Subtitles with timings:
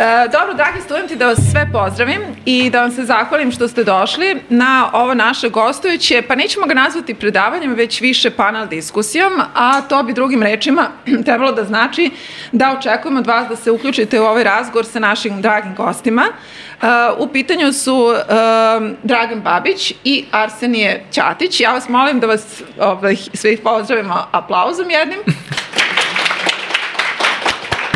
[0.00, 3.84] E, dobro, dragi studenti, da vas sve pozdravim i da vam se zahvalim što ste
[3.84, 9.80] došli na ovo naše gostujuće, pa nećemo ga nazvati predavanjem, već više panel diskusijom, a
[9.80, 10.88] to bi drugim rečima
[11.24, 12.10] trebalo da znači
[12.52, 16.24] da očekujemo od vas da se uključite u ovaj razgovor sa našim dragim gostima.
[16.82, 16.88] Uh,
[17.18, 18.16] u pitanju su uh,
[19.02, 21.60] Dragan Babić i Arsenije Ćatić.
[21.60, 25.18] Ja vas molim da vas ovaj, sve pozdravimo aplauzom jednim.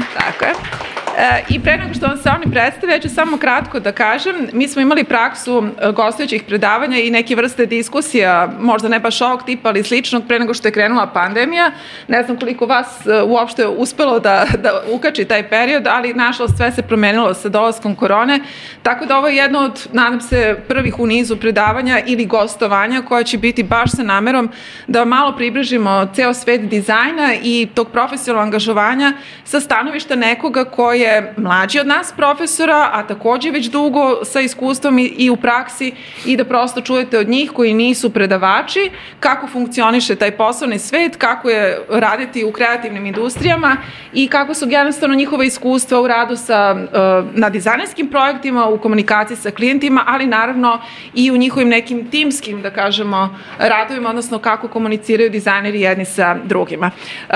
[0.18, 0.83] Tako je.
[1.18, 4.34] E, I pre nego što vam se oni predstave, ja ću samo kratko da kažem,
[4.52, 9.42] mi smo imali praksu e, gostujućih predavanja i neke vrste diskusija, možda ne baš ovog
[9.46, 11.70] tipa, ali sličnog, pre nego što je krenula pandemija.
[12.08, 16.72] Ne znam koliko vas e, uopšte uspelo da, da ukači taj period, ali nažalost sve
[16.72, 18.40] se promenilo sa dolaskom korone,
[18.82, 23.22] tako da ovo je jedno od, nadam se, prvih u nizu predavanja ili gostovanja koja
[23.22, 24.50] će biti baš sa namerom
[24.86, 29.12] da malo približimo ceo svet dizajna i tog profesionalnog angažovanja
[29.44, 34.98] sa stanovišta nekoga koji je mlađi od nas profesora, a takođe već dugo sa iskustvom
[34.98, 35.92] i, i u praksi
[36.26, 41.50] i da prosto čujete od njih koji nisu predavači kako funkcioniše taj poslovni svet, kako
[41.50, 43.76] je raditi u kreativnim industrijama
[44.12, 49.36] i kako su jednostavno njihova iskustva u radu sa, uh, na dizajnerskim projektima, u komunikaciji
[49.36, 50.80] sa klijentima, ali naravno
[51.14, 56.90] i u njihovim nekim timskim, da kažemo, radovima, odnosno kako komuniciraju dizajneri jedni sa drugima.
[57.28, 57.34] Uh,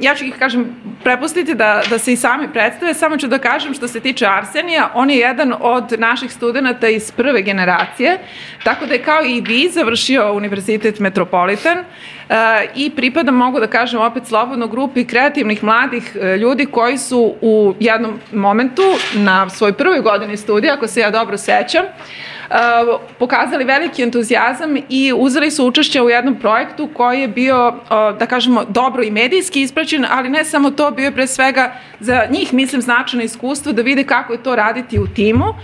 [0.00, 0.66] ja ću ih, kažem,
[1.02, 4.90] prepustiti da, da se i sami predstave, samo ću da kažem što se tiče Arsenija,
[4.94, 8.18] on je jedan od naših studenta iz prve generacije,
[8.64, 12.34] tako da je kao i vi završio Univerzitet Metropolitan uh,
[12.76, 17.74] i pripada, mogu da kažem opet slobodno grupi kreativnih mladih uh, ljudi koji su u
[17.80, 18.82] jednom momentu
[19.14, 21.84] na svoj prvoj godini studija, ako se ja dobro sećam,
[23.18, 28.26] pokazali veliki entuzijazam i uzeli su učešće u jednom projektu koji je bio, uh, da
[28.26, 32.54] kažemo, dobro i medijski ispraćen, ali ne samo to, bio je pre svega za njih,
[32.54, 35.44] mislim, značajno iskustvo da vide kako je to raditi u timu.
[35.44, 35.54] Uh,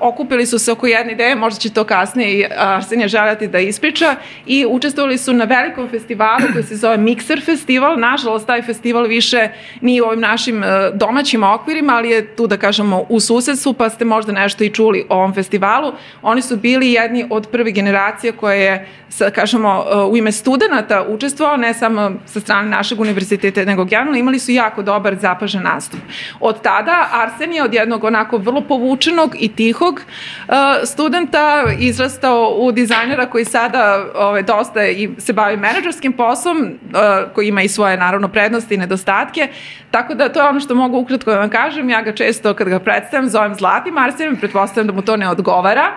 [0.00, 4.16] okupili su se oko jedne ideje, možda će to kasnije i Arsenija željati da ispriča
[4.46, 7.98] i učestvovali su na velikom festivalu koji se zove Mixer festival.
[7.98, 9.48] Nažalost, taj festival više
[9.80, 10.62] nije u ovim našim
[10.94, 15.06] domaćim okvirima, ali je tu, da kažemo, u susedstvu, pa ste možda nešto i čuli
[15.08, 15.92] o ovom festivalu.
[16.22, 21.56] Oni su bili jedni od prve generacije koje je, sa, kažemo, u ime studenta učestvovao,
[21.56, 26.00] ne samo sa strane našeg univerziteta, nego generalno imali su jako dobar zapažen nastup.
[26.40, 32.72] Od tada Arsen je od jednog onako vrlo povučenog i tihog uh, studenta izrastao u
[32.72, 37.96] dizajnera koji sada ove, dosta i se bavi menadžerskim poslom, uh, koji ima i svoje
[37.96, 39.48] naravno prednosti i nedostatke,
[39.90, 42.68] tako da to je ono što mogu ukratko da vam kažem, ja ga često kad
[42.68, 45.89] ga predstavim zovem Zlatim Arsenom, pretpostavljam da mu to ne odgovara,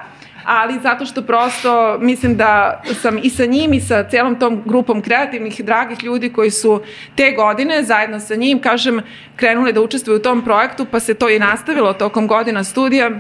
[0.46, 5.02] ali zato što prosto mislim da sam i sa njim i sa celom tom grupom
[5.02, 6.82] kreativnih, dragih ljudi koji su
[7.16, 9.02] te godine zajedno sa njim, kažem,
[9.36, 13.12] krenuli da učestvuju u tom projektu, pa se to i nastavilo tokom godina studija,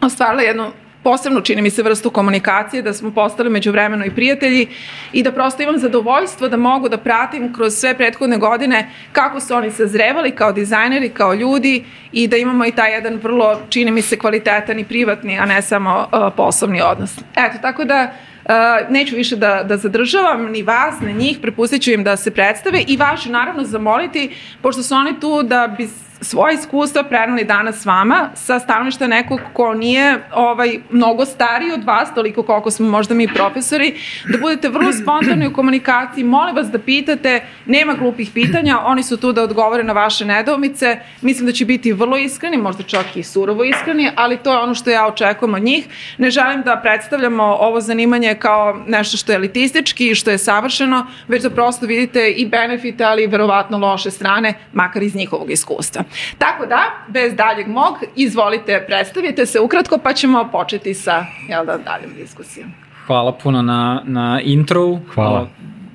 [0.00, 0.72] ostvarila jednu
[1.06, 4.66] posebno čini mi se vrstu komunikacije, da smo postali međuvremeno i prijatelji
[5.12, 9.54] i da prosto imam zadovoljstvo da mogu da pratim kroz sve prethodne godine kako su
[9.54, 14.02] oni sazrevali kao dizajneri, kao ljudi i da imamo i taj jedan vrlo, čini mi
[14.02, 17.18] se, kvalitetan i privatni, a ne samo uh, poslovni odnos.
[17.36, 18.12] Eto, tako da
[18.46, 18.52] Uh,
[18.90, 22.84] neću više da, da zadržavam ni vas, ni njih, prepustit ću im da se predstave
[22.86, 24.30] i vas ću naravno zamoliti,
[24.62, 25.88] pošto su oni tu da bi
[26.20, 31.84] svoje iskustva prenali danas s vama sa stanovišta nekog ko nije ovaj, mnogo stariji od
[31.84, 33.94] vas, toliko koliko smo možda mi profesori,
[34.32, 39.16] da budete vrlo spontani u komunikaciji, molim vas da pitate, nema glupih pitanja, oni su
[39.16, 43.22] tu da odgovore na vaše nedoumice, mislim da će biti vrlo iskreni, možda čak i
[43.22, 45.86] surovo iskreni, ali to je ono što ja očekujem od njih.
[46.18, 51.06] Ne želim da predstavljamo ovo zanimanje kao nešto što je elitistički i što je savršeno,
[51.28, 56.05] već da prosto vidite i benefite, ali i verovatno loše strane, makar iz njihovog iskustva.
[56.38, 61.78] Tako da, bez daljeg mog, izvolite, predstavite se ukratko, pa ćemo početi sa, jel da,
[61.78, 62.70] daljom diskusijom.
[63.06, 64.98] Hvala puno na, na intro.
[65.14, 65.48] Hvala.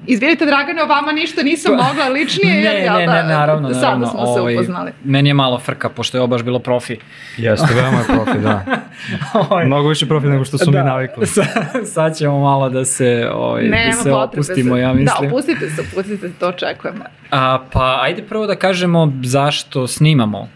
[0.08, 3.82] Izvinite, Dragane, o vama ništa nisam mogla ličnije, ne, jer, ne, ne, da, naravno, sada
[3.82, 4.08] naravno.
[4.08, 4.92] smo se ovaj, upoznali.
[5.04, 6.98] Meni je malo frka, pošto je ovo baš bilo profi.
[7.38, 8.66] Jeste, veoma je profi, da.
[9.50, 11.28] Ovaj, Mnogo više profi nego što su da, mi navikli.
[11.36, 11.44] Sa,
[11.86, 15.30] sad ćemo malo da se, ovaj, da se opustimo, ja mislim.
[15.30, 17.04] Da, opustite se, opustite se, to očekujemo.
[17.32, 20.48] A, pa, ajde prvo da kažemo zašto snimamo.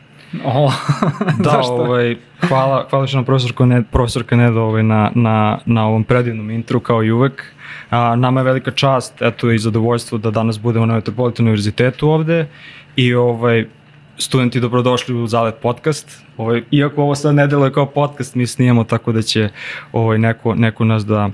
[0.45, 0.71] O,
[1.39, 2.15] da, ovaj,
[2.47, 6.80] hvala, hvala što nam profesor, ne, profesor Kanedo ovaj, na, na, na ovom predivnom intru
[6.80, 7.55] kao i uvek.
[7.95, 12.47] A, nama je velika čast eto, i zadovoljstvo da danas budemo na Metropolitan univerzitetu ovde
[12.95, 13.65] i ovaj,
[14.18, 16.24] studenti dobrodošli u Zalet podcast.
[16.38, 19.50] Ovaj, iako ovo sad ne deluje kao podcast, mi snijemo tako da će
[19.92, 21.30] ovaj, neko, neko nas da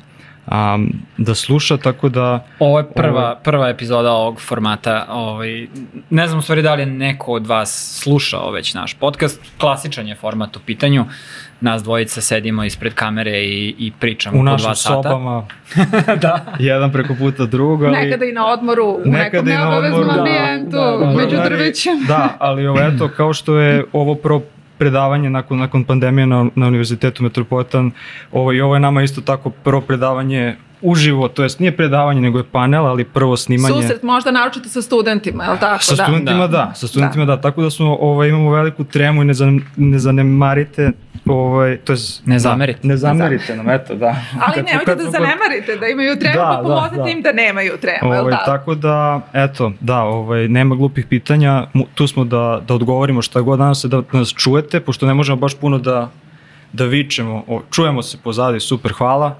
[0.47, 2.45] um, da sluša, tako da...
[2.59, 5.05] Ovo je prva, prva epizoda ovog formata.
[5.09, 5.67] Ovaj,
[6.09, 9.41] ne znam u stvari da li je neko od vas slušao već naš podcast.
[9.57, 11.05] Klasičan je format u pitanju.
[11.61, 14.93] Nas dvojica sedimo ispred kamere i, i pričamo U po našim dva sata.
[14.93, 15.45] sobama,
[16.21, 16.45] da.
[16.59, 17.91] jedan preko puta drugog, ali...
[17.93, 21.11] Nekada i na odmoru, u Nekada nekom neobaveznom da, ambijentu, da, da, da.
[21.15, 21.93] među Ali- drvećem.
[22.07, 24.41] Da, ali ovo, eto, kao što je ovo prvo
[24.77, 27.91] predavanje nakon, nakon pandemije na, na Univerzitetu Metropolitan,
[28.31, 32.37] ovo, i ovo je nama isto tako prvo predavanje uživo, to jest nije predavanje, nego
[32.37, 33.81] je panel, ali prvo snimanje.
[33.81, 35.83] Susret možda naročito sa studentima, je li tako?
[35.83, 36.03] Sa da.
[36.03, 36.73] studentima da, Da.
[36.75, 37.41] sa studentima da.
[37.41, 40.91] tako da smo ovaj imamo veliku tremu i ne, zan, ne zanemarite
[41.25, 42.79] ovaj to jest Ne zamerite.
[42.81, 44.05] Da, ne zamerite nam, eto, da.
[44.45, 47.09] Ali Kad nemojte kad da zanemarite da imaju tremu, Da, pa da, pomoznite da.
[47.09, 48.45] im da nemaju tremu, je li Ovaj, tako?
[48.45, 53.59] tako da, eto, da, ovaj, nema glupih pitanja, tu smo da, da odgovorimo šta god
[53.59, 56.09] danas se da nas čujete, pošto ne možemo baš puno da,
[56.73, 59.35] da vičemo, o, čujemo se pozadi, super, hvala.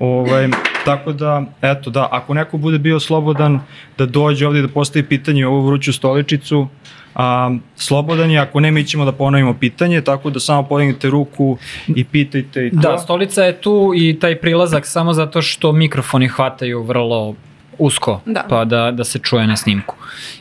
[0.00, 0.48] Ovaj,
[0.84, 3.60] tako da, eto, da, ako neko bude bio slobodan
[3.98, 6.68] da dođe ovdje i da postavi pitanje u ovu vruću stoličicu,
[7.14, 11.58] a, slobodan je, ako ne, mi ćemo da ponovimo pitanje, tako da samo podignite ruku
[11.88, 12.76] i pitajte i to.
[12.76, 17.34] Da, stolica je tu i taj prilazak samo zato što mikrofoni hvataju vrlo
[17.78, 18.44] usko, Da.
[18.48, 19.94] pa da, da se čuje na snimku.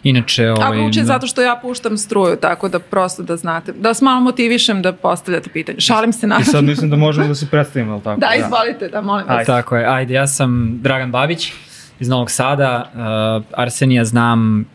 [0.04, 1.08] Inače, A ovaj, vruće je da.
[1.08, 4.94] zato što ja puštam struju, tako da prosto da znate, da vas malo motivišem da
[4.94, 5.80] postavljate pitanje.
[5.80, 6.38] Šalim se na...
[6.42, 8.20] I sad mislim da možemo da se predstavimo, ali tako?
[8.20, 9.38] Da, izvolite, da, molim vas.
[9.38, 9.46] Ajde.
[9.46, 11.52] Tako je, ajde, ja sam Dragan Babić
[12.00, 14.66] iz Novog Sada, uh, Arsenija znam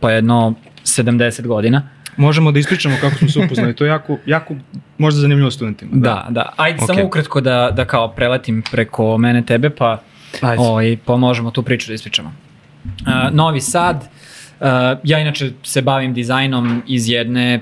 [0.00, 0.54] pa jedno
[0.84, 1.88] 70 godina.
[2.16, 4.54] Možemo da ispričamo kako smo se upoznali, to je jako, jako
[4.98, 5.90] možda zanimljivo studentima.
[5.94, 6.52] Da, da.
[6.56, 6.86] Ajde Ok.
[6.86, 10.00] samo ukratko da, da kao preletim preko mene tebe, pa.
[10.60, 12.32] Ovaj, pa možemo tu priču da ispričamo.
[12.84, 12.92] Uh,
[13.32, 14.66] Novi Sad, uh,
[15.04, 17.60] ja inače se bavim dizajnom iz jedne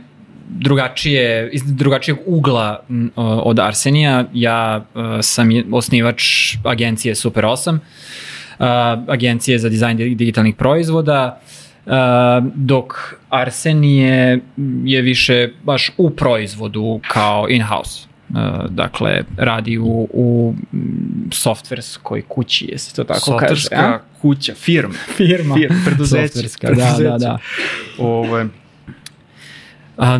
[0.51, 2.81] drugačije, iz drugačijeg ugla
[3.17, 4.25] o- od Arsenija.
[4.33, 6.23] Ja uh, sam osnivač
[6.65, 8.67] agencije Super 8, uh,
[9.09, 11.41] agencije za dizajn di- digitalnih proizvoda,
[11.87, 11.93] Uh,
[12.55, 12.95] dok
[13.31, 14.41] Arsenije
[14.85, 18.07] je više baš u proizvodu kao in-house.
[18.35, 20.55] Uh, dakle, radi u, u
[21.31, 23.57] softverskoj kući, jesi to tako kaže?
[23.57, 24.95] Softverska kuća, firma.
[25.17, 25.55] Firma.
[25.55, 26.29] Firma, preduzeće.
[26.29, 27.19] Softverska, da, da, preduzeće.
[27.19, 27.39] da.
[27.99, 28.45] Ovo,
[29.97, 30.19] A,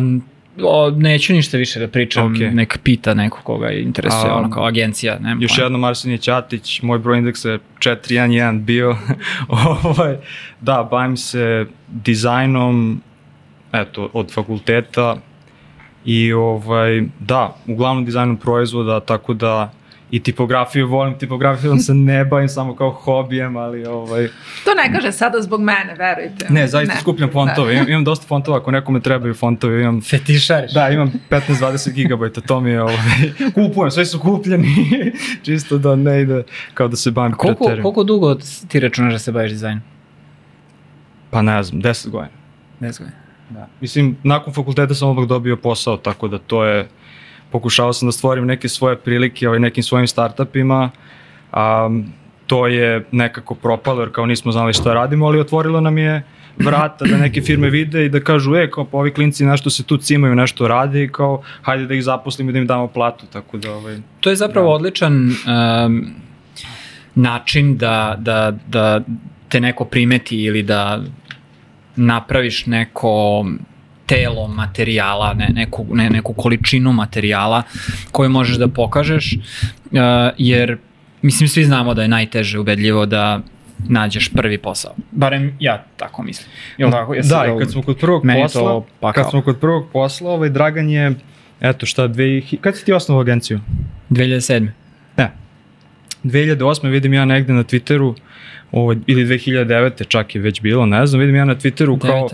[0.63, 2.39] o, neću ništa više da pričam, Ok.
[2.53, 5.19] nek pita neko koga interesuje, A, ono kao agencija.
[5.19, 8.97] Ne, još jednom Arsenije Ćatić, moj broj indeksa je 411 bio.
[9.83, 10.17] ovaj,
[10.61, 13.01] da, bavim se dizajnom,
[13.73, 15.17] eto, od fakulteta
[16.05, 19.71] i ovaj, da, uglavnom dizajnom proizvoda, tako da
[20.11, 24.27] i tipografiju volim, tipografijom se ne bavim samo kao hobijem, ali ovaj,
[24.65, 26.45] To ne kaže sada zbog mene, verujte.
[26.49, 30.73] ne, zaista skupljam fontove, imam, imam dosta fontova, ako nekome trebaju fontovi, imam Fetišariš.
[30.73, 32.95] Da, imam 15-20 gigabajta, to mi je ovaj,
[33.55, 34.67] kupujem, sve su kupljeni,
[35.45, 36.43] čisto da ne ide
[36.73, 37.83] kao da se bavim Koliko, preterim.
[37.83, 38.35] koliko dugo
[38.67, 39.81] ti računaš da se baviš dizajnom?
[41.29, 42.37] Pa ne znam, 10 godina.
[42.79, 43.24] Ne znam.
[43.49, 43.67] Da.
[43.81, 46.87] Mislim, nakon fakulteta sam odmah dobio posao, tako da to je,
[47.51, 50.89] pokušao sam da stvorim neke svoje prilike ovaj, nekim svojim startupima,
[51.51, 51.89] a,
[52.47, 56.23] to je nekako propalo jer kao nismo znali šta radimo, ali otvorilo nam je
[56.57, 59.83] vrata da neke firme vide i da kažu, e, kao pa ovi klinci nešto se
[59.83, 63.25] tu cimaju, nešto rade i kao, hajde da ih zaposlimo i da im damo platu,
[63.33, 64.73] tako da, ovaj, To je zapravo Da.
[64.73, 65.31] odličan
[65.85, 66.05] um,
[67.15, 69.01] način da, da, da
[69.49, 71.01] te neko primeti ili da
[71.95, 73.45] napraviš neko
[74.05, 77.63] telo materijala, ne, neku, ne, neku količinu materijala
[78.11, 79.99] koju možeš da pokažeš, uh,
[80.37, 80.77] jer
[81.21, 83.41] mislim svi znamo da je najteže ubedljivo da
[83.89, 84.95] nađeš prvi posao.
[85.11, 86.49] Barem ja tako mislim.
[86.77, 87.13] Jel tako?
[87.13, 88.83] Jesi da, i kad smo kod prvog posla,
[89.13, 91.13] kad smo kod prvog posla, ovaj Dragan je,
[91.61, 93.59] eto šta, dve, kad si ti osnovao agenciju?
[94.09, 94.67] 2007.
[96.25, 96.31] Ne.
[96.31, 96.89] 2008.
[96.89, 98.13] vidim ja negde na Twitteru,
[98.71, 100.07] ovaj, ili 2009.
[100.07, 102.29] čak je već bilo, ne znam, vidim ja na Twitteru kao,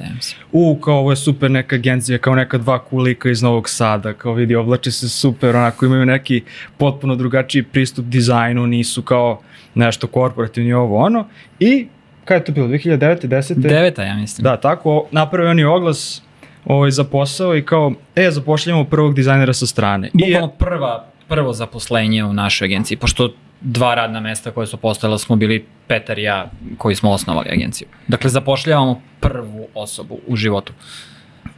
[0.52, 4.34] u, kao ovo je super neka agencija, kao neka dva kulika iz Novog Sada, kao
[4.34, 6.44] vidi, oblače se super, onako imaju neki
[6.78, 9.42] potpuno drugačiji pristup dizajnu, nisu kao
[9.76, 11.28] nešto korporativni ovo ono,
[11.60, 11.88] i
[12.26, 13.28] kada je to bilo, 2009.
[13.28, 13.54] 10.
[13.54, 14.44] Deveta, ja mislim.
[14.44, 16.22] Da, tako, napravio oni oglas
[16.66, 20.10] ovaj, za posao i kao, e, zapošljamo prvog dizajnera sa strane.
[20.14, 25.36] Bukvalno prva, prvo zaposlenje u našoj agenciji, pošto dva radna mesta koje su postojala smo
[25.36, 27.88] bili Petar i ja koji smo osnovali agenciju.
[28.08, 30.74] Dakle, zapošljavamo prvu osobu u životu.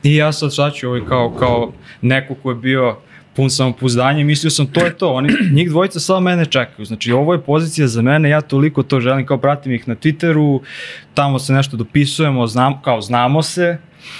[0.04, 2.98] I ja sad sad ću ovaj kao, kao neko ko je bio
[3.36, 7.34] pun samopouzdanja mislio sam to je to, oni, njih dvojica samo mene čekaju, znači ovo
[7.34, 10.60] je pozicija za mene, ja toliko to želim, kao pratim ih na Twitteru,
[11.14, 13.78] tamo se nešto dopisujemo, znam, kao znamo se,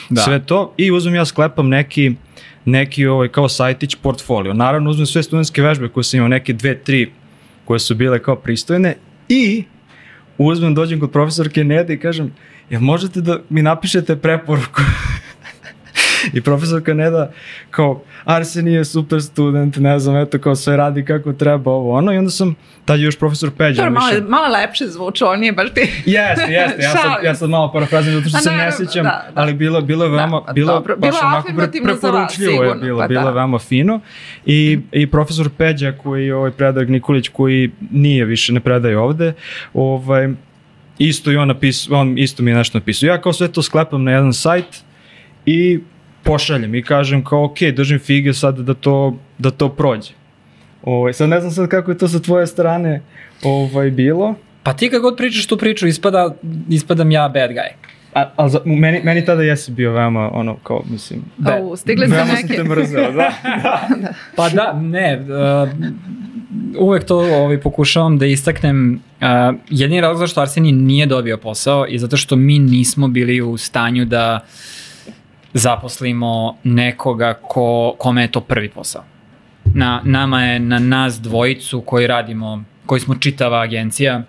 [0.10, 0.22] Da.
[0.22, 2.12] sve to i uzmem ja sklepam neki,
[2.66, 4.54] neki ovaj, kao sajtić portfolio.
[4.54, 7.12] Naravno uzmem sve studentske vežbe koje sam imao, neke dve, tri
[7.66, 8.96] koje su bile kao pristojne
[9.30, 9.64] i
[10.38, 12.34] uzmem, dođem kod profesorke Nede i kažem,
[12.70, 14.82] jel možete da mi napišete preporuku?
[16.34, 17.32] I profesorka ne da,
[17.72, 22.14] kao, Arsen je super student, ne znam, eto, kao sve radi kako treba, ovo, ono,
[22.14, 23.84] i onda sam, tad je još profesor Peđa.
[23.84, 25.82] Dobro, malo, malo lepše zvuče, on nije baš ti.
[26.06, 29.42] Jeste, jeste, ja sad, ja sad malo parafrazim, zato što se ne sjećam, da, da.
[29.42, 33.00] ali bilo, bilo je veoma, da, bilo, dobro, baš bilo onako pre, preporučljivo je bilo,
[33.00, 33.32] pa bilo da.
[33.32, 34.00] veoma fino.
[34.46, 39.34] I, I profesor Peđa, koji je ovaj predak Nikolić, koji nije više, ne predaje ovde,
[39.74, 40.30] ovaj,
[40.98, 43.08] isto i on napisao, on isto mi je nešto napisao.
[43.08, 44.84] Ja kao sve to sklepam na jedan sajt
[45.46, 45.80] i
[46.24, 50.12] pošaljem i kažem kao ok, držim fige sad da to, da to prođe.
[50.84, 53.02] Ovaj, sad ne znam sad kako je to sa tvoje strane
[53.44, 54.36] ovaj, bilo.
[54.64, 56.36] Pa ti kako god pričaš tu priču, ispada,
[56.70, 57.70] ispadam ja bad guy.
[58.14, 61.22] A, a za, meni, meni tada jesi bio veoma, ono, kao, mislim...
[61.38, 61.62] Bad.
[61.62, 62.24] Oh, stigli se neke.
[62.26, 63.34] Veoma sam te mrzeo, da.
[64.02, 64.14] da.
[64.36, 65.70] Pa da, ne, uh,
[66.80, 69.02] uvek to ovaj, pokušavam da istaknem.
[69.22, 73.58] Uh, jedini razlog zašto Arseni nije dobio posao i zato što mi nismo bili u
[73.58, 74.50] stanju da uh,
[75.54, 79.04] zaposlimo nekoga ko, kome je to prvi posao.
[79.74, 84.22] Na, nama je, na nas dvojicu koji radimo, koji smo čitava agencija,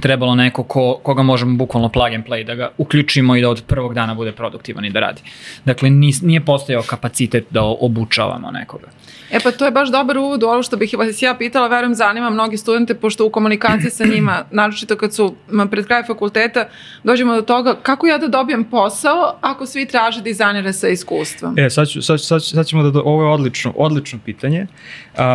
[0.00, 3.62] trebalo neko ko, koga možemo bukvalno plug and play, da ga uključimo i da od
[3.66, 5.22] prvog dana bude produktivan i da radi.
[5.64, 8.86] Dakle, nis, nije postojao kapacitet da obučavamo nekoga.
[9.30, 11.94] E pa to je baš dobar uvod u ovo što bih vas ja pitala, verujem
[11.94, 15.34] zanima mnogi studente, pošto u komunikaciji sa njima, naročito kad su
[15.70, 16.68] pred kraj fakulteta,
[17.04, 21.58] dođemo do toga kako ja da dobijem posao ako svi traže dizajnere sa iskustvom.
[21.58, 24.66] E, sad, ću, sad, sad, sad ćemo da, do, ovo je odlično, odlično pitanje.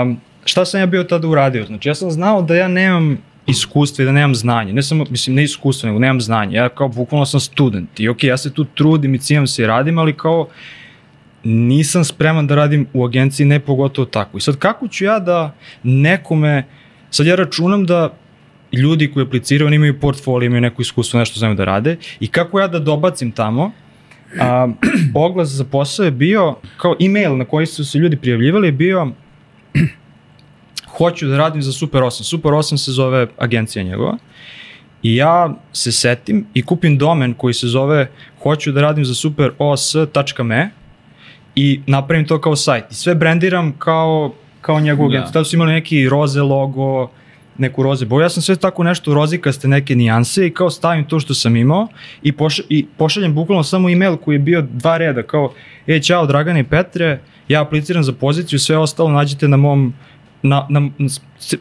[0.02, 1.66] Um, šta sam ja bio tada uradio?
[1.66, 4.74] Znači, ja sam znao da ja nemam iskustva i da nemam znanje.
[4.74, 6.56] Ne samo, mislim, ne iskustva, nego nemam znanje.
[6.56, 9.68] Ja kao bukvalno sam student i ok, ja se tu trudim i cijam se i
[9.68, 10.48] radim, ali kao
[11.44, 14.38] nisam spreman da radim u agenciji, ne pogotovo tako.
[14.38, 16.63] I sad kako ću ja da nekome,
[17.10, 18.13] sad ja računam da
[18.72, 22.60] ljudi koji apliciraju, oni imaju portfolio, imaju neko iskustvo, nešto znaju da rade i kako
[22.60, 23.72] ja da dobacim tamo,
[24.39, 24.68] a,
[25.13, 29.12] oglas za posao je bio, kao email na koji su se ljudi prijavljivali je bio
[30.98, 32.24] hoću da radim za Super 8.
[32.24, 34.18] Super 8 se zove agencija njegova.
[35.04, 38.10] I ja se setim i kupim domen koji se zove
[38.44, 40.70] hoću da radim za superos.me
[41.56, 42.92] i napravim to kao sajt.
[42.92, 45.27] I sve brandiram kao, kao njegovu agenciju.
[45.27, 45.32] Da.
[45.32, 47.10] Tada su imali neki roze logo,
[47.58, 48.22] neku roze boju.
[48.22, 51.88] Ja sam sve tako nešto rozikaste neke nijanse i kao stavim to što sam imao
[52.24, 55.54] i, poš, i pošaljem bukvalno samo email koji je bio dva reda kao
[55.88, 59.94] e, čao Dragane i Petre, ja apliciram za poziciju, sve ostalo nađete na mom
[60.41, 61.10] na, na, na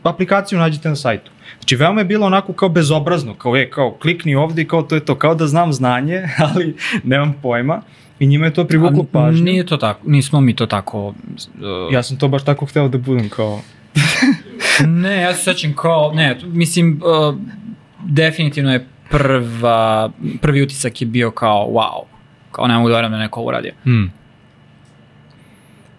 [0.02, 1.30] aplikaciju nađete na sajtu.
[1.58, 4.94] Znači, veoma je bilo onako kao bezobrazno, kao je, kao klikni ovde i kao to
[4.94, 6.22] je to, kao da znam znanje,
[6.54, 7.82] ali nemam pojma.
[8.18, 9.44] I njima je to privuklo pažnju.
[9.44, 11.06] Nije to tako, nismo mi to tako...
[11.08, 11.14] Uh...
[11.92, 13.60] Ja sam to baš tako hteo da budem kao...
[15.02, 17.36] ne, ja se sećam kao, ne, mislim, uh,
[18.04, 22.02] definitivno je prva, prvi utisak je bio kao wow,
[22.52, 23.72] kao ne mogu da verujem da neko uradio.
[23.82, 24.12] Hmm.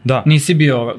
[0.08, 0.24] Da.
[0.26, 0.96] Nisi bio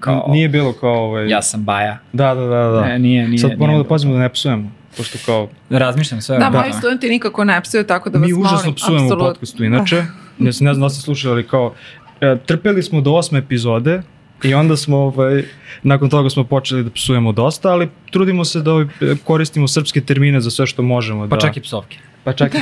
[0.00, 0.26] kao...
[0.28, 1.28] Nije bilo kao ovaj...
[1.28, 1.98] Ja sam baja.
[2.12, 2.70] Da, da, da.
[2.70, 2.86] da.
[2.86, 3.38] Ne, nije, nije.
[3.38, 4.70] Sad moramo da pazimo da ne psujemo.
[4.96, 5.48] Pošto kao...
[5.70, 6.38] Razmišljam sve.
[6.38, 8.50] Da, moji studenti nikako ne psuju, tako da vas Mi molim.
[8.50, 9.22] Mi užasno psujemo absolut.
[9.22, 9.96] u podcastu, inače.
[10.38, 11.72] ne, ne znam da ste slušali, ali kao...
[12.20, 14.02] E, trpeli smo do osme epizode,
[14.42, 15.44] I onda smo, ovaj,
[15.82, 18.86] nakon toga smo počeli da psujemo dosta, ali trudimo se da ovaj,
[19.24, 21.28] koristimo srpske termine za sve što možemo.
[21.28, 21.40] Pa da...
[21.40, 21.98] čak i psovke.
[22.24, 22.58] Pa čak i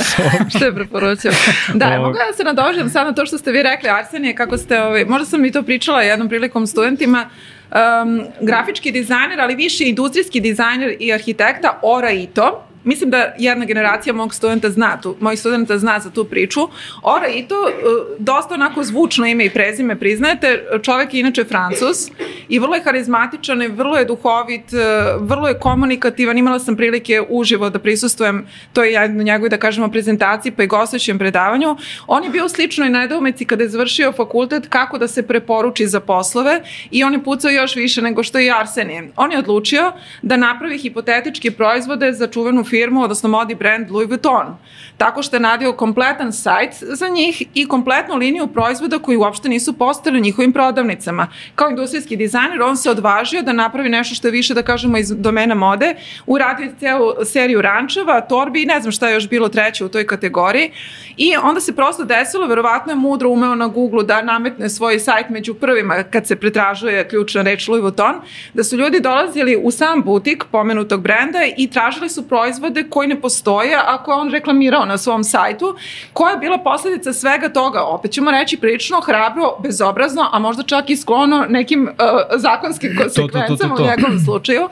[0.56, 1.32] što je preporučio.
[1.74, 4.82] Da, mogu ja se nadožem sad na to što ste vi rekli, Arsenije, kako ste,
[4.82, 7.28] ovaj, možda sam i to pričala jednom prilikom studentima,
[7.70, 14.12] um, grafički dizajner, ali više industrijski dizajner i arhitekta Ora Ito, mislim da jedna generacija
[14.12, 16.60] mog studenta zna tu, mojih studenta zna za tu priču.
[17.02, 17.70] Ora i to uh,
[18.18, 20.64] dosta onako zvučno ime i prezime priznajete.
[20.82, 22.10] Čovek je inače francus
[22.48, 24.80] i vrlo je harizmatičan i vrlo je duhovit, uh,
[25.28, 26.38] vrlo je komunikativan.
[26.38, 31.18] Imala sam prilike uživo da prisustujem toj jednoj njegovoj, da kažemo, prezentaciji pa i gostujućem
[31.18, 31.76] predavanju.
[32.06, 36.00] On je bio u sličnoj nedoumici kada je završio fakultet kako da se preporuči za
[36.00, 39.10] poslove i on je pucao još više nego što je Arsenije.
[39.16, 39.92] On je odlučio
[40.22, 44.56] da napravi hipotetičke proizvode za čuvenu firmu, odnosno modi brand Louis Vuitton.
[44.96, 49.72] Tako što je nadio kompletan sajt za njih i kompletnu liniju proizvoda koji uopšte nisu
[49.72, 51.28] postali u njihovim prodavnicama.
[51.54, 55.12] Kao industrijski dizajner, on se odvažio da napravi nešto što je više, da kažemo, iz
[55.16, 55.94] domena mode,
[56.26, 60.06] uradio celu seriju rančeva, torbi i ne znam šta je još bilo treće u toj
[60.06, 60.70] kategoriji.
[61.16, 65.28] I onda se prosto desilo, verovatno je mudro umeo na Google da nametne svoj sajt
[65.28, 68.14] među prvima kad se pretražuje ključna reč Louis Vuitton,
[68.54, 73.08] da su ljudi dolazili u sam butik pomenutog brenda i tražili su proizvod proizvode koji
[73.08, 75.76] ne postoje, a koje on reklamirao na svom sajtu,
[76.12, 80.90] koja je bila posledica svega toga, opet ćemo reći prilično hrabro, bezobrazno, a možda čak
[80.90, 81.88] i sklono nekim uh,
[82.36, 83.82] zakonskim konsekvencama to, to, to.
[83.82, 84.64] u njegovom slučaju.
[84.64, 84.70] Uh,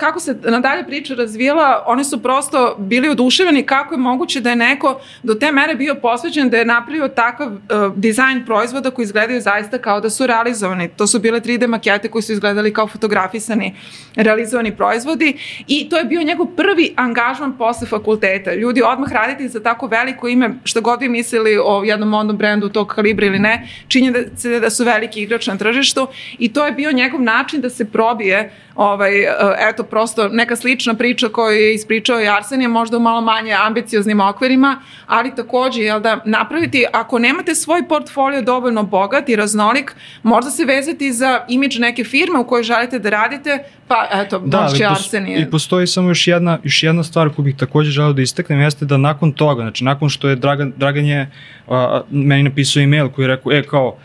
[0.00, 4.56] kako se nadalje priča razvijela, oni su prosto bili oduševljeni kako je moguće da je
[4.56, 7.58] neko do te mere bio posvećen da je napravio takav uh,
[7.96, 10.88] dizajn proizvoda koji izgledaju zaista kao da su realizovani.
[10.88, 13.74] To su bile 3D makete koji su izgledali kao fotografisani
[14.16, 15.36] realizovani proizvodi
[15.66, 18.54] i to je bio njegov prvi angažman posle fakulteta.
[18.54, 22.68] Ljudi odmah raditi za tako veliko ime, što god vi mislili o jednom modnom brendu
[22.68, 26.06] tog kalibra ili ne, činje da, se da su veliki igrač na tržištu
[26.38, 29.28] i to je bio njegov način da se probije ovaj, e,
[29.58, 34.20] eto, prosto neka slična priča koju je ispričao i Arsenije, možda u malo manje ambicioznim
[34.20, 40.50] okvirima, ali takođe, jel da, napraviti, ako nemate svoj portfolio dovoljno bogat i raznolik, možda
[40.50, 44.84] se vezati za imidž neke firme u kojoj želite da radite, pa eto, da, moći
[44.84, 45.40] Arsenije.
[45.40, 48.84] I postoji samo još jedna, još jedna stvar koju bih takođe želeo da istaknem, jeste
[48.84, 51.30] da nakon toga, znači nakon što je Dragan, Dragan je
[51.68, 53.96] a, meni napisao e-mail koji je rekao, e, kao,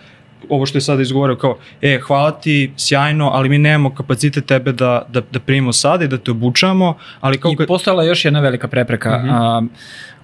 [0.50, 4.72] ovo što je sada izgovorio kao, e, hvala ti, sjajno, ali mi nemamo kapacitet tebe
[4.72, 7.52] da, da, da primimo sada i da te obučamo, ali kao...
[7.52, 9.10] I postojala još jedna velika prepreka.
[9.10, 9.30] Uh -huh.
[9.32, 9.64] a,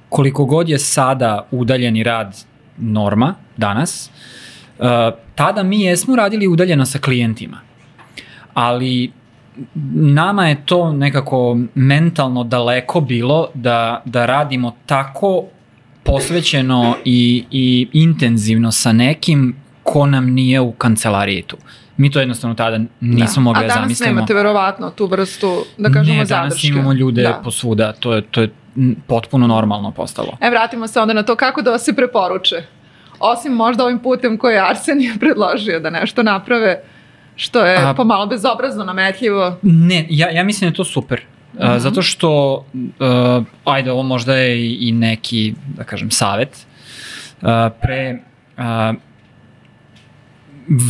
[0.10, 2.38] koliko god je sada udaljeni rad
[2.78, 4.12] norma, danas,
[4.80, 7.58] a, tada mi jesmo radili udaljeno sa klijentima.
[8.54, 9.12] Ali
[9.94, 15.44] nama je to nekako mentalno daleko bilo da, da radimo tako
[16.04, 19.56] posvećeno i, i intenzivno sa nekim
[19.88, 21.58] ko nam nije u kancelariji tu.
[21.98, 23.42] Mi to jednostavno tada nismo da.
[23.42, 24.10] mogli da zamislimo.
[24.10, 26.18] A danas nemate verovatno tu vrstu, da kažemo, zadrške.
[26.18, 26.68] Ne, danas zadrške.
[26.68, 27.42] imamo ljude da.
[27.44, 28.50] posvuda, to je, to je
[29.08, 30.38] potpuno normalno postalo.
[30.42, 32.56] E, vratimo se onda na to kako da vas se preporuče.
[33.20, 36.82] Osim možda ovim putem koji je Arsenije predložio da nešto naprave,
[37.36, 39.58] što je A, pomalo bezobrazno nametljivo.
[39.62, 41.22] Ne, ja, ja mislim da je to super.
[41.54, 41.78] Uh -huh.
[41.78, 46.66] zato što, uh, ajde, ovo možda je i neki, da kažem, savet.
[47.42, 47.48] Uh,
[47.82, 48.20] pre,
[48.58, 48.64] uh,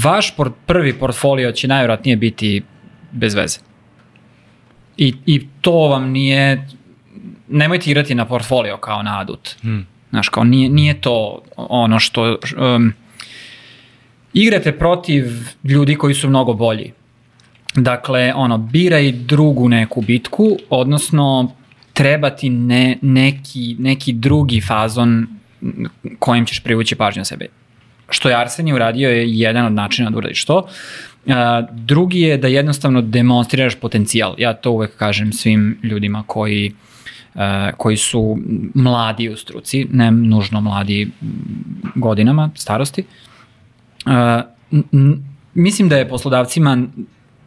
[0.04, 2.64] vaš por, prvi portfolio će najvjerojatnije biti
[3.12, 3.60] bez veze.
[4.98, 6.68] I, I to vam nije,
[7.48, 9.56] nemojte igrati na portfolio kao na adut.
[9.62, 9.88] Hmm.
[10.10, 12.38] Znaš, kao nije, nije to ono što,
[12.76, 12.94] um,
[14.34, 15.26] igrate protiv
[15.64, 16.92] ljudi koji su mnogo bolji.
[17.76, 21.52] Dakle, ono, biraj drugu neku bitku, odnosno
[21.94, 25.28] treba ti ne, neki, neki drugi fazon
[26.20, 27.48] kojim ćeš privući pažnju na sebe
[28.10, 30.58] što je Arsenij uradio je jedan od načina da uradiš to.
[30.58, 31.34] Uh,
[31.72, 34.36] drugi je da jednostavno demonstriraš potencijal.
[34.38, 36.74] Ja to uvek kažem svim ljudima koji
[37.78, 38.38] koji su
[38.74, 41.12] mladi u struci, ne nužno mladi
[41.96, 43.04] godinama starosti.
[45.54, 46.78] Mislim da je poslodavcima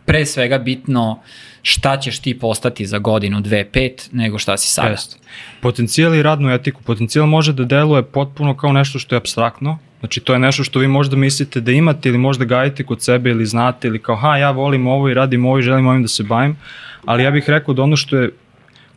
[0.04, 1.20] pre svega bitno
[1.62, 4.88] šta ćeš ti postati za godinu, dve, pet, nego šta si sada.
[4.88, 5.18] Jest.
[5.60, 6.82] Potencijal i radnu etiku.
[6.82, 10.78] Potencijal može da deluje potpuno kao nešto što je abstraktno, Znači to je nešto što
[10.78, 14.36] vi možda mislite da imate ili možda gajite kod sebe ili znate ili kao ha
[14.36, 16.56] ja volim ovo i radim ovo i želim ovim da se bavim,
[17.04, 18.30] ali ja bih rekao da ono što je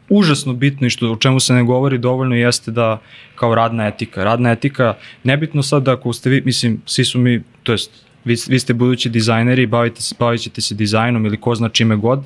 [0.09, 3.01] užasno bitno i što o čemu se ne govori dovoljno jeste da
[3.35, 4.23] kao radna etika.
[4.23, 7.91] Radna etika, nebitno sad da ako ste vi, mislim, svi su mi, to jest
[8.25, 11.95] vi, vi ste budući dizajneri, bavite se, bavit ćete se dizajnom ili ko zna čime
[11.95, 12.23] god,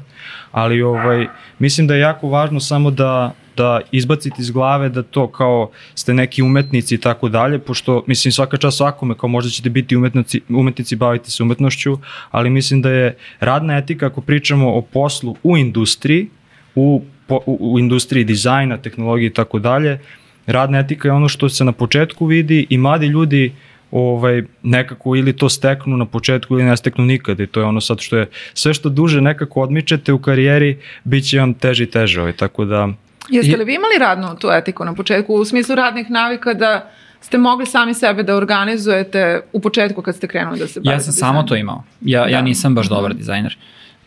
[0.52, 1.28] ali ovaj,
[1.60, 6.14] mislim da je jako važno samo da da izbacite iz glave da to kao ste
[6.14, 10.42] neki umetnici i tako dalje, pošto mislim svaka čast svakome kao možda ćete biti umetnici,
[10.50, 11.98] umetnici baviti se umetnošću,
[12.32, 16.28] ali mislim da je radna etika ako pričamo o poslu u industriji,
[16.76, 20.00] u, u, u industriji dizajna, tehnologije i tako dalje,
[20.46, 23.54] radna etika je ono što se na početku vidi i mladi ljudi
[23.92, 27.82] ovaj, nekako ili to steknu na početku ili ne steknu nikada i to je ono
[27.82, 31.92] sad što je sve što duže nekako odmičete u karijeri bit će vam teže i
[31.92, 32.88] teže ovaj, tako da
[33.30, 36.90] Jeste li vi imali radnu tu etiku na početku, u smislu radnih navika da
[37.22, 41.00] ste mogli sami sebe da organizujete u početku kad ste krenuli da se bavite Ja
[41.00, 41.84] sam samo to imao.
[42.02, 42.28] Ja, da.
[42.28, 43.58] ja nisam baš dobar dizajner.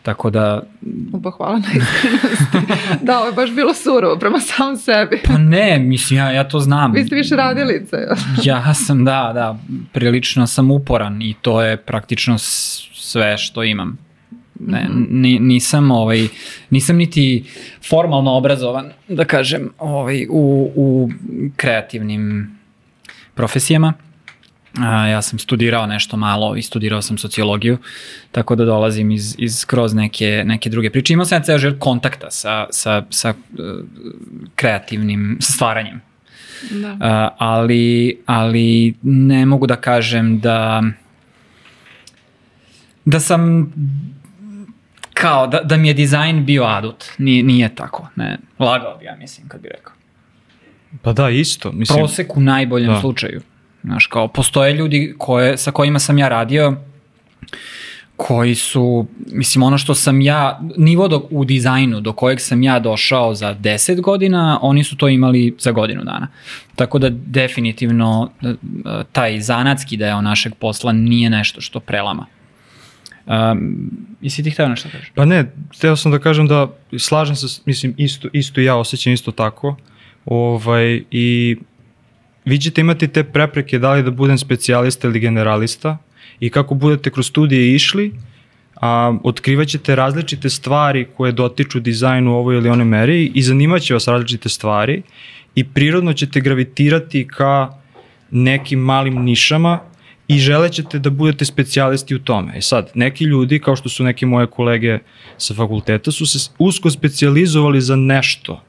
[0.01, 0.63] Tako da...
[1.13, 2.57] Upa, hvala na iskrenosti.
[3.05, 5.21] da, ovo je baš bilo surovo prema samom sebi.
[5.25, 6.91] pa ne, mislim, ja, ja to znam.
[6.91, 7.97] Vi ste više radilice.
[8.43, 9.57] ja sam, da, da,
[9.91, 12.37] prilično sam uporan i to je praktično
[12.93, 13.97] sve što imam.
[14.59, 16.27] Ne, ni, nisam, ovaj,
[16.69, 17.43] nisam niti
[17.89, 21.09] formalno obrazovan, da kažem, ovaj, u, u
[21.55, 22.55] kreativnim
[23.33, 23.93] profesijama.
[24.79, 27.77] A, ja sam studirao nešto malo i studirao sam sociologiju,
[28.31, 31.13] tako da dolazim iz, iz kroz neke, neke druge priče.
[31.13, 33.65] Imao sam ja ceo život kontakta sa, sa, sa uh,
[34.55, 36.01] kreativnim, sa stvaranjem.
[36.71, 36.97] Da.
[36.99, 40.83] A, ali, ali ne mogu da kažem da
[43.05, 43.73] da sam
[45.21, 47.05] kao da, da mi je dizajn bio adut.
[47.17, 48.07] Nije, nije tako.
[48.15, 49.93] Ne, lagao bi ja mislim kad bi rekao.
[51.01, 51.71] Pa da, isto.
[51.71, 52.99] Mislim, Prosek u najboljem Da.
[52.99, 53.41] slučaju.
[53.83, 56.75] Znaš, kao postoje ljudi koje, sa kojima sam ja radio
[58.15, 62.79] koji su, mislim, ono što sam ja, nivo do, u dizajnu do kojeg sam ja
[62.79, 66.27] došao za 10 godina, oni su to imali za godinu dana.
[66.75, 68.53] Tako da definitivno e,
[69.11, 72.25] taj zanatski deo našeg posla nije nešto što prelama.
[73.25, 73.89] Um,
[74.21, 75.11] jesi ti hteo nešto da kažeš?
[75.15, 76.67] Pa ne, hteo sam da kažem da
[76.99, 79.75] slažem se, mislim, isto, isto ja osjećam isto tako.
[80.25, 81.57] Ovaj, I
[82.45, 85.97] vi ćete imati te prepreke da li da budem specijalista ili generalista
[86.39, 88.13] i kako budete kroz studije išli,
[88.75, 93.93] a, otkrivat ćete različite stvari koje dotiču dizajnu u ovoj ili onoj meri i zanimaće
[93.93, 95.01] vas različite stvari
[95.55, 97.69] i prirodno ćete gravitirati ka
[98.31, 99.79] nekim malim nišama
[100.31, 102.57] i želećete da budete specijalisti u tome.
[102.57, 104.99] E sad, neki ljudi, kao što su neki moje kolege
[105.37, 108.63] sa fakulteta, su se usko specijalizovali za nešto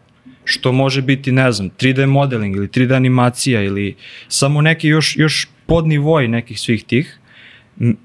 [0.45, 3.95] što može biti, ne znam, 3D modeling ili 3D animacija ili
[4.29, 7.19] samo neki još, još podnivoj nekih svih tih.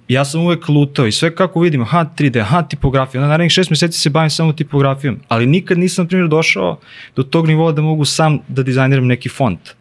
[0.07, 3.69] Ja sam uvek lutao i sve kako vidim, aha 3D, aha tipografija, na narednih šest
[3.69, 6.79] meseci se bavim samo tipografijom, ali nikad nisam, na primjer, došao
[7.15, 9.75] do tog nivoa da mogu sam da dizajniram neki font.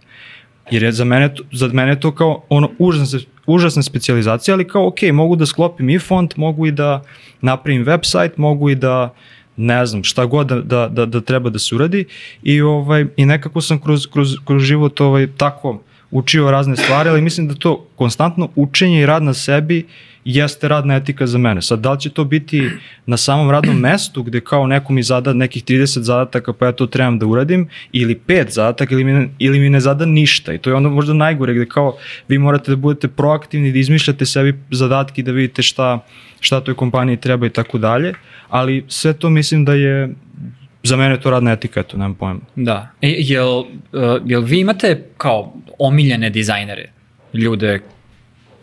[0.71, 5.03] Jer je za mene, za mene to kao ono užasna, užasna specializacija, ali kao ok,
[5.13, 7.03] mogu da sklopim i font, mogu i da
[7.41, 9.15] napravim website, mogu i da
[9.57, 12.05] ne znam, šta god da, da, da, da treba da se uradi.
[12.43, 15.81] I, ovaj, i nekako sam kroz, kroz, kroz život ovaj, tako
[16.11, 19.87] učio razne stvari, ali mislim da to konstantno učenje i rad na sebi
[20.27, 21.63] jeste radna etika za mene.
[21.63, 22.71] Sad, da li će to biti
[23.07, 26.87] na samom radnom mestu gde kao neko mi zada nekih 30 zadataka pa ja to
[26.87, 30.59] trebam da uradim ili 5 zadataka ili mi, ne, ili mi ne zada ništa i
[30.59, 31.97] to je onda možda najgore gde kao
[32.29, 36.05] vi morate da budete proaktivni, da izmišljate sebi zadatke da vidite šta,
[36.41, 38.15] šta toj kompaniji treba i tako dalje,
[38.49, 40.15] ali sve to mislim da je
[40.83, 42.41] za mene je to radna etika, eto, nemam pojma.
[42.57, 42.91] Da.
[43.03, 43.67] E, jel, uh,
[44.25, 46.91] jel vi imate kao omiljene dizajnere,
[47.33, 47.81] ljude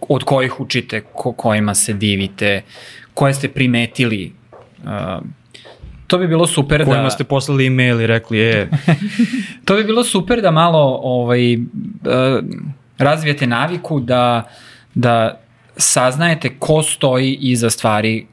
[0.09, 2.61] od kojih učite, ko, kojima se divite,
[3.13, 4.33] koje ste primetili?
[4.83, 5.23] Uh,
[6.07, 7.09] to bi bilo super Kojima da...
[7.09, 8.67] ste poslali e-mail i rekli, e,
[9.65, 11.61] To bi bilo super da malo ovaj, uh,
[12.97, 14.43] razvijete naviku da,
[14.93, 15.41] da
[15.77, 18.27] saznajete ko stoji iza stvari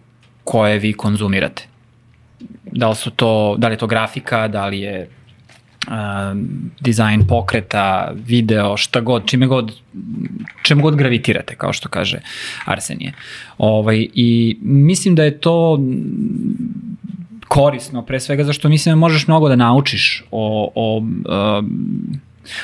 [0.45, 1.67] koje vi konzumirate.
[2.65, 5.09] Da li, su to, da li je to grafika, da li je
[6.81, 9.73] dizajn pokreta, video, šta god, čime god,
[10.63, 12.21] čemu god gravitirate, kao što kaže
[12.65, 13.13] Arsenije.
[13.59, 15.79] Ovaj, I mislim da je to
[17.49, 21.03] korisno, pre svega zašto mislim da možeš mnogo da naučiš o, o,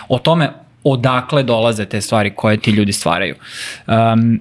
[0.08, 0.52] o tome
[0.84, 3.34] odakle dolaze te stvari koje ti ljudi stvaraju.
[3.86, 4.40] Um,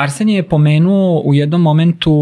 [0.00, 2.12] Arsenije je pomenuo u jednom momentu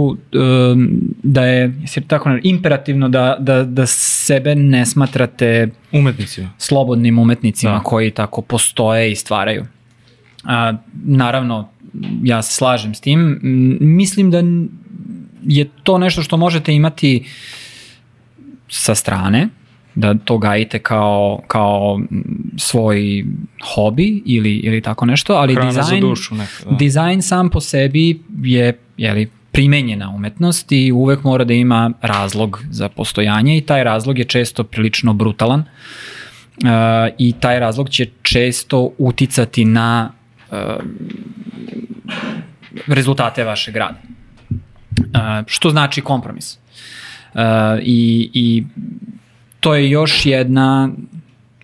[0.71, 0.89] um,
[1.23, 1.73] da je,
[2.07, 6.51] tako, ne- imperativno da, da, da sebe ne smatrate umetnicima.
[6.59, 7.81] slobodnim umetnicima Da.
[7.81, 9.65] koji tako postoje i stvaraju.
[10.45, 10.73] A,
[11.05, 11.69] naravno,
[12.23, 13.39] ja se slažem s tim.
[13.81, 14.43] Mislim da
[15.45, 17.25] je to nešto što možete imati
[18.69, 19.49] sa strane,
[19.99, 22.01] da to gajite kao, kao
[22.57, 23.25] svoj
[23.75, 26.77] hobi ili, ili tako nešto, ali Hrana za dizajn, dušu neka, da.
[26.77, 32.89] dizajn sam po sebi je jeli, primenjena umetnost i uvek mora da ima razlog za
[32.89, 35.67] postojanje i taj razlog je često prilično brutalan uh,
[37.19, 40.13] i taj razlog će često uticati na
[40.51, 40.57] uh,
[42.87, 43.99] rezultate vašeg rada.
[44.51, 46.59] Uh, što znači kompromis.
[47.35, 47.41] Uh,
[47.83, 48.65] i, I
[49.61, 50.89] to je još jedna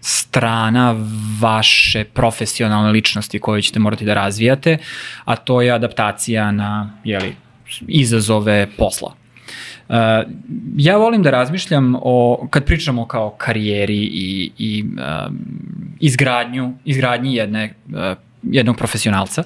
[0.01, 0.97] strana
[1.41, 4.79] vaše profesionalne ličnosti koju ćete morati da razvijate,
[5.25, 7.35] a to je adaptacija na jeli,
[7.89, 9.15] izazove posla.
[9.89, 9.97] Uh,
[10.77, 15.39] ja volim da razmišljam o, kad pričamo kao karijeri i, i um,
[16.01, 17.95] izgradnju, izgradnji jedne, uh,
[18.43, 19.45] jednog profesionalca,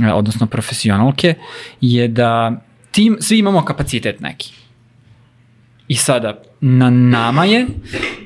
[0.00, 1.34] uh, odnosno profesionalke,
[1.80, 4.52] je da tim, svi imamo kapacitet neki.
[5.88, 7.66] I sada, na nama je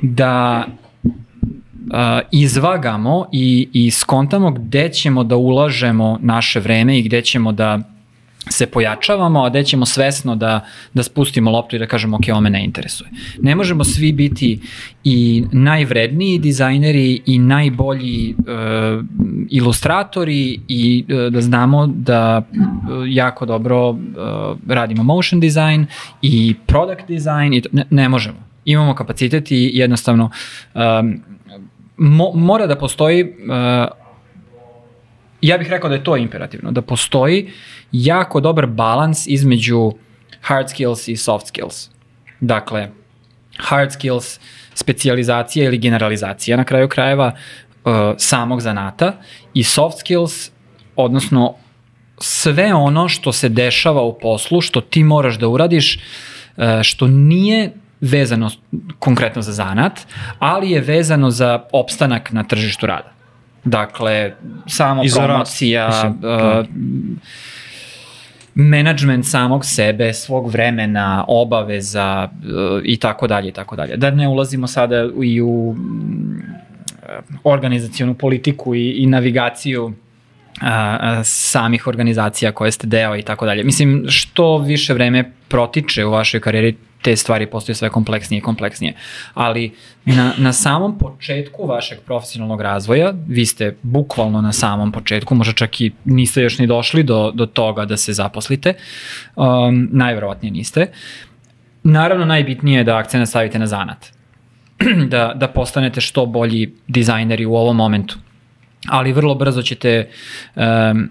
[0.03, 7.53] da uh, izvagamo i, i skontamo gde ćemo da ulažemo naše vreme i gde ćemo
[7.53, 7.79] da
[8.49, 12.41] se pojačavamo, a gde ćemo svesno da, da spustimo loptu i da kažemo ok, ovo
[12.41, 13.11] me ne interesuje.
[13.43, 14.61] Ne možemo svi biti
[15.05, 19.05] i najvredniji dizajneri i najbolji uh,
[19.51, 22.57] ilustratori i uh, da znamo da uh,
[23.07, 23.97] jako dobro uh,
[24.69, 25.85] radimo motion design
[26.23, 28.39] i product design i to, ne, ne možemo.
[28.65, 30.31] Imamo kapacitet i jednostavno
[30.75, 31.21] um,
[31.97, 33.35] mo, mora da postoji
[35.41, 37.51] ja bih rekao da je to imperativno, da postoji
[37.93, 39.93] jako dobar balans između
[40.41, 41.91] hard skills i soft skills.
[42.41, 42.89] Dakle,
[43.57, 44.41] hard skills,
[44.75, 47.33] specializacija ili generalizacija na kraju krajeva
[47.85, 49.13] uh, samog zanata
[49.55, 50.51] i soft skills,
[50.97, 51.55] odnosno
[52.19, 57.73] sve ono što se dešava u poslu, što ti moraš da uradiš, uh, što nije
[58.01, 58.51] vezano
[58.99, 60.01] konkretno za zanat,
[60.39, 63.20] ali je vezano za opstanak na tržištu rada.
[63.65, 64.35] Dakle,
[64.67, 66.67] samo promocija, Mislim, uh,
[68.55, 73.97] management samog sebe, svog vremena, obaveza uh, i tako dalje i tako dalje.
[73.97, 76.43] Da ne ulazimo sada i u mm,
[77.45, 79.93] organizacijonu politiku i, i navigaciju
[80.61, 83.65] a, a, samih organizacija koje ste deo i tako dalje.
[83.65, 88.95] Mislim, što više vreme protiče u vašoj karijeri, te stvari postaju sve kompleksnije i kompleksnije.
[89.35, 89.73] Ali
[90.05, 95.81] na, na samom početku vašeg profesionalnog razvoja, vi ste bukvalno na samom početku, možda čak
[95.81, 98.75] i niste još ni došli do, do toga da se zaposlite,
[99.37, 100.87] um, najverovatnije niste.
[101.83, 104.13] Naravno, najbitnije je da akcent stavite na zanat.
[105.13, 108.19] da, da postanete što bolji dizajneri u ovom momentu.
[108.89, 110.09] Ali vrlo brzo ćete
[110.57, 111.09] um,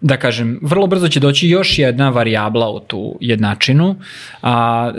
[0.00, 3.96] da kažem, vrlo brzo će doći još jedna varijabla u tu jednačinu
[4.42, 4.92] a,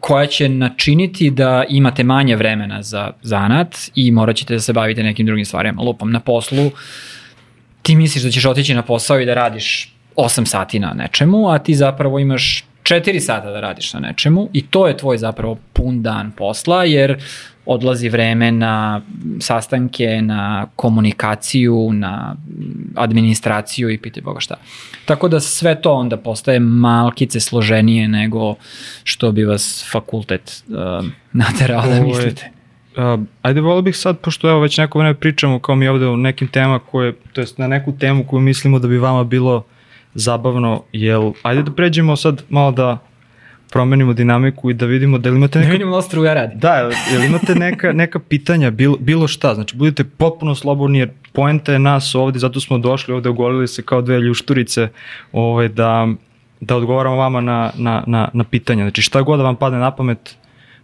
[0.00, 5.02] koja će načiniti da imate manje vremena za zanat i morat ćete da se bavite
[5.02, 5.82] nekim drugim stvarima.
[5.82, 6.70] Lupam na poslu,
[7.82, 11.58] ti misliš da ćeš otići na posao i da radiš 8 sati na nečemu, a
[11.58, 16.02] ti zapravo imaš 4 sata da radiš na nečemu i to je tvoj zapravo pun
[16.02, 17.22] dan posla, jer
[17.66, 19.00] odlazi vreme na
[19.40, 22.36] sastanke, na komunikaciju, na
[22.94, 24.56] administraciju i piti boga šta.
[25.04, 28.54] Tako da sve to onda postaje malkice složenije nego
[29.04, 32.50] što bi vas fakultet uh, naterao da mislite.
[32.96, 36.16] Uh, ajde, volio bih sad, pošto evo već neko vreme pričamo kao mi ovde o
[36.16, 39.64] nekim temama koje, to jest na neku temu koju mislimo da bi vama bilo
[40.14, 42.98] zabavno, jel, ajde da pređemo sad malo da
[43.70, 45.68] promenimo dinamiku i da vidimo da li imate neka...
[45.68, 46.56] Da vidimo da struja radi.
[46.56, 46.74] Da,
[47.12, 51.78] jel imate neka, neka pitanja, bilo, bilo šta, znači budite potpuno slobodni jer poenta je
[51.78, 54.88] nas ovde, zato smo došli ovde, ogolili se kao dve ljušturice,
[55.32, 56.08] ovaj, da,
[56.60, 58.84] da odgovaramo vama na, na, na, na pitanja.
[58.84, 60.36] Znači šta god da vam padne na pamet,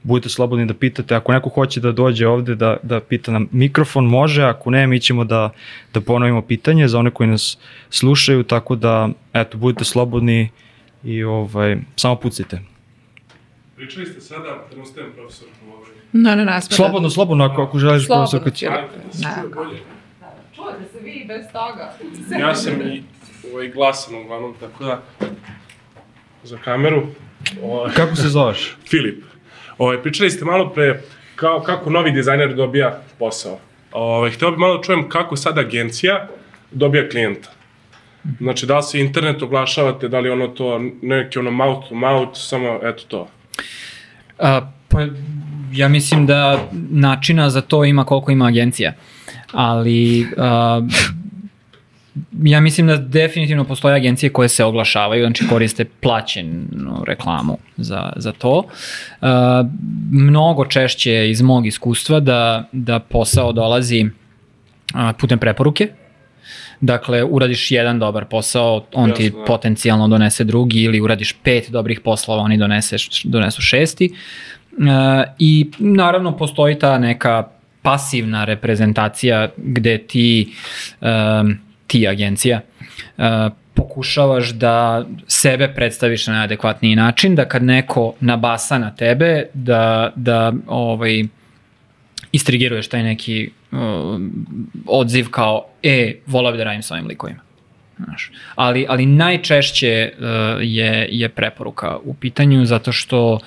[0.02, 1.14] budite slobodni da pitate.
[1.14, 5.00] Ako neko hoće da dođe ovde da, da pita nam mikrofon, može, ako ne, mi
[5.00, 5.50] ćemo da,
[5.94, 7.58] da ponovimo pitanje za one koji nas
[7.90, 10.50] slušaju, tako da, eto, budite slobodni
[11.04, 12.60] i ovaj, samo pucite.
[13.76, 15.90] Pričali ste sada, da ne ostajem profesor ovaj.
[16.12, 18.66] Ne, ne, ne, Slobodno, slobodno, ako, ako želiš profesor kad će.
[18.66, 19.80] Da bolje.
[20.54, 21.92] Čujete se vi bez toga.
[22.40, 23.02] ja sam i
[23.52, 25.02] ovaj, glasan uglavnom, tako da
[26.42, 27.02] za kameru.
[27.62, 28.76] Ovaj, Kako se zoveš?
[28.88, 29.29] Filip.
[29.80, 31.00] Ovaj, pričali ste malo pre
[31.36, 33.58] kao, kako novi dizajner dobija posao.
[33.92, 36.28] Ovaj, hteo bih malo da čujem kako sad agencija
[36.70, 37.50] dobija klijenta.
[38.40, 42.32] Znači, da li se internet oglašavate, da li ono to, neki ono mouth to mouth,
[42.34, 43.28] samo eto to.
[44.38, 44.98] A, pa,
[45.72, 48.92] ja mislim da načina za to ima koliko ima agencija.
[49.52, 50.80] Ali a,
[52.42, 58.32] ja mislim da definitivno postoje agencije koje se oglašavaju, znači koriste plaćenu reklamu za, za
[58.32, 58.58] to.
[58.58, 59.28] Uh,
[60.10, 65.88] mnogo češće iz mog iskustva da, da posao dolazi uh, putem preporuke,
[66.80, 69.44] Dakle, uradiš jedan dobar posao, on ti da.
[69.44, 74.10] potencijalno donese drugi ili uradiš pet dobrih poslova, oni donese, donesu šesti.
[74.72, 74.86] Uh,
[75.38, 77.48] I naravno postoji ta neka
[77.82, 80.52] pasivna reprezentacija gde ti,
[81.00, 81.58] um,
[81.90, 82.60] ti agencija,
[83.18, 83.24] uh,
[83.74, 90.52] pokušavaš da sebe predstaviš na adekvatniji način, da kad neko nabasa na tebe, da, da
[90.66, 91.24] ovaj,
[92.32, 93.78] istrigiruješ taj neki uh,
[94.86, 97.40] odziv kao, e, volao bi da radim s ovim likovima.
[98.04, 98.30] Znaš.
[98.54, 100.26] Ali, ali najčešće uh,
[100.60, 103.38] je, je preporuka u pitanju zato što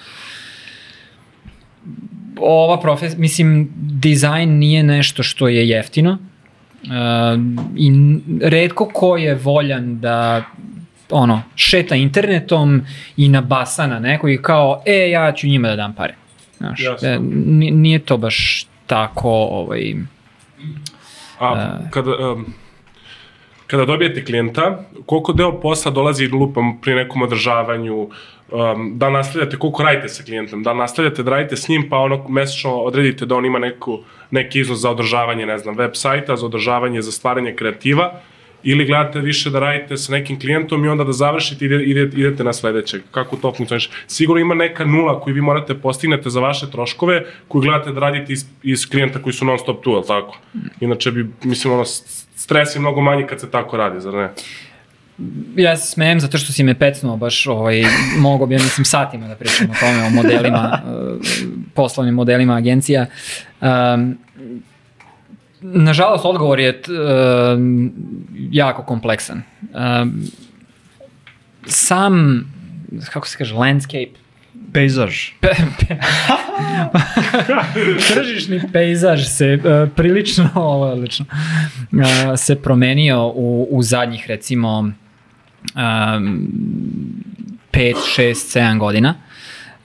[2.38, 6.18] ova profesija, mislim, dizajn nije nešto što je jeftino
[7.76, 7.92] i
[8.42, 10.44] redko ko je voljan da
[11.10, 12.82] ono, šeta internetom
[13.18, 16.16] i nabasa na neko i kao, e, ja ću njima da dam pare.
[16.58, 17.20] Znaš, e,
[17.72, 19.96] nije to baš tako ovaj,
[21.40, 22.54] A uh, kada, um,
[23.74, 29.84] kada dobijete klijenta, koliko deo posla dolazi lupam pri nekom održavanju, um, da nastavljate, koliko
[29.84, 33.46] radite sa klijentom, da nastavljate da radite s njim, pa ono mesečno odredite da on
[33.46, 33.98] ima neku,
[34.32, 38.12] neki iznos za održavanje, ne znam, web sajta, za održavanje, za stvaranje kreativa,
[38.64, 42.44] ili gledate više da radite sa nekim klijentom i onda da završite i idete, idete
[42.44, 43.02] na sledećeg.
[43.12, 43.90] Kako to funkcioniše?
[44.08, 48.34] Sigurno ima neka nula koju vi morate postignete za vaše troškove, koju gledate da radite
[48.34, 50.38] iz, iz klijenta koji su non stop tu, ali tako?
[50.80, 51.86] Inače bi, mislim, ono,
[52.36, 54.30] stres je mnogo manji kad se tako radi, zar ne?
[55.56, 57.84] ja se smijem zato što si me pecnuo baš, ovaj,
[58.18, 61.18] mogo bi, ja mislim, satima da pričam o tome, o modelima, uh,
[61.76, 63.06] poslovnim modelima agencija.
[63.62, 64.18] Um,
[65.64, 67.60] nažalost, odgovor je uh,
[68.52, 69.44] jako kompleksan.
[70.02, 70.24] Um,
[71.66, 72.44] sam,
[73.14, 74.24] kako se kaže, landscape,
[74.74, 75.38] Pejzaž.
[75.40, 75.50] Pe,
[75.80, 75.98] pe,
[78.14, 84.80] tržišni pejzaž se uh, prilično, ovo je odlično, uh, se promenio u, u zadnjih recimo
[84.80, 84.94] um,
[87.72, 89.16] 5, 6, 7 godina.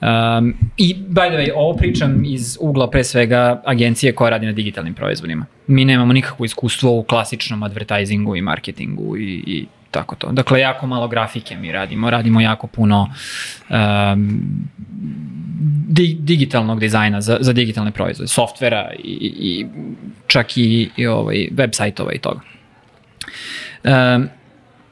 [0.01, 4.51] Um, I, by the way, ovo pričam iz ugla pre svega agencije koja radi na
[4.51, 5.45] digitalnim proizvodima.
[5.67, 10.31] Mi nemamo nikakvo iskustvo u klasičnom advertisingu i marketingu i, i tako to.
[10.31, 13.09] Dakle, jako malo grafike mi radimo, radimo jako puno
[13.69, 14.41] um,
[15.87, 19.67] di, digitalnog dizajna za, za digitalne proizvode, softvera i, i
[20.27, 22.39] čak i, i ovaj, web sajtova i toga.
[23.83, 24.29] Um,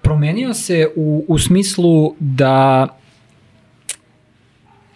[0.01, 2.87] promenio se u, u smislu da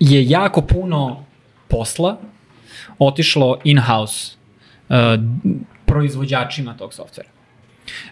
[0.01, 1.25] je jako puno
[1.67, 2.17] posla
[2.99, 4.35] otišlo in-house
[4.89, 4.95] uh,
[5.85, 7.29] proizvođačima tog softvera.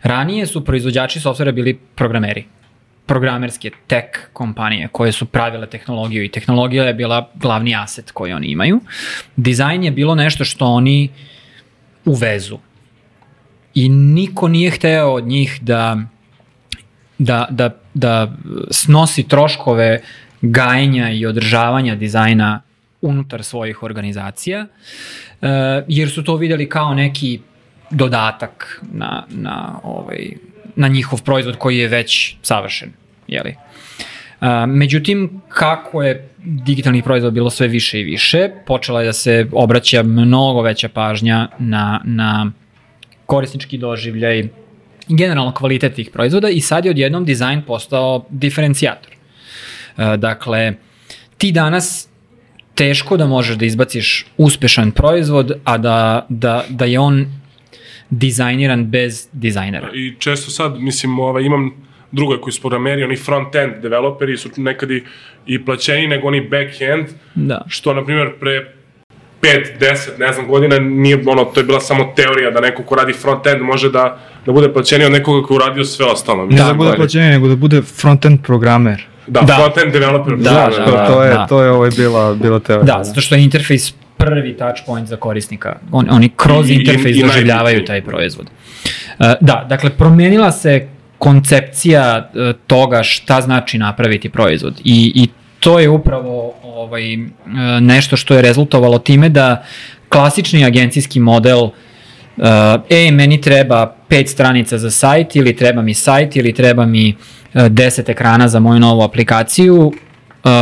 [0.04, 2.46] Ranije su proizvođači softvera bili programeri,
[3.06, 8.48] programerske tech kompanije koje su pravile tehnologiju i tehnologija je bila glavni aset koji oni
[8.48, 8.80] imaju.
[9.36, 11.10] Dizajn je bilo nešto što oni
[12.06, 12.58] uvezu.
[13.76, 15.98] I niko nije hteo od njih da,
[17.18, 18.32] da, da, da
[18.72, 20.02] snosi troškove
[20.42, 22.62] gajenja i održavanja dizajna
[23.02, 24.66] unutar svojih organizacija,
[25.88, 27.40] jer su to videli kao neki
[27.92, 30.30] dodatak na, na, ovaj,
[30.76, 32.92] na njihov proizvod koji je već savršen.
[33.28, 33.56] Jeli?
[34.42, 39.48] Uh, međutim, kako je digitalnih proizvoda bilo sve više i više, počela je da se
[39.52, 42.52] obraća mnogo veća pažnja na, na
[43.26, 44.48] korisnički doživljaj
[45.08, 49.19] generalno kvalitet tih proizvoda i sad je odjednom dizajn postao diferencijator.
[50.00, 50.74] Uh, dakle,
[51.38, 52.10] ti danas
[52.76, 57.26] teško da možeš da izbaciš uspešan proizvod, a da, da, da je on
[58.10, 59.90] dizajniran bez dizajnera.
[59.94, 61.72] I često sad, mislim, ovaj, imam
[62.12, 65.04] druge koji su programeri, oni front-end developeri su nekad i,
[65.46, 67.62] i plaćeni nego oni back-end, da.
[67.68, 68.74] što, na primjer, pre
[69.42, 72.96] 5, 10, ne znam, godina nije, ono, to je bila samo teorija da neko ko
[72.96, 76.46] radi front-end može da, da bude plaćeni od nekoga ko uradio sve ostalo.
[76.46, 79.06] Ne da, da bude plaćeni, nego da bude front-end programer.
[79.30, 79.54] Da, da.
[79.54, 80.38] front-end developer.
[80.38, 81.48] Da, da, da, da, to je, da.
[81.48, 82.98] to je ovaj bila, bila teorija.
[82.98, 85.76] Da, zato što je interfejs prvi touch point za korisnika.
[85.92, 88.46] On, oni kroz I, interfejs i, doživljavaju taj proizvod.
[89.20, 90.88] Uh, da, dakle, promenila se
[91.18, 95.28] koncepcija uh, toga šta znači napraviti proizvod i, i
[95.60, 97.22] to je upravo ovaj, uh,
[97.82, 99.64] nešto što je rezultovalo time da
[100.10, 101.72] klasični agencijski model uh,
[102.90, 107.16] e, meni treba pet stranica za sajt ili treba mi sajt ili treba mi
[107.54, 109.94] uh, 10 ekrana za moju novu aplikaciju, uh,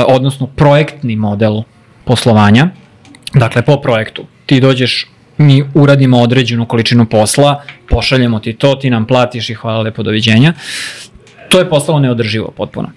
[0.07, 1.61] odnosno projektni model
[2.05, 2.69] poslovanja,
[3.33, 4.25] Dakle, po projektu.
[4.45, 9.81] Ti dođeš, mi uradimo određenu količinu posla, pošaljemo ti to, ti nam platiš i hvala
[9.81, 10.53] lepo, doviđenja.
[11.49, 12.89] To je postalo neodrživo potpuno.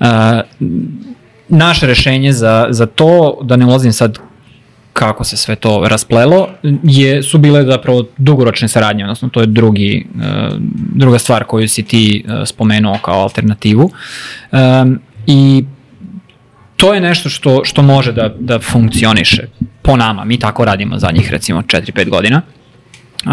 [0.00, 0.06] Uh,
[1.48, 4.18] naše rešenje za, za to, da ne ulazim sad
[4.96, 6.48] kako se sve to rasplelo,
[6.82, 10.22] je, su bile zapravo dugoročne saradnje, odnosno to je drugi, uh,
[10.94, 13.90] druga stvar koju si ti uh, spomenuo kao alternativu.
[14.52, 15.64] Um, I
[16.76, 19.48] to je nešto što, što može da, da funkcioniše
[19.82, 20.24] po nama.
[20.24, 22.42] Mi tako radimo zadnjih recimo 4-5 godina.
[23.26, 23.32] Uh,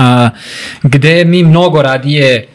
[0.84, 2.48] gde mi mnogo radije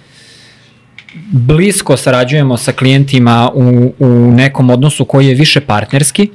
[1.32, 6.28] blisko sarađujemo sa klijentima u, u nekom odnosu koji je više partnerski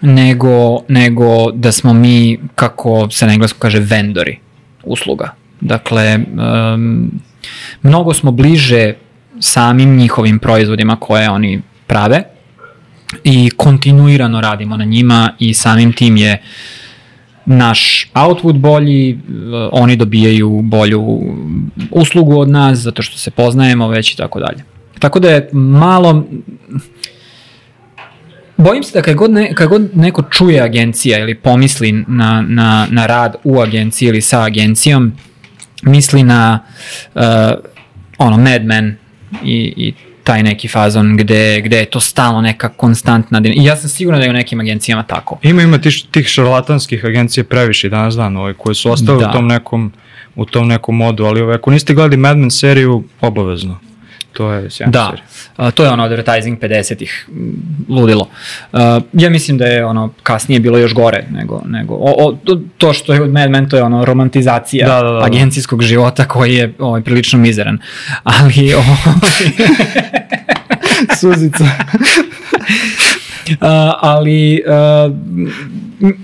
[0.00, 4.38] nego, nego da smo mi, kako se na englesku kaže, vendori
[4.84, 5.34] usluga.
[5.60, 6.18] Dakle,
[6.74, 7.10] um,
[7.82, 8.94] mnogo smo bliže
[9.40, 12.22] samim njihovim proizvodima koje oni prave
[13.24, 16.42] i kontinuirano radimo na njima i samim tim je
[17.46, 19.18] naš output bolji, eh,
[19.72, 21.20] oni dobijaju bolju
[21.90, 24.64] uslugu od nas zato što se poznajemo već i tako dalje.
[24.98, 26.24] Tako da je malo
[28.58, 32.86] Bojim se da kad god, ne, kad god neko čuje agencija ili pomisli na, na,
[32.90, 35.12] na rad u agenciji ili sa agencijom,
[35.82, 36.58] misli na
[37.14, 37.22] uh,
[38.18, 38.96] ono Mad Men
[39.44, 39.94] i, i
[40.24, 44.24] taj neki fazon gde, gde je to stalno neka konstantna I ja sam siguran da
[44.24, 45.38] je u nekim agencijama tako.
[45.42, 49.28] Ima, ima tih, tih šarlatanskih agencije previše danas dan, ove, koje su ostale da.
[49.28, 49.92] u tom nekom
[50.36, 53.78] u tom nekom modu, ali ove, ako niste gledali Mad Men seriju, obavezno.
[54.38, 55.70] To je sjajna da, serija.
[55.70, 57.28] to je ono advertising 50-ih,
[57.88, 58.28] ludilo.
[58.72, 58.78] Uh,
[59.12, 62.36] ja mislim da je ono kasnije bilo još gore nego, nego o, o,
[62.78, 65.24] to što je od Mad Men to je ono romantizacija da, da, da, da.
[65.24, 67.78] agencijskog života koji je ovaj, prilično mizeran.
[68.24, 69.50] Ali ovaj,
[71.20, 71.64] Suzica.
[73.48, 73.66] Uh,
[74.00, 75.12] ali uh,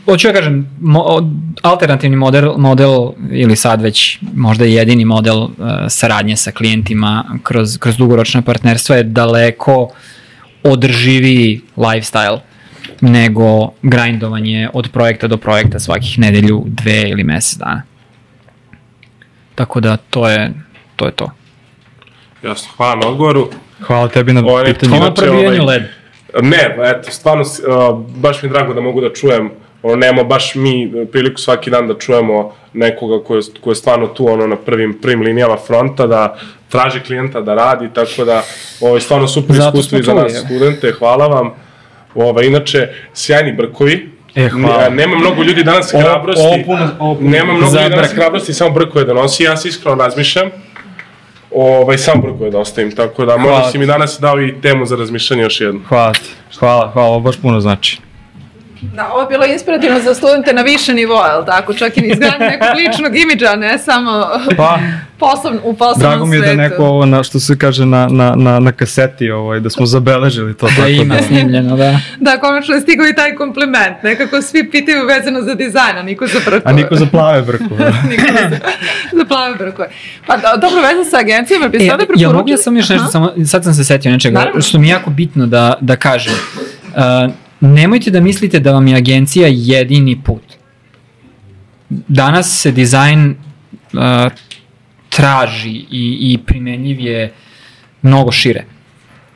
[0.04, 5.50] hoću ja kažem mo, alternativni model, model ili sad već možda jedini model uh,
[5.88, 9.88] saradnje sa klijentima kroz, kroz dugoročna partnerstva je daleko
[10.62, 12.38] održiviji lifestyle
[13.00, 17.82] nego grindovanje od projekta do projekta svakih nedelju, dve ili mesec dana.
[19.54, 20.52] Tako da to je
[20.96, 21.06] to.
[21.06, 21.30] Je to.
[22.42, 23.50] Jasno, hvala na odgovoru.
[23.80, 24.90] Hvala tebi na pitanju.
[24.90, 25.82] Hvala na probijanju ovaj, led.
[26.42, 29.50] Ne, eto, stvarno, uh, baš mi je drago da mogu da čujem,
[29.85, 34.07] ono, nemamo baš mi priliku svaki dan da čujemo nekoga ko je, ko je stvarno
[34.07, 38.43] tu, ono, na prvim, prvim linijama fronta, da traži klijenta da radi, tako da,
[38.80, 40.41] ovo je stvarno super iskustvo i za nas je.
[40.41, 41.51] studente, hvala vam.
[42.14, 44.89] Ova, inače, sjajni brkovi, E, hvala.
[44.89, 46.62] Nema mnogo ljudi danas hrabrosti.
[46.62, 47.30] Opuno, opuno.
[47.30, 49.43] Nema mnogo ljudi danas hrabrosti, samo brkove da nosi.
[49.43, 50.51] Ja se iskreno razmišljam
[51.55, 54.97] ovaj, sam brkove da ostavim, tako da možda si mi danas dao i temu za
[54.97, 55.80] razmišljanje još jednu.
[55.89, 57.99] Hvala ti, hvala, hvala, ovo baš puno znači.
[58.95, 61.74] Da, ovo je bilo inspirativno za studente na više nivoa, je li tako?
[61.74, 64.26] Čak i na izgledanje nekog ličnog imidža, ne samo
[64.57, 64.78] pa,
[65.18, 66.11] poslovn, u poslovnom svetu.
[66.11, 69.30] Drago mi je da neko ovo, na, što se kaže, na, na, na, na kaseti,
[69.30, 70.66] ovaj, da smo zabeležili to.
[70.66, 71.22] Da tako ima da.
[71.22, 72.01] snimljeno, da.
[72.20, 74.03] Da, konačno je stigao i taj kompliment.
[74.03, 76.62] Nekako svi pitaju vezano za dizajn, a niko za brkove.
[76.64, 77.93] A niko za plave brkove.
[78.11, 78.59] niko za,
[79.12, 79.89] za plave brkove.
[80.26, 82.22] Pa da, dobro, veze sa agencijama, bi sada preporučili?
[82.22, 84.61] Ja mogu ja sam još nešto, samo, sad sam se setio nečega, Naravno.
[84.61, 86.35] što mi je jako bitno da, da kažem.
[86.97, 90.42] Uh, nemojte da mislite da vam je agencija jedini put.
[91.88, 94.00] Danas se dizajn uh,
[95.08, 97.32] traži i, i primenljiv je
[98.02, 98.64] mnogo šire.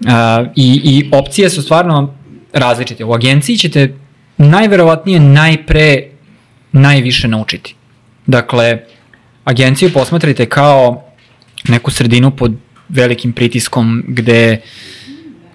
[0.00, 0.08] Uh,
[0.56, 2.14] i, I opcije su stvarno
[2.52, 3.04] različite.
[3.04, 3.94] U agenciji ćete
[4.36, 6.02] najverovatnije najpre
[6.72, 7.74] najviše naučiti.
[8.26, 8.78] Dakle,
[9.44, 11.04] agenciju posmatrajte kao
[11.68, 12.52] neku sredinu pod
[12.88, 14.60] velikim pritiskom gde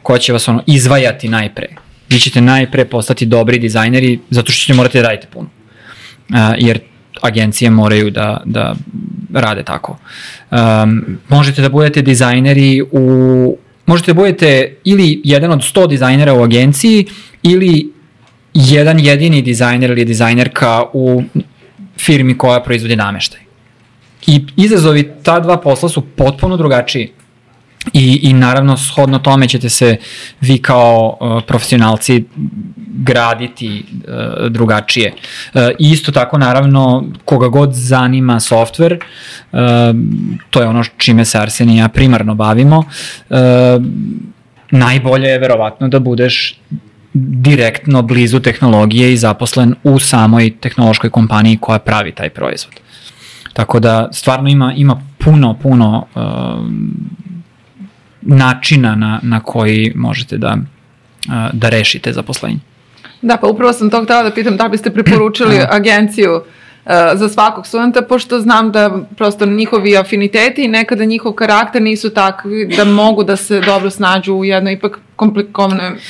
[0.01, 1.82] ko će vas ono izvajati najpre
[2.13, 5.49] vi ćete najpre postati dobri dizajneri zato što ćete morati da radite puno.
[6.29, 6.79] Uh, jer
[7.21, 8.75] agencije moraju da, da
[9.33, 9.97] rade tako.
[10.51, 16.43] Um, možete da budete dizajneri u možete da budete ili jedan od 100 dizajnera u
[16.43, 17.05] agenciji
[17.43, 17.91] ili
[18.53, 21.23] jedan jedini dizajner ili dizajnerka u
[21.97, 23.39] firmi koja proizvodi nameštaj.
[24.27, 27.11] I izazovi ta dva posla su potpuno drugačiji.
[27.93, 29.97] I, I naravno, shodno tome ćete se
[30.41, 32.23] vi kao uh, profesionalci
[32.87, 35.13] graditi uh, drugačije.
[35.53, 38.99] Uh, isto tako, naravno, koga god zanima software,
[39.51, 39.59] uh,
[40.49, 43.37] to je ono čime se Arsen i ja primarno bavimo, uh,
[44.71, 46.59] najbolje je verovatno da budeš
[47.13, 52.73] direktno blizu tehnologije i zaposlen u samoj tehnološkoj kompaniji koja pravi taj proizvod.
[53.53, 56.21] Tako da stvarno ima ima puno puno uh,
[58.25, 60.57] načina na, na koji možete da,
[61.53, 62.59] da rešite zaposlenje.
[63.21, 67.67] Da, pa upravo sam to htela da pitam da biste preporučili agenciju uh, za svakog
[67.67, 73.23] studenta, pošto znam da prosto njihovi afiniteti i nekada njihov karakter nisu takvi da mogu
[73.23, 74.99] da se dobro snađu u jednoj ipak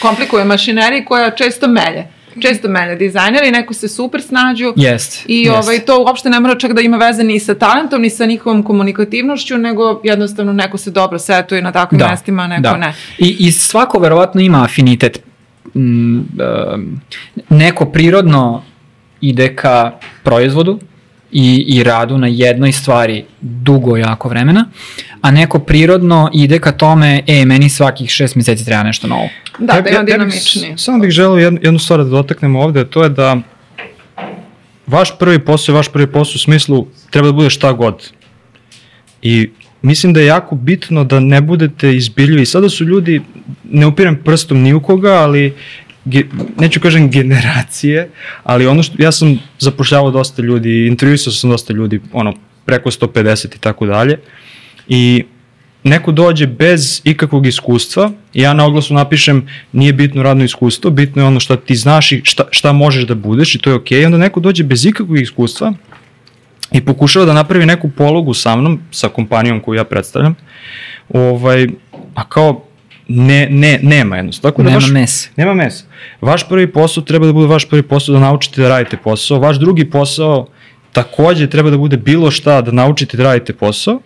[0.02, 2.08] komplikuje mašineriji koja često melje
[2.42, 5.52] često mene dizajneri, neko se super snađu yes, i yes.
[5.52, 8.64] ovaj, to uopšte ne mora čak da ima veze ni sa talentom, ni sa njihovom
[8.64, 12.78] komunikativnošću, nego jednostavno neko se dobro setuje na takvim da, mestima, neko da.
[12.78, 12.94] ne.
[13.18, 15.20] I, I svako verovatno ima afinitet.
[15.76, 16.24] Mm, uh,
[17.50, 18.64] neko prirodno
[19.22, 19.92] ide ka
[20.24, 20.80] proizvodu,
[21.34, 24.66] i, i radu na jednoj stvari dugo jako vremena,
[25.24, 29.30] a neko prirodno ide ka tome, e, meni svakih šest meseci treba nešto novo.
[29.60, 30.74] Da, da je on dinamični.
[30.78, 33.38] Samo bih želeo jednu, jednu stvar da dotaknemo ovde, to je da
[34.88, 38.12] vaš prvi posao je vaš prvi posao u smislu treba da bude šta god.
[39.22, 39.50] I
[39.82, 42.46] mislim da je jako bitno da ne budete izbiljivi.
[42.46, 43.22] Sada su ljudi,
[43.64, 45.54] ne upirem prstom ni u koga, ali
[46.06, 46.26] ge,
[46.60, 48.10] neću kažem generacije,
[48.44, 52.34] ali ono što, ja sam zapošljavao dosta ljudi, intervjuisao sam dosta ljudi, ono,
[52.66, 54.20] preko 150 i tako dalje,
[54.88, 55.24] i
[55.84, 61.28] neko dođe bez ikakvog iskustva ja na oglasu napišem nije bitno radno iskustvo, bitno je
[61.28, 64.06] ono što ti znaš i šta, šta možeš da budeš i to je okej, okay.
[64.06, 65.74] onda neko dođe bez ikakvog iskustva
[66.72, 70.36] i pokušava da napravi neku pologu sa mnom, sa kompanijom koju ja predstavljam,
[71.10, 71.68] ovaj,
[72.16, 72.64] a kao
[73.08, 74.52] ne, ne, nema jednostavno.
[74.52, 75.30] Tako da nema vaš, mesa.
[75.36, 75.84] Nema mesa.
[76.22, 79.40] Vaš prvi posao treba da bude vaš prvi posao da naučite da radite posao.
[79.40, 80.48] Vaš drugi posao
[80.92, 84.00] takođe treba da bude bilo šta da naučite da radite posao.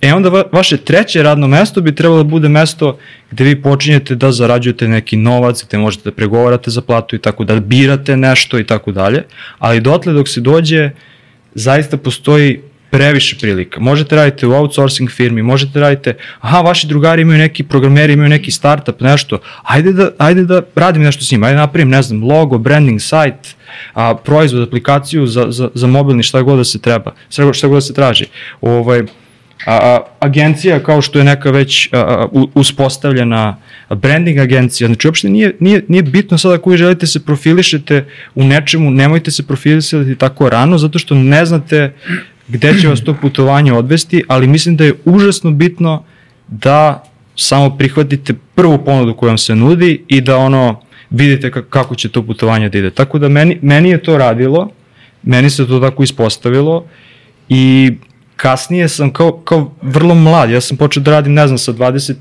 [0.00, 2.98] E onda va, vaše treće radno mesto bi trebalo da bude mesto
[3.30, 7.44] gde vi počinjete da zarađujete neki novac, gde možete da pregovarate za platu i tako
[7.44, 9.24] da birate nešto i tako dalje.
[9.58, 10.90] Ali dotle dok se dođe,
[11.54, 12.60] zaista postoji
[12.92, 13.80] previše prilika.
[13.80, 18.50] Možete raditi u outsourcing firmi, možete radite, aha, vaši drugari imaju neki programeri, imaju neki
[18.50, 22.24] startup, nešto, ajde da, ajde da radim nešto s njima, ajde da napravim, ne znam,
[22.24, 23.56] logo, branding, sajt,
[23.94, 27.80] a, proizvod, aplikaciju za, za, za mobilni, šta god da se treba, šta, god da
[27.80, 28.26] se traži.
[28.60, 29.02] Ovaj,
[29.66, 33.56] a, agencija kao što je neka već a, a, uspostavljena
[33.90, 38.04] branding agencija, znači uopšte nije, nije, nije bitno sada ako vi želite se profilišete
[38.34, 41.92] u nečemu, nemojte se profilisati tako rano, zato što ne znate
[42.48, 46.04] gde će vas to putovanje odvesti, ali mislim da je užasno bitno
[46.48, 47.04] da
[47.36, 52.22] samo prihvatite prvu ponudu koja vam se nudi i da ono vidite kako će to
[52.22, 52.90] putovanje da ide.
[52.90, 54.70] Tako da meni, meni je to radilo,
[55.22, 56.86] meni se to tako ispostavilo
[57.48, 57.92] i
[58.42, 62.14] kasnije sam kao, kao vrlo mlad, ja sam počeo da radim, ne znam, sa 20,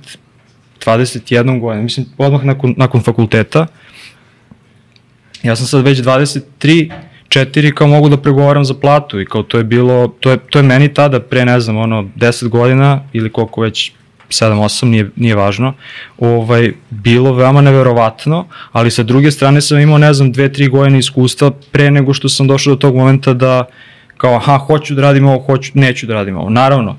[0.86, 3.68] 21 godina, mislim, odmah nakon, nakon fakulteta.
[5.44, 6.92] Ja sam sad već 23,
[7.30, 10.60] 4 kao mogu da pregovaram za platu i kao to je bilo, to je, to
[10.60, 13.92] je meni tada pre, ne znam, ono, 10 godina ili koliko već
[14.30, 15.74] 7-8, nije, nije važno,
[16.20, 21.52] ovaj, bilo veoma neverovatno, ali sa druge strane sam imao, ne znam, 2-3 godine iskustva
[21.72, 23.66] pre nego što sam došao do tog momenta da
[24.22, 26.50] kao, aha, hoću da radim ovo, hoću, neću da radim ovo.
[26.50, 26.98] Naravno,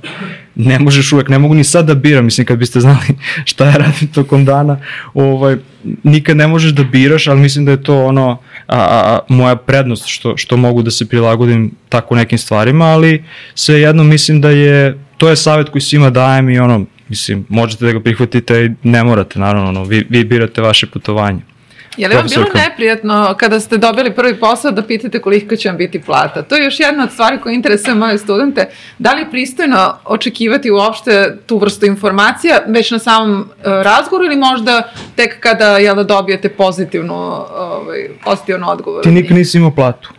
[0.54, 3.06] ne možeš uvek, ne mogu ni sad da biram, mislim, kad biste znali
[3.50, 4.80] šta ja radim tokom dana,
[5.14, 5.56] ovaj,
[6.02, 10.06] nikad ne možeš da biraš, ali mislim da je to ono, a, a, moja prednost
[10.06, 14.98] što, što mogu da se prilagodim tako nekim stvarima, ali sve jedno mislim da je,
[15.18, 19.04] to je savjet koji svima dajem i ono, mislim, možete da ga prihvatite i ne
[19.04, 21.51] morate, naravno, ono, vi, vi birate vaše putovanje.
[21.96, 25.76] Je li vam bilo neprijatno kada ste dobili prvi posao da pitate koliko će vam
[25.76, 26.42] biti plata?
[26.42, 28.68] To je još jedna od stvari koja interesuje moje studente.
[28.98, 34.36] Da li je pristojno očekivati uopšte tu vrstu informacija već na samom uh, razgovoru ili
[34.36, 39.02] možda tek kada jel, da dobijete pozitivnu, ovaj, pozitivnu odgovor?
[39.02, 40.12] Ti nikad nisi imao platu.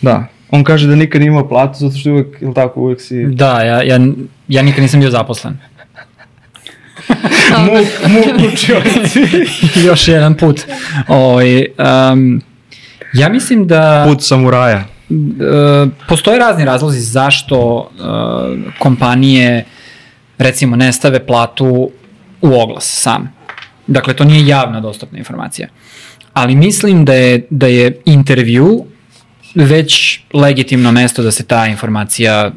[0.00, 0.24] Da.
[0.50, 3.26] On kaže da nikad nije imao platu zato što uvek, ili tako, uvek si...
[3.26, 3.98] Da, ja, ja,
[4.48, 5.58] ja nikad nisam bio zaposlen.
[7.58, 9.20] Muk, muk učioci.
[9.88, 10.60] Još jedan put.
[11.08, 12.42] Oj, ovaj, um,
[13.12, 14.04] ja mislim da...
[14.08, 14.84] Put samuraja.
[15.10, 17.88] Uh, postoje razni razlozi zašto uh,
[18.78, 19.64] kompanije
[20.38, 21.90] recimo ne stave platu
[22.40, 23.32] u oglas sam.
[23.86, 25.68] Dakle, to nije javna dostupna informacija.
[26.32, 28.84] Ali mislim da je, da je intervju
[29.54, 32.50] već legitimno mesto da se ta informacija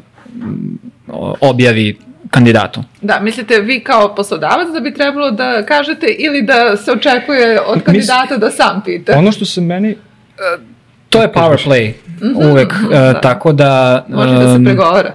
[1.40, 1.98] objavi
[2.30, 2.82] kandidatu.
[3.02, 7.82] Da, mislite vi kao poslodavac da bi trebalo da kažete ili da se očekuje od
[7.82, 9.18] kandidata Misli, da sam pita?
[9.18, 9.92] Ono što se meni...
[9.92, 10.62] Uh,
[11.10, 13.20] to je power play, mm -hmm, uvek, uh, da.
[13.20, 14.04] tako da...
[14.08, 15.14] Može da se pregovara.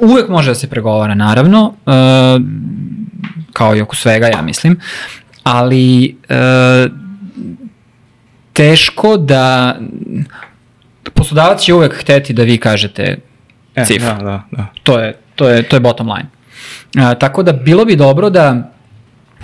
[0.00, 1.92] Uvek može da se pregovara, naravno, uh,
[3.52, 4.80] kao i oko svega, ja mislim,
[5.42, 6.92] ali uh,
[8.52, 9.76] teško da...
[11.14, 13.18] Poslodavac će uvek hteti da vi kažete
[13.74, 14.08] e, cifru.
[14.08, 14.66] Da, da, da.
[14.82, 16.39] To je, to je, to je bottom line.
[16.98, 18.72] A, tako da bilo bi dobro da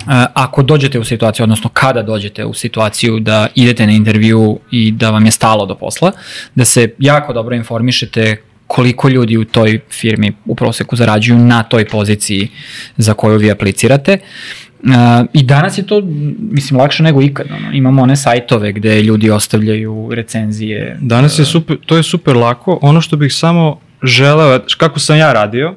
[0.07, 4.91] a, ako dođete u situaciju, odnosno kada dođete u situaciju da idete na intervju i
[4.91, 6.11] da vam je stalo do posla,
[6.55, 8.37] da se jako dobro informišete
[8.67, 12.49] koliko ljudi u toj firmi u proseku zarađuju na toj poziciji
[12.97, 14.17] za koju vi aplicirate.
[14.83, 14.91] Uh,
[15.33, 16.01] I danas je to,
[16.39, 17.47] mislim, lakše nego ikad.
[17.51, 17.71] Ono.
[17.73, 20.97] Imamo one sajtove gde ljudi ostavljaju recenzije.
[21.01, 22.79] Danas je super, to je super lako.
[22.81, 25.75] Ono što bih samo želeo, kako sam ja radio,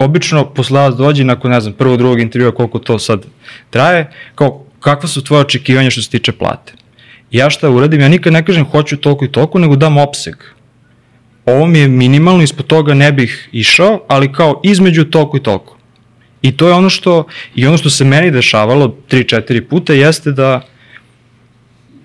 [0.00, 3.26] obično poslodavac dođe nakon, ne znam, prvog, drugog intervjua, koliko to sad
[3.70, 6.72] traje, kao kakva su tvoje očekivanja što se tiče plate.
[7.30, 10.34] Ja šta uradim, ja nikad ne kažem hoću toliko i toliko, nego dam opseg.
[11.46, 15.76] Ovo mi je minimalno, ispod toga ne bih išao, ali kao između toliko i toliko.
[16.42, 17.24] I to je ono što,
[17.54, 20.60] i ono što se meni dešavalo 3-4 puta jeste da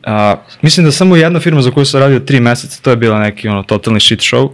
[0.03, 3.19] a, mislim da samo jedna firma za koju sam radio 3 meseca, to je bila
[3.19, 4.49] neki ono totalni shit show,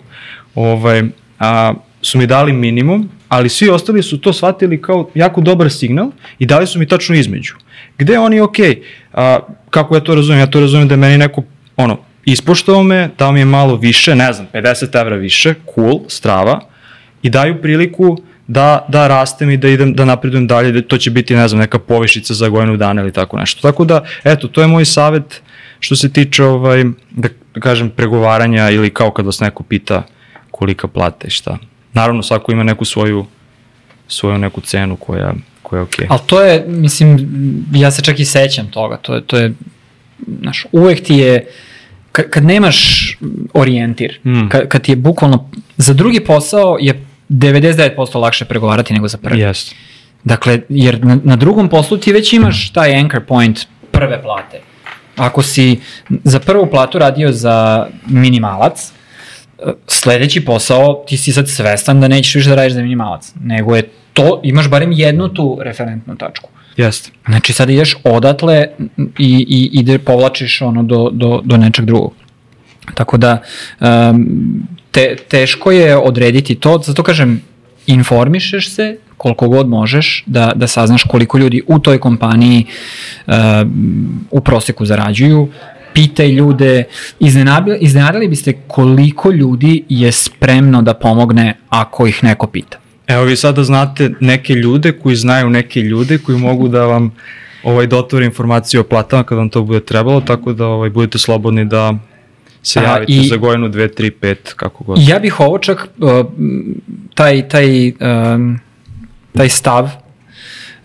[0.55, 1.03] ovaj,
[1.39, 6.11] a, su mi dali minimum, ali svi ostali su to shvatili kao jako dobar signal
[6.39, 7.53] i dali su mi tačno između.
[7.97, 8.55] Gde oni, ok,
[9.13, 9.39] a,
[9.69, 10.39] kako ja to razumijem?
[10.39, 11.43] Ja to razumijem da meni neko,
[11.77, 16.61] ono, ispoštovao me, dao mi je malo više, ne znam, 50 evra više, cool, strava,
[17.21, 21.11] i daju priliku da, da rastem i da idem, da napredujem dalje, da to će
[21.11, 23.61] biti, ne znam, neka povišica za godinu dana ili tako nešto.
[23.61, 25.41] Tako da, eto, to je moj savet
[25.79, 30.03] što se tiče, ovaj, da, da kažem, pregovaranja ili kao kad vas neko pita
[30.51, 31.57] kolika plata i šta.
[31.93, 33.25] Naravno, svako ima neku svoju,
[34.07, 35.33] svoju neku cenu koja,
[35.63, 36.05] koja je okej.
[36.05, 36.11] Okay.
[36.11, 37.27] Ali to je, mislim,
[37.73, 39.53] ja se čak i sećam toga, to je, to je,
[40.41, 41.47] znaš, uvek ti je,
[42.11, 43.11] kad, kad nemaš
[43.53, 44.49] orijentir, mm.
[44.49, 49.41] kad, kad ti je bukvalno, za drugi posao je 99% lakše pregovarati nego za prvi.
[49.41, 49.73] Yes.
[50.23, 54.61] Dakle, jer na, na drugom poslu ti već imaš taj anchor point prve plate.
[55.15, 55.79] Ako si
[56.23, 58.91] za prvu platu radio za minimalac,
[59.87, 63.89] sledeći posao ti si sad svestan da nećeš više da radiš za minimalac, nego je
[64.13, 66.49] to, imaš barem jednu tu referentnu tačku.
[66.77, 67.11] Jeste.
[67.25, 68.67] Znači sad ideš odatle
[69.19, 72.13] i, i ide povlačiš ono do, do, do nečeg drugog.
[72.93, 73.41] Tako da
[73.79, 74.27] um,
[74.91, 77.41] te, teško je odrediti to, zato kažem
[77.87, 82.65] informišeš se koliko god možeš da, da saznaš koliko ljudi u toj kompaniji
[83.27, 83.33] uh,
[84.31, 85.47] u proseku zarađuju,
[85.93, 86.83] pitaj ljude,
[87.79, 92.77] iznenadili, biste koliko ljudi je spremno da pomogne ako ih neko pita.
[93.07, 97.11] Evo vi sada znate neke ljude koji znaju neke ljude koji mogu da vam
[97.63, 101.65] ovaj dotvore informaciju o platama kad vam to bude trebalo, tako da ovaj budete slobodni
[101.65, 101.93] da
[102.63, 104.97] se A, javite i, za godinu, dve, tri, pet, kako god.
[104.99, 106.25] Ja bih ovo čak, uh,
[107.13, 108.59] taj, taj, um,
[109.33, 109.83] taj stav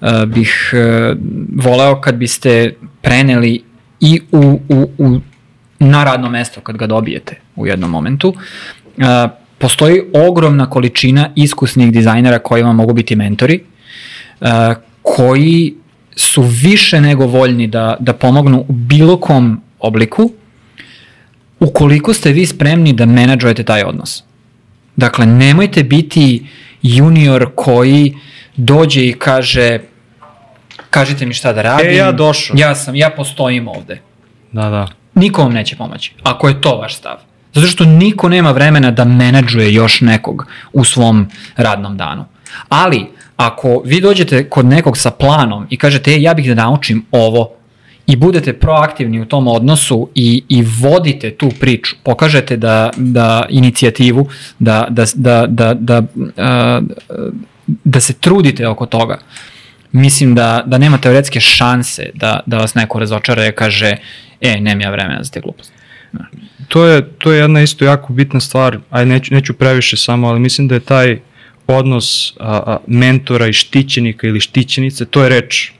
[0.00, 1.18] uh, bih uh,
[1.64, 3.62] voleo kad biste preneli
[4.06, 5.20] i u, u, u,
[5.78, 8.28] na radno mesto kad ga dobijete u jednom momentu.
[8.28, 9.04] Uh,
[9.58, 13.60] postoji ogromna količina iskusnih dizajnera koji vam mogu biti mentori,
[14.40, 14.48] uh,
[15.02, 15.74] koji
[16.16, 20.30] su više nego voljni da, da pomognu u bilo kom obliku,
[21.60, 24.22] ukoliko ste vi spremni da menadžujete taj odnos.
[24.96, 26.46] Dakle, nemojte biti
[26.82, 28.14] junior koji
[28.56, 29.78] dođe i kaže
[30.98, 31.90] kažite mi šta da radim.
[31.90, 32.56] E, ja došao.
[32.58, 34.00] Ja sam, ja postojim ovde.
[34.52, 34.86] Da, da.
[35.14, 37.16] Niko vam neće pomoći, ako je to vaš stav.
[37.52, 42.24] Zato što niko nema vremena da menadžuje još nekog u svom radnom danu.
[42.68, 47.06] Ali, ako vi dođete kod nekog sa planom i kažete, e, ja bih da naučim
[47.10, 47.50] ovo,
[48.06, 54.28] i budete proaktivni u tom odnosu i, i vodite tu priču, pokažete da, da inicijativu,
[54.58, 56.02] da, da, da, da, da,
[56.36, 56.80] da,
[57.66, 59.18] da se trudite oko toga,
[59.96, 63.96] mislim da, da nema teoretske šanse da, da vas neko razočara i kaže,
[64.40, 65.72] e, nemam ja vremena za te gluposti.
[66.68, 70.40] To je, to je jedna isto jako bitna stvar, aj neću, neću previše samo, ali
[70.40, 71.18] mislim da je taj
[71.66, 75.70] odnos a, a, mentora i štićenika ili štićenice, to je reč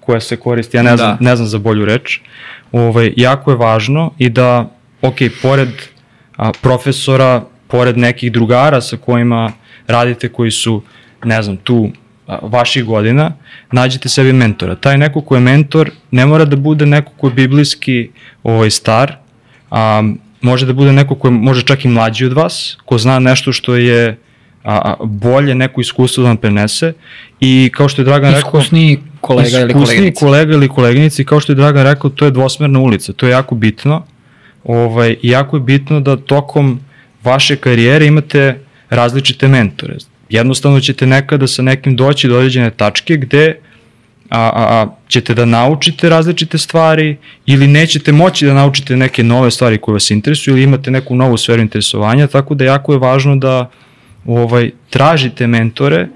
[0.00, 1.24] koja se koristi, ja ne znam, da.
[1.30, 2.20] ne znam za bolju reč,
[2.72, 4.70] ovaj, jako je važno i da,
[5.02, 5.68] ok, pored
[6.36, 9.52] a, profesora, pored nekih drugara sa kojima
[9.86, 10.82] radite koji su,
[11.24, 11.90] ne znam, tu
[12.42, 13.32] vaših godina,
[13.72, 14.74] nađete sebi mentora.
[14.74, 18.10] Taj neko ko je mentor ne mora da bude neko ko je biblijski
[18.42, 19.16] ovaj, star,
[19.70, 20.02] a,
[20.40, 23.52] može da bude neko ko je može čak i mlađi od vas, ko zna nešto
[23.52, 24.18] što je
[24.64, 26.92] a, bolje neko iskustvo da vam prenese
[27.40, 28.48] i kao što je Dragan rekao...
[28.48, 30.20] Iskusniji kolega ili koleginica.
[30.20, 33.30] kolega ili koleginica i kao što je Dragan rekao, to je dvosmerna ulica, to je
[33.30, 34.02] jako bitno.
[34.64, 36.80] Ovaj, jako je bitno da tokom
[37.24, 38.58] vaše karijere imate
[38.90, 39.96] različite mentore.
[40.28, 43.58] Jednostavno ćete nekada sa nekim doći do određene tačke gde
[44.30, 47.16] a, a, a ćete da naučite različite stvari
[47.46, 51.36] ili nećete moći da naučite neke nove stvari koje vas interesuju ili imate neku novu
[51.36, 53.70] sferu interesovanja, tako da jako je važno da
[54.26, 56.08] ovaj, tražite mentore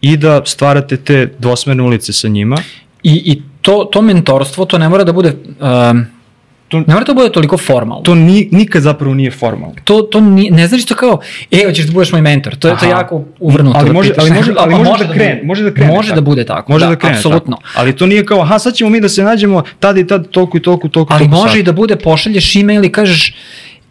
[0.00, 2.56] i da stvarate te dvosmerne ulice sa njima.
[3.02, 5.34] I, i to, to mentorstvo, to ne mora da bude...
[5.60, 6.17] Um,
[6.68, 8.02] to, ne mora da bude toliko formalno.
[8.02, 9.74] To ni, nikad zapravo nije formalno.
[9.84, 12.56] To, to ni, ne znači to kao, e, hoćeš da budeš moj mentor.
[12.56, 12.80] To je Aha.
[12.80, 13.78] to jako uvrnuto.
[13.78, 15.40] Ali da može, ali može, ali može, može da krene.
[15.44, 15.92] Može da krene.
[15.92, 16.72] Može da bude tako.
[16.72, 17.16] Može da, da krene.
[17.16, 17.56] Apsolutno.
[17.56, 17.80] Tako.
[17.80, 20.56] Ali to nije kao, aha, sad ćemo mi da se nađemo tad i tad toliko
[20.56, 21.60] i toliko, toliko, Ali toliko može sad.
[21.60, 23.34] i da bude, pošalješ email i kažeš,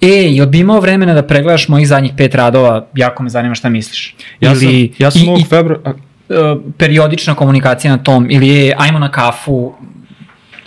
[0.01, 3.69] E, jel bi imao vremena da pregledaš mojih zadnjih pet radova, jako me zanima šta
[3.69, 4.15] misliš.
[4.39, 5.93] Ja sam, ili, ja sam ovog februara...
[6.29, 9.73] Uh, periodična komunikacija na tom, ili je, ajmo na kafu,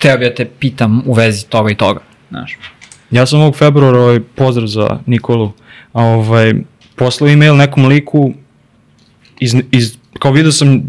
[0.01, 2.59] teo bi da te pitam u vezi toga i toga, znaš.
[3.11, 5.53] Ja sam ovog februara, ovaj, pozdrav za Nikolu,
[5.93, 6.55] a, ovaj,
[6.97, 8.33] poslao e-mail nekom liku
[9.41, 10.83] iz, iz kao vidio sam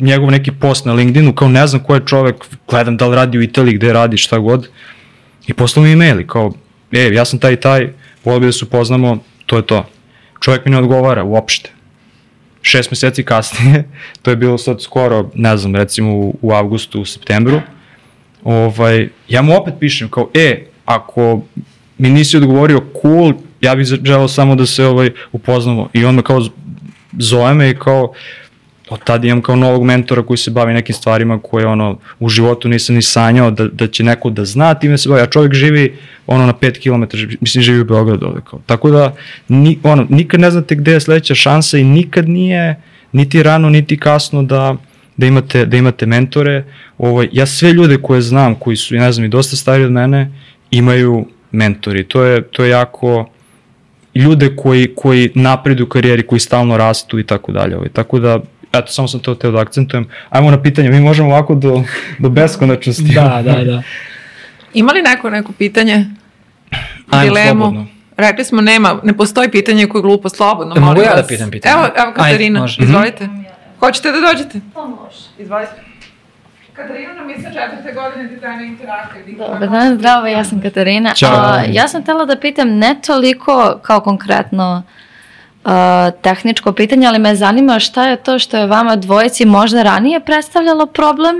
[0.00, 2.36] njegov neki post na LinkedInu, kao ne znam ko je čovek,
[2.68, 4.68] gledam da li radi u Italiji, gde radi, šta god,
[5.46, 6.52] i poslao mi e-mail i kao,
[6.92, 7.92] e, ja sam taj i taj,
[8.24, 9.86] volio bi da se upoznamo, to je to.
[10.40, 11.70] Čovjek mi ne odgovara uopšte.
[12.62, 13.84] Šest meseci kasnije,
[14.22, 17.60] to je bilo sad skoro, ne znam, recimo u, u avgustu, u septembru,
[18.46, 21.40] ovaj, ja mu opet pišem kao, e, ako
[21.98, 25.88] mi nisi odgovorio cool, ja bih želeo samo da se ovaj, upoznamo.
[25.92, 26.40] I on me kao
[27.18, 28.12] zove me i kao,
[28.88, 32.68] od tada imam kao novog mentora koji se bavi nekim stvarima koje ono u životu
[32.68, 35.96] nisam ni sanjao da, da će neko da zna time se bavi, a čovjek živi
[36.26, 38.60] ono na 5 km, mislim živi u Beogradu ovde kao.
[38.66, 39.14] Tako da
[39.48, 42.82] ni, ono, nikad ne znate gde je sledeća šansa i nikad nije
[43.12, 44.76] niti rano niti kasno da
[45.16, 46.64] da imate, da imate mentore.
[46.98, 50.30] Ovaj, ja sve ljude koje znam, koji su, ne znam, i dosta stari od mene,
[50.70, 52.04] imaju mentori.
[52.04, 53.30] To je, to je jako
[54.14, 57.76] ljude koji, koji napredu u karijeri, koji stalno rastu i tako dalje.
[57.76, 57.88] Ovaj.
[57.88, 58.40] Tako da
[58.72, 60.08] Eto, samo sam to teo da akcentujem.
[60.30, 61.82] Ajmo na pitanje, mi možemo ovako do,
[62.18, 63.14] do beskonačnosti.
[63.14, 63.82] da, da, da.
[64.74, 66.06] Ima li neko neko pitanje?
[67.10, 67.60] Ajmo, Dilemu?
[67.60, 67.86] slobodno.
[68.16, 70.74] Rekli smo nema, ne postoji pitanje koje je glupo, slobodno.
[70.76, 71.74] E, mogu ja da pitam pitanje?
[71.74, 72.82] Evo, evo Katarina, Ajde, može.
[72.82, 73.28] izvolite.
[73.80, 74.60] Hoćete da dođete?
[74.74, 75.18] Pa može.
[75.38, 75.72] Izvolite.
[76.72, 79.38] Katarina nam je sa četvrte godine dizajna interaktiv.
[79.38, 81.14] Dobar dan, zdravo, ja sam Katarina.
[81.14, 81.30] Ćao.
[81.30, 84.82] A, ja sam htela da pitam ne toliko kao konkretno
[85.64, 85.70] uh,
[86.22, 90.86] tehničko pitanje, ali me zanima šta je to što je vama dvojici možda ranije predstavljalo
[90.86, 91.36] problem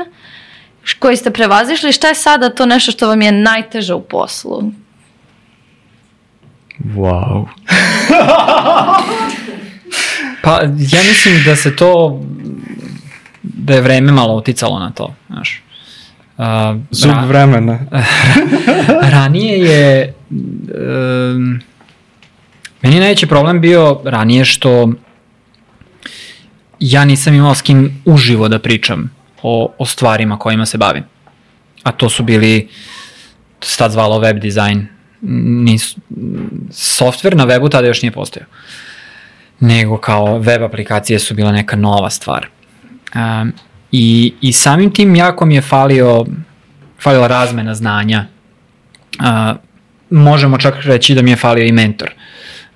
[0.99, 4.63] koji ste prevazišli, šta je sada to nešto što vam je najteže u poslu?
[6.79, 7.47] Wow.
[10.47, 12.23] Pa ja mislim da se to,
[13.43, 15.63] da je vreme malo uticalo na to, znaš.
[16.39, 16.45] Uh,
[16.91, 17.79] Zub ra- vremena.
[19.17, 21.61] ranije je, um,
[22.83, 24.93] meni je najveći problem bio ranije što
[26.81, 29.11] ja nisam imao s kim uživo da pričam
[29.43, 31.05] o, o stvarima kojima se bavim.
[31.83, 32.69] A to su bili,
[33.59, 34.87] to se tad zvalo web dizajn,
[35.65, 35.97] nis,
[36.71, 38.47] software na webu tada još nije postojao.
[39.61, 42.47] Nego kao web aplikacije su bila neka nova stvar.
[43.15, 43.53] Um,
[43.93, 46.25] i, I samim tim jako mi je falio,
[47.03, 48.27] falila razmena znanja.
[49.21, 49.57] Uh,
[50.11, 52.11] možemo čak reći da mi je falio i mentor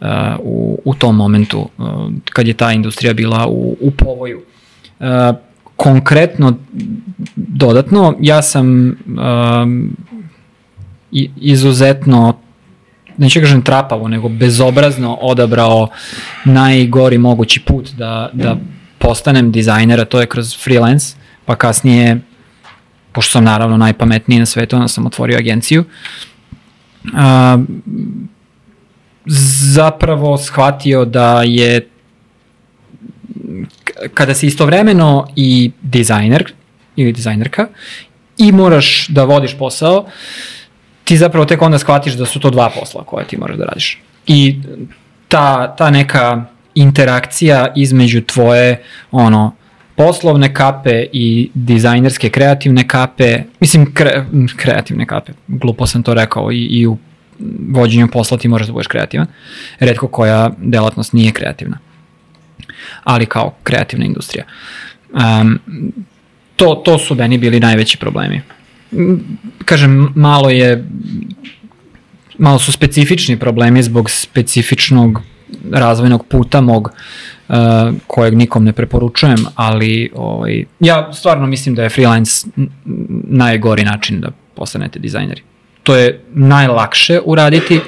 [0.00, 0.08] uh,
[0.38, 1.86] u, u tom momentu uh,
[2.30, 4.42] kad je ta industrija bila u, u povoju.
[5.00, 5.06] Uh,
[5.76, 6.58] konkretno,
[7.36, 8.96] dodatno, ja sam
[9.62, 9.96] um,
[11.40, 12.38] izuzetno
[13.20, 15.88] neću kažem trapavo, nego bezobrazno odabrao
[16.44, 18.56] najgori mogući put da, da
[18.98, 22.20] postanem dizajner, a to je kroz freelance, pa kasnije,
[23.12, 25.84] pošto sam naravno najpametniji na svetu, onda sam otvorio agenciju,
[27.14, 27.58] a,
[29.72, 31.88] zapravo shvatio da je
[34.14, 36.52] kada si istovremeno i dizajner
[36.96, 37.66] ili dizajnerka
[38.38, 40.06] i moraš da vodiš posao,
[41.10, 43.98] ti zapravo tek onda shvatiš da su to dva posla koje ti moraš da radiš.
[44.26, 44.56] I
[45.28, 46.44] ta, ta neka
[46.74, 49.54] interakcija između tvoje ono
[49.96, 54.24] poslovne kape i dizajnerske kreativne kape, mislim kre,
[54.56, 56.96] kreativne kape, glupo sam to rekao i, i u
[57.70, 59.26] vođenju posla ti moraš da budeš kreativan.
[59.80, 61.78] Redko koja delatnost nije kreativna.
[63.04, 64.44] Ali kao kreativna industrija.
[65.10, 65.58] Um,
[66.56, 68.40] to, to su meni bili najveći problemi.
[69.64, 70.84] Kažem, malo je
[72.40, 75.22] malo su specifični problemi zbog specifičnog
[75.72, 76.90] razvojnog puta mog
[77.48, 77.54] uh,
[78.06, 82.46] kojeg nikom ne preporučujem, ali ovaj, ja stvarno mislim da je freelance
[83.28, 85.42] najgori način da postanete dizajneri.
[85.82, 87.80] To je najlakše uraditi.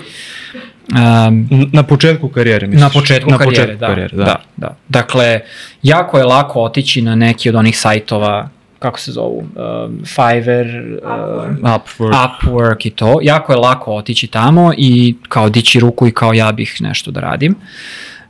[0.92, 2.80] Um, Na početku karijere, misliš?
[2.80, 4.24] na početku na karijere, početku da, karijere, da.
[4.24, 4.76] da, da.
[4.88, 5.40] Dakle,
[5.82, 8.48] jako je lako otići na neki od onih sajtova,
[8.82, 12.12] kako se zovu, um, Fiverr, um, Upwork.
[12.12, 13.18] Upwork i to.
[13.22, 17.20] Jako je lako otići tamo i kao dići ruku i kao ja bih nešto da
[17.20, 17.54] radim.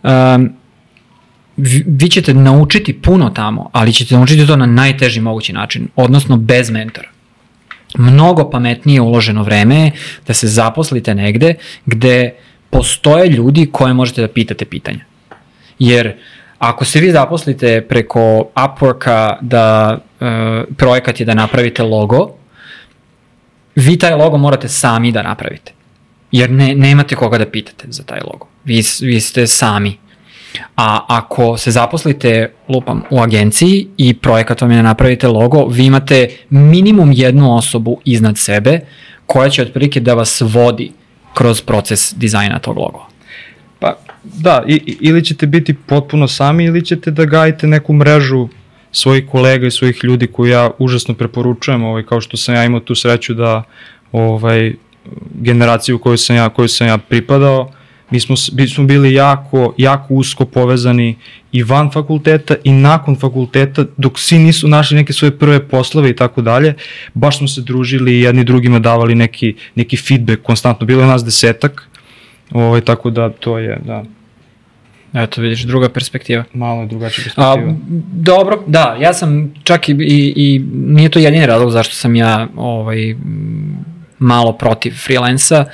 [0.03, 0.53] Um,
[1.87, 6.71] vi, ćete naučiti puno tamo, ali ćete naučiti to na najteži mogući način, odnosno bez
[6.71, 7.09] mentora.
[7.99, 9.93] Mnogo pametnije uloženo vreme je
[10.27, 11.55] da se zaposlite negde
[11.87, 12.35] gde
[12.71, 15.05] postoje ljudi koje možete da pitate pitanja.
[15.79, 16.15] Jer
[16.63, 20.27] ako se vi zaposlite preko Upworka da uh,
[20.77, 22.31] projekat je da napravite logo,
[23.75, 25.73] vi taj logo morate sami da napravite.
[26.33, 28.47] Jer ne, nemate koga da pitate za taj logo.
[28.65, 29.99] Vi, vi ste sami.
[30.77, 35.87] A ako se zaposlite, lupam, u agenciji i projekat vam je da napravite logo, vi
[35.87, 38.81] imate minimum jednu osobu iznad sebe
[39.27, 40.93] koja će otprilike da vas vodi
[41.35, 43.12] kroz proces dizajna tog logo.
[44.25, 48.49] Da, i, ili ćete biti potpuno sami ili ćete da gajite neku mrežu
[48.93, 52.81] svojih kolega i svojih ljudi koju ja užasno preporučujem, ovaj, kao što sam ja imao
[52.81, 53.63] tu sreću da
[54.13, 54.75] ovaj,
[55.35, 57.71] generaciju koju sam ja, koju sam ja pripadao,
[58.11, 61.17] mi smo, mi smo bili jako, jako usko povezani
[61.53, 66.17] i van fakulteta i nakon fakulteta, dok svi nisu našli neke svoje prve poslove i
[66.17, 66.75] tako dalje,
[67.15, 70.87] baš smo se družili i jedni drugima davali neki, neki feedback konstantno.
[70.87, 71.89] Bilo je nas desetak,
[72.55, 74.05] ovaj, tako da to je, da,
[75.15, 76.45] Eto, vidiš, druga perspektiva.
[76.55, 77.77] malo je drugačija A, perspektiva.
[78.13, 82.49] dobro, da, ja sam čak i, i, i nije to jedini razlog zašto sam ja
[82.57, 83.17] ovaj,
[84.19, 85.65] malo protiv freelansa.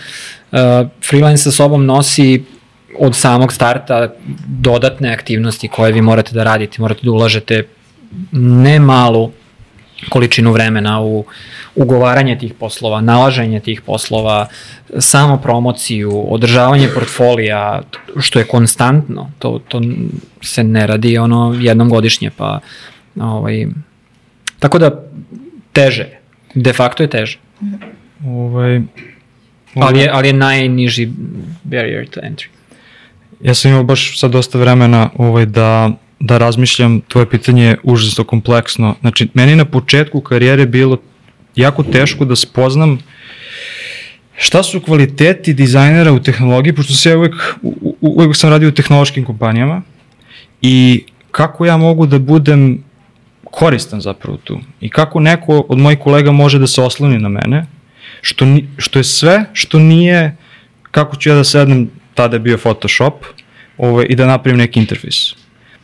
[0.52, 0.58] Uh,
[1.08, 2.44] freelance sa sobom nosi
[2.98, 4.14] od samog starta
[4.46, 7.66] dodatne aktivnosti koje vi morate da radite, morate da ulažete
[8.32, 9.30] ne malu
[10.08, 11.24] količinu vremena u
[11.74, 14.46] ugovaranje tih poslova, nalaženje tih poslova,
[14.98, 17.82] samo promociju, održavanje portfolija,
[18.20, 19.82] što je konstantno, to, to
[20.42, 22.60] se ne radi ono jednom godišnje, pa
[23.20, 23.66] ovaj,
[24.58, 25.04] tako da
[25.72, 26.08] teže,
[26.54, 27.38] de facto je teže.
[28.26, 28.80] Ovaj,
[29.74, 31.08] Ali je, ali je najniži
[31.64, 32.46] barrier to entry.
[33.40, 35.90] Ja sam imao baš sad dosta vremena ovaj, da,
[36.20, 38.94] da razmišljam, tvoje pitanje je užasno kompleksno.
[39.00, 40.98] Znači, meni na početku karijere bilo
[41.56, 42.98] jako teško da spoznam
[44.36, 48.72] šta su kvaliteti dizajnera u tehnologiji, pošto se ja uvek, u, uvek sam radio u
[48.72, 49.82] tehnološkim kompanijama
[50.62, 52.84] i kako ja mogu da budem
[53.44, 57.66] koristan zapravo tu i kako neko od mojih kolega može da se osloni na mene,
[58.20, 60.36] što, ni, što je sve što nije
[60.90, 63.24] kako ću ja da sednem, tada je bio Photoshop,
[63.78, 65.34] ovaj, i da napravim neki interfejs.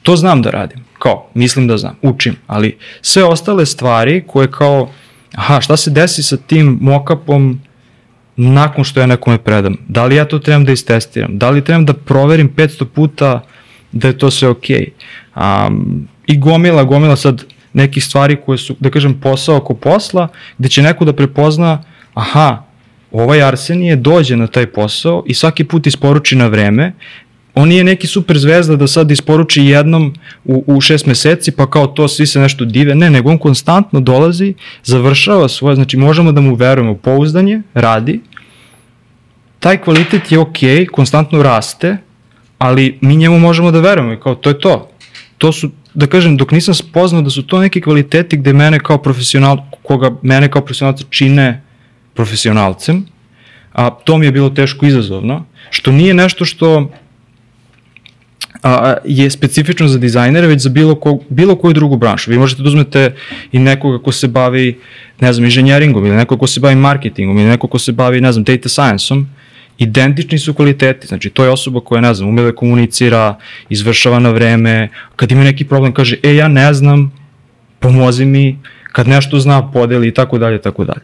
[0.05, 4.91] To znam da radim, kao, mislim da znam, učim, ali sve ostale stvari koje kao,
[5.35, 7.61] aha, šta se desi sa tim mockupom
[8.37, 9.77] nakon što ja nekome predam?
[9.89, 11.39] Da li ja to trebam da istestiram?
[11.39, 13.45] Da li trebam da proverim 500 puta
[13.93, 14.93] da je to sve okej?
[15.37, 15.67] Okay?
[15.67, 20.29] Um, I gomila, gomila sad nekih stvari koje su, da kažem, posao oko posla,
[20.59, 21.83] gde će neko da prepozna,
[22.15, 22.63] aha,
[23.13, 26.93] ovaj Arsenije dođe na taj posao i svaki put isporuči na vreme,
[27.55, 31.87] on nije neki super zvezda da sad isporuči jednom u, u šest meseci pa kao
[31.87, 36.41] to svi se nešto dive, ne, nego on konstantno dolazi, završava svoje, znači možemo da
[36.41, 38.21] mu verujemo, pouzdanje, radi,
[39.61, 40.59] taj kvalitet je ok,
[40.93, 41.97] konstantno raste,
[42.59, 44.91] ali mi njemu možemo da verujemo i kao to je to.
[45.39, 48.99] To su, da kažem, dok nisam spoznao da su to neki kvaliteti gde mene kao
[48.99, 51.63] profesional, koga mene kao profesionalca čine
[52.15, 53.07] profesionalcem,
[53.73, 56.91] a to mi je bilo teško izazovno, što nije nešto što
[58.65, 62.31] a, je specifično za dizajnere, već za bilo, ko, bilo koju drugu branšu.
[62.31, 63.15] Vi možete da uzmete
[63.53, 64.79] i nekoga ko se bavi,
[65.21, 68.33] ne znam, inženjeringom, ili nekoga ko se bavi marketingom, ili nekoga ko se bavi, ne
[68.33, 69.29] znam, data science-om,
[69.79, 73.39] identični su kvaliteti, znači to je osoba koja, ne znam, ume da komunicira,
[73.69, 77.13] izvršava na vreme, kad ima neki problem kaže, e, ja ne znam,
[77.81, 78.59] pomozi mi,
[78.93, 81.03] kad nešto zna, podeli i tako dalje, tako dalje.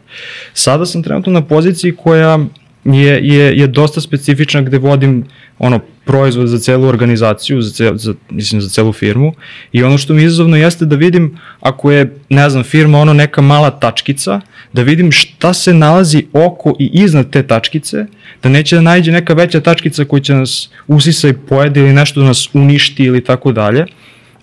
[0.53, 2.39] Sada sam trenutno na poziciji koja
[2.85, 5.23] je, je, je dosta specifična gde vodim
[5.59, 9.33] ono proizvod za celu organizaciju, za, cel, za, mislim za celu firmu.
[9.71, 13.41] I ono što mi izazovno jeste da vidim ako je, ne znam, firma ono neka
[13.41, 14.41] mala tačkica,
[14.73, 18.05] da vidim šta se nalazi oko i iznad te tačkice,
[18.43, 22.19] da neće da najde neka veća tačkica koja će nas usisa i pojede ili nešto
[22.19, 23.85] da nas uništi ili tako dalje.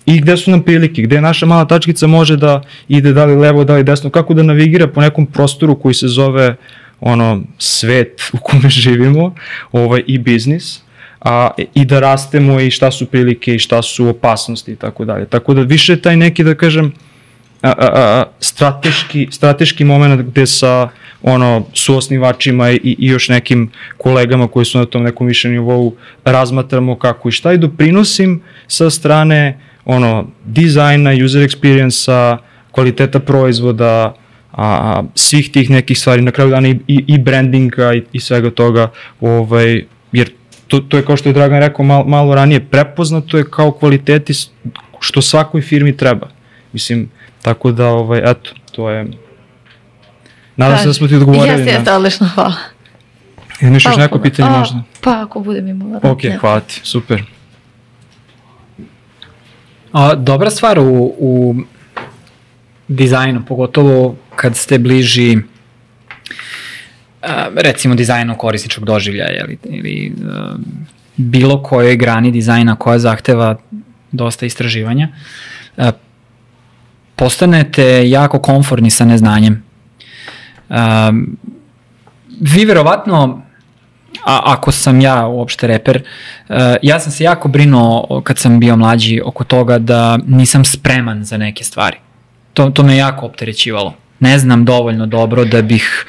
[0.06, 3.64] I gde su nam prilike, gde naša mala tačkica može da ide da li levo,
[3.64, 6.56] da li desno, kako da navigira po nekom prostoru koji se zove
[7.00, 9.34] ono svet u kome živimo
[9.72, 10.80] ovaj, i biznis
[11.20, 15.26] a, i da rastemo i šta su prilike i šta su opasnosti i tako dalje.
[15.26, 16.92] Tako da više taj neki, da kažem,
[17.62, 20.88] a, a, a, strateški, strateški moment gde sa
[21.22, 25.94] ono, suosnivačima i, i još nekim kolegama koji su na tom nekom višem nivou
[26.24, 32.38] razmatramo kako i šta i doprinosim sa strane ono, dizajna, user experience-a,
[32.70, 34.14] kvaliteta proizvoda,
[34.58, 38.50] a, svih tih nekih stvari, na kraju dana i, i, i brandinga i, i svega
[38.50, 38.90] toga,
[39.20, 40.30] ovaj, jer
[40.66, 44.32] to, to je kao što je Dragan rekao malo, malo ranije, prepoznato je kao kvaliteti
[45.00, 46.28] što svakoj firmi treba.
[46.72, 47.10] Mislim,
[47.42, 49.06] tako da, ovaj, eto, to je...
[50.56, 51.48] Nadam se da smo ti odgovorili.
[51.48, 52.54] Jeste, jeste, odlično, hvala.
[53.60, 54.82] Imaš još neko pitanje a, možda?
[55.00, 56.00] Pa, ako budem imala.
[56.02, 57.22] Ok, hvala ti, super.
[59.92, 61.54] A, dobra stvar u, u
[62.88, 65.38] dizajnu, pogotovo kad ste bliži
[67.54, 70.12] recimo dizajnu korisničkog doživljaja ili, ili
[71.16, 73.56] bilo kojoj grani dizajna koja zahteva
[74.12, 75.08] dosta istraživanja,
[77.16, 79.62] postanete jako komforni sa neznanjem.
[82.40, 83.42] Vi verovatno
[84.24, 86.02] a ako sam ja uopšte reper,
[86.82, 91.36] ja sam se jako brinuo kad sam bio mlađi oko toga da nisam spreman za
[91.36, 91.96] neke stvari.
[92.54, 93.94] To, to me jako opterećivalo.
[94.20, 96.06] Ne znam dovoljno dobro da bih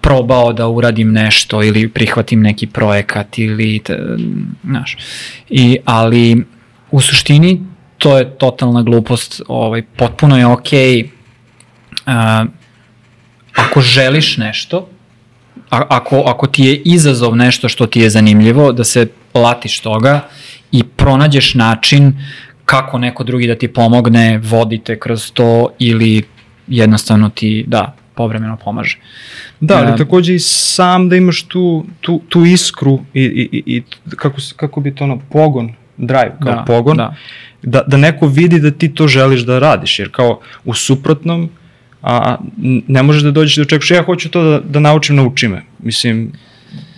[0.00, 3.80] probao da uradim nešto ili prihvatim neki projekat ili,
[4.64, 4.96] znaš.
[5.50, 6.44] I, ali
[6.90, 7.62] u suštini
[7.98, 11.08] to je totalna glupost, ovaj, potpuno je okej okay,
[12.42, 12.48] uh,
[13.54, 14.88] ako želiš nešto,
[15.70, 20.28] a, ako, ako ti je izazov nešto što ti je zanimljivo, da se latiš toga
[20.72, 22.22] i pronađeš način
[22.64, 26.22] kako neko drugi da ti pomogne, vodite kroz to ili
[26.68, 28.98] jednostavno ti, da, povremeno pomaže.
[29.60, 33.82] Da, ali uh, takođe i sam da imaš tu, tu, tu iskru i, i, i
[34.16, 37.14] kako, kako bi to ono, pogon, drive kao da, pogon, da.
[37.62, 37.82] da.
[37.86, 41.48] Da, neko vidi da ti to želiš da radiš, jer kao u suprotnom,
[42.02, 42.36] a
[42.88, 45.62] ne možeš da dođeš da očekuješ, ja hoću to da, da naučim, nauči me.
[45.78, 46.32] Mislim,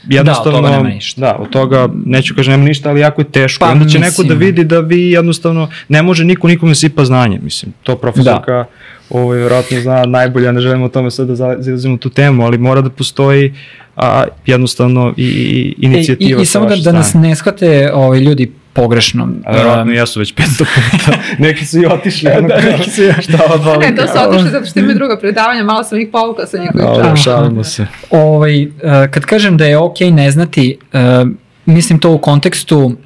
[0.09, 1.21] jednostavno, Da, od toga nema ništa.
[1.21, 3.65] Da, od toga neću kažem nema ništa, ali jako je teško.
[3.65, 4.03] Pa, onda će mislim.
[4.03, 7.73] neko da vidi da vi jednostavno ne može niko nikome sipa znanje, mislim.
[7.83, 8.65] To profesorka da.
[9.11, 12.59] ovaj, vjerojatno zna najbolje, ja ne želim o tome sad da zalazimo tu temu, ali
[12.59, 13.55] mora da postoji
[13.97, 16.39] a, jednostavno i, i inicijativa.
[16.39, 19.29] E, I, i sa samo da, da nas ne shvate ovaj, ljudi pogrešno.
[19.45, 21.19] A verovatno Um, jesu već 500 puta.
[21.45, 22.31] neki su i otišli.
[22.39, 23.87] ono, da, neki su i Šta odvali?
[23.87, 26.87] Ne, to su otišli zato što imaju druga predavanja, malo sam ih povukla sa njihovih
[27.03, 27.16] časa.
[27.16, 27.87] šalimo se.
[28.11, 28.73] Ovaj, uh,
[29.11, 31.29] kad kažem da je ok ne znati, uh,
[31.66, 32.97] mislim to u kontekstu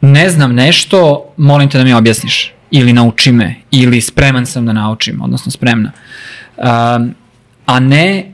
[0.00, 2.54] ne znam nešto, molim te da mi objasniš.
[2.70, 5.92] Ili nauči me, ili spreman sam da naučim, odnosno spremna.
[6.56, 7.14] Um,
[7.66, 8.32] a ne,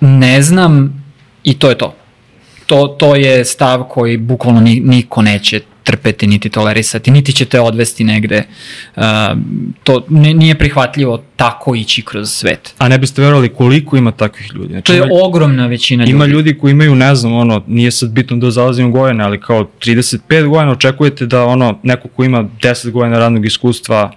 [0.00, 1.02] ne znam
[1.44, 1.94] i to je to.
[2.70, 7.60] To, to je stav koji bukvalno ni, niko neće trpeti niti tolerisati, niti će te
[7.60, 8.44] odvesti negde.
[8.96, 9.02] Uh,
[9.82, 12.74] to ne, nije prihvatljivo tako ići kroz svet.
[12.78, 14.68] A ne biste verovali koliko ima takvih ljudi.
[14.68, 16.12] Znači, To je ima- ogromna većina ljudi.
[16.12, 19.70] Ima ljudi koji imaju, ne znam, ono, nije sad bitno da zalazim gojene, ali kao
[19.80, 20.18] 35
[20.48, 24.12] godina očekujete da ono, neko ko ima 10 godina radnog iskustva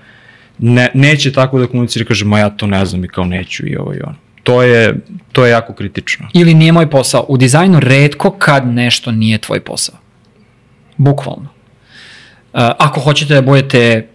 [0.60, 3.68] ne, neće tako da komunicira i kaže, ma ja to ne znam i kao neću
[3.68, 4.23] i ovo i ono.
[4.44, 4.96] To je,
[5.32, 6.28] to je jako kritično.
[6.34, 7.26] Ili nije moj posao.
[7.28, 9.96] U dizajnu redko kad nešto nije tvoj posao.
[10.98, 11.50] Bukvalno.
[12.54, 14.08] Uh, ako hoćete da budete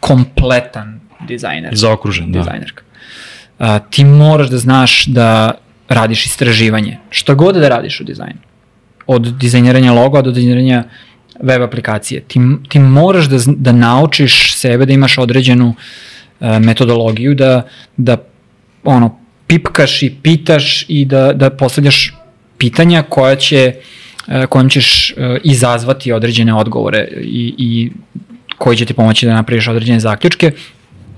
[0.00, 2.38] kompletan dizajner, Zaokružen, da.
[2.38, 2.82] dizajnerka,
[3.58, 5.54] uh, ti moraš da znaš da
[5.88, 6.98] radiš istraživanje.
[7.10, 8.40] Šta god da radiš u dizajnu.
[9.06, 10.84] Od dizajniranja logo do dizajniranja
[11.40, 12.20] web aplikacije.
[12.20, 15.74] Ti, ti moraš da, da naučiš sebe da imaš određenu
[16.40, 17.62] uh, metodologiju, da,
[17.96, 18.16] da
[18.84, 22.14] ono, pipkaš i pitaš i da, da postavljaš
[22.58, 23.74] pitanja koja će,
[24.28, 25.14] e, kojim ćeš e,
[25.44, 27.90] izazvati određene odgovore i, i
[28.58, 30.52] koji će ti pomoći da napraviš određene zaključke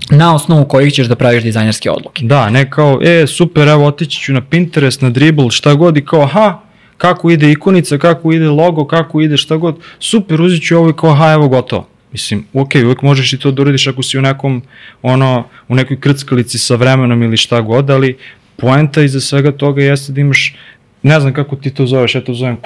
[0.09, 2.25] na osnovu kojih ćeš da praviš dizajnerske odluke.
[2.25, 6.05] Da, ne kao, e, super, evo, otići ću na Pinterest, na Dribble, šta god i
[6.05, 6.59] kao, aha,
[6.97, 10.93] kako ide ikonica, kako ide logo, kako ide šta god, super, uzet ću ovo i
[10.93, 11.87] kao, aha, evo, gotovo.
[12.11, 14.61] Mislim, ok, uvek možeš i to da uradiš ako si u nekom,
[15.01, 18.17] ono, u nekoj krckalici sa vremenom ili šta god, ali
[18.55, 20.55] poenta iza svega toga jeste da imaš,
[21.03, 22.57] ne znam kako ti to zoveš, ja to zovem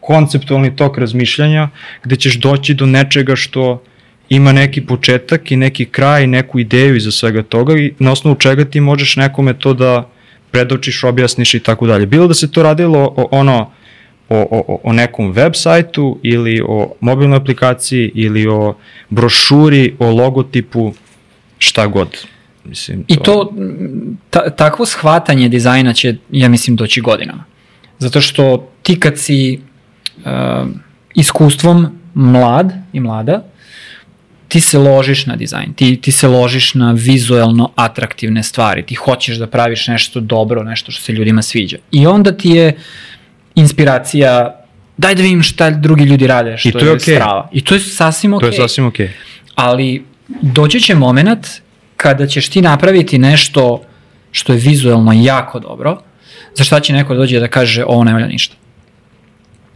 [0.00, 1.68] konceptualni tok razmišljanja,
[2.04, 3.82] gde ćeš doći do nečega što
[4.28, 8.64] ima neki početak i neki kraj neku ideju iza svega toga i na osnovu čega
[8.64, 10.08] ti možeš nekome to da
[10.50, 12.06] predočiš, objasniš i tako dalje.
[12.06, 13.70] Bilo da se to radilo ono,
[14.28, 18.74] o, o, o nekom web sajtu ili o mobilnoj aplikaciji ili o
[19.10, 20.92] brošuri, o logotipu,
[21.58, 22.08] šta god.
[22.64, 23.52] Mislim, I to,
[24.30, 27.44] ta, takvo shvatanje dizajna će, ja mislim, doći godinama.
[27.98, 29.60] Zato što ti kad si
[30.16, 30.22] uh,
[31.14, 33.44] iskustvom mlad i mlada,
[34.48, 39.36] ti se ložiš na dizajn, ti, ti se ložiš na vizuelno atraktivne stvari, ti hoćeš
[39.36, 41.76] da praviš nešto dobro, nešto što se ljudima sviđa.
[41.90, 42.76] I onda ti je
[43.54, 44.60] inspiracija,
[44.96, 47.14] daj da vidim šta drugi ljudi rade, što I to je okej.
[47.14, 47.48] strava.
[47.52, 48.50] I to je sasvim okej.
[48.50, 49.10] To je sasvim okej.
[49.54, 51.46] ali doći će moment
[51.96, 53.82] kada ćeš ti napraviti nešto
[54.32, 56.00] što je vizuelno jako dobro,
[56.54, 58.56] za šta će neko da dođe da kaže ovo ne valja ništa.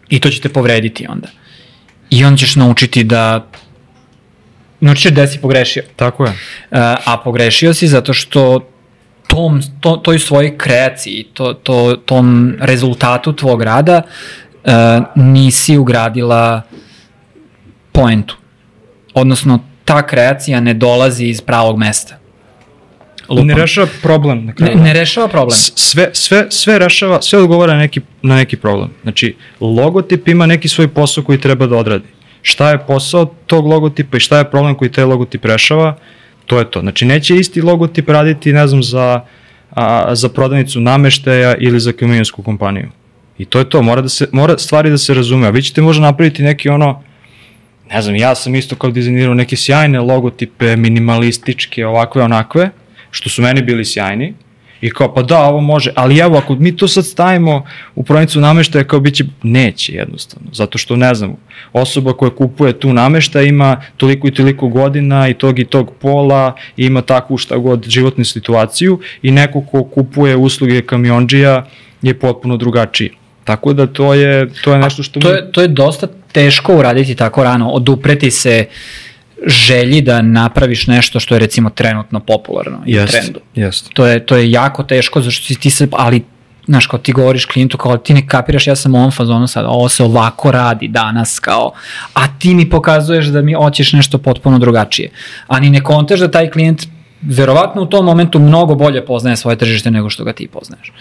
[0.08, 1.28] I to će te povrediti onda.
[2.10, 3.46] I onda ćeš naučiti da
[4.80, 5.82] naučit ćeš da si pogrešio.
[5.96, 6.30] Tako je.
[6.30, 6.36] Uh,
[7.04, 8.68] a pogrešio si zato što
[9.28, 14.72] tom, to, toj svojoj kreaciji, to, to, tom rezultatu tvog rada uh,
[15.14, 16.62] nisi ugradila
[17.92, 18.36] poentu.
[19.14, 22.18] Odnosno, ta kreacija ne dolazi iz pravog mesta.
[23.28, 23.46] Lupam.
[23.46, 24.78] Ne rešava problem na ne, kraju.
[24.78, 25.56] ne rešava problem.
[25.58, 28.90] S- sve, sve, sve rešava, sve odgovara na neki, na neki problem.
[29.02, 32.08] Znači, logotip ima neki svoj posao koji treba da odradi.
[32.42, 35.96] Šta je posao tog logotipa i šta je problem koji taj logotip rešava,
[36.48, 36.80] to je to.
[36.80, 39.24] Znači, neće isti logotip raditi, ne znam, za,
[39.70, 42.88] a, za prodavnicu nameštaja ili za kamionsku kompaniju.
[43.38, 45.46] I to je to, mora, da se, mora stvari da se razume.
[45.46, 47.02] A vi ćete možda napraviti neki ono,
[47.90, 52.70] ne znam, ja sam isto kao dizajnirao neke sjajne logotipe, minimalističke, ovakve, onakve,
[53.10, 54.34] što su meni bili sjajni,
[54.80, 57.64] I kao, pa da, ovo može, ali evo, ako mi to sad stavimo
[57.94, 61.36] u prodavnicu nameštaja, kao biće, neće jednostavno, zato što, ne znam,
[61.72, 66.54] osoba koja kupuje tu nameštaj ima toliko i toliko godina i tog i tog pola,
[66.76, 71.66] i ima takvu šta god životnu situaciju i neko ko kupuje usluge kamionđija
[72.02, 73.10] je potpuno drugačiji.
[73.44, 75.20] Tako da to je, to je nešto što...
[75.20, 78.66] To mi- je, to je dosta teško uraditi tako rano, odupreti se
[79.46, 83.40] želji da napraviš nešto što je recimo trenutno popularno i Jest, trendu.
[83.54, 83.90] jest.
[83.92, 86.22] To je, to je jako teško, zašto si ti se, ali
[86.66, 89.64] znaš, kao ti govoriš klijentu, kao ti ne kapiraš, ja sam u ovom fazonu sad,
[89.68, 91.72] ovo se ovako radi danas, kao,
[92.14, 95.10] a ti mi pokazuješ da mi hoćeš nešto potpuno drugačije.
[95.46, 96.86] A ni ne kontaš da taj klijent
[97.22, 100.92] verovatno u tom momentu mnogo bolje poznaje svoje tržište nego što ga ti poznaješ.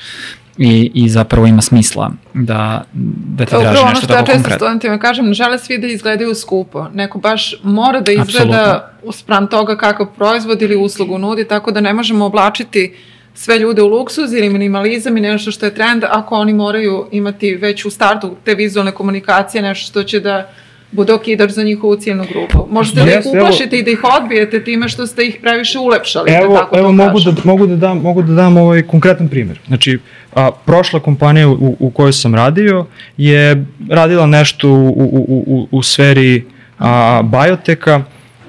[0.58, 4.18] I, i zapravo ima smisla da, da ti traži nešto tako konkretno.
[4.18, 6.88] Upravo ono što ja često studentima kažem, ne žele svi da izgledaju skupo.
[6.94, 11.94] Neko baš mora da izgleda spram toga kakav proizvod ili uslugu nudi, tako da ne
[11.94, 12.96] možemo oblačiti
[13.34, 17.56] sve ljude u luksuz ili minimalizam i nešto što je trend, ako oni moraju imati
[17.56, 20.50] već u startu te vizualne komunikacije, nešto što će da
[20.92, 22.68] bude okidač za njihovu cijelnu grupu.
[22.72, 26.32] Možete da ih uplašite i da ih odbijete time što ste ih previše ulepšali.
[26.32, 29.60] Evo, da tako evo mogu, da, mogu, da dam, mogu da dam ovaj konkretan primjer.
[29.68, 30.00] Znači,
[30.36, 32.86] a, prošla kompanija u, u kojoj sam radio
[33.18, 36.44] je radila nešto u, u, u, u sferi
[36.80, 38.04] a, bioteka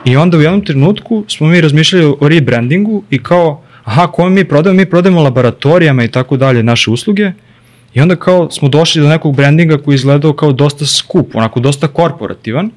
[0.05, 4.45] i onda u jednom trenutku smo mi razmišljali o rebrandingu i kao, aha, kome mi
[4.45, 4.77] prodajemo?
[4.77, 7.33] Mi prodajemo laboratorijama i tako dalje naše usluge
[7.99, 11.89] I onda kao smo došli do nekog brandinga koji izgledao kao dosta skup, onako dosta
[11.89, 12.71] korporativan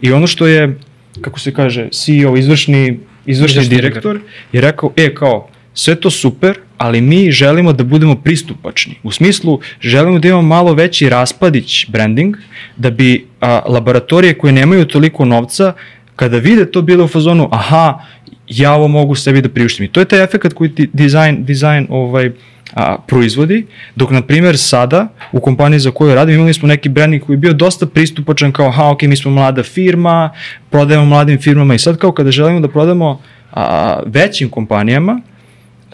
[0.00, 0.78] i ono što je,
[1.20, 4.20] kako se kaže, CEO, izvršni, izvršni direktor,
[4.52, 8.94] je rekao, e kao, sve to super, ali mi želimo da budemo pristupačni.
[9.02, 12.36] U smislu, želimo da imamo malo veći raspadić branding,
[12.76, 15.72] da bi a, laboratorije koje nemaju toliko novca,
[16.16, 18.04] kada vide to bilo u fazonu, aha,
[18.48, 19.84] ja ovo mogu sebi da priuštim.
[19.84, 22.30] I to je taj efekt koji dizajn, dizajn ovaj,
[22.74, 23.66] a, proizvodi,
[23.96, 27.38] dok na primjer sada u kompaniji za koju radim imali smo neki branding koji je
[27.38, 30.30] bio dosta pristupačan kao ha ok mi smo mlada firma,
[30.70, 31.74] prodajemo mladim firmama.
[31.74, 33.20] I sad kao kada želimo da prodamo
[33.52, 35.20] a, većim kompanijama,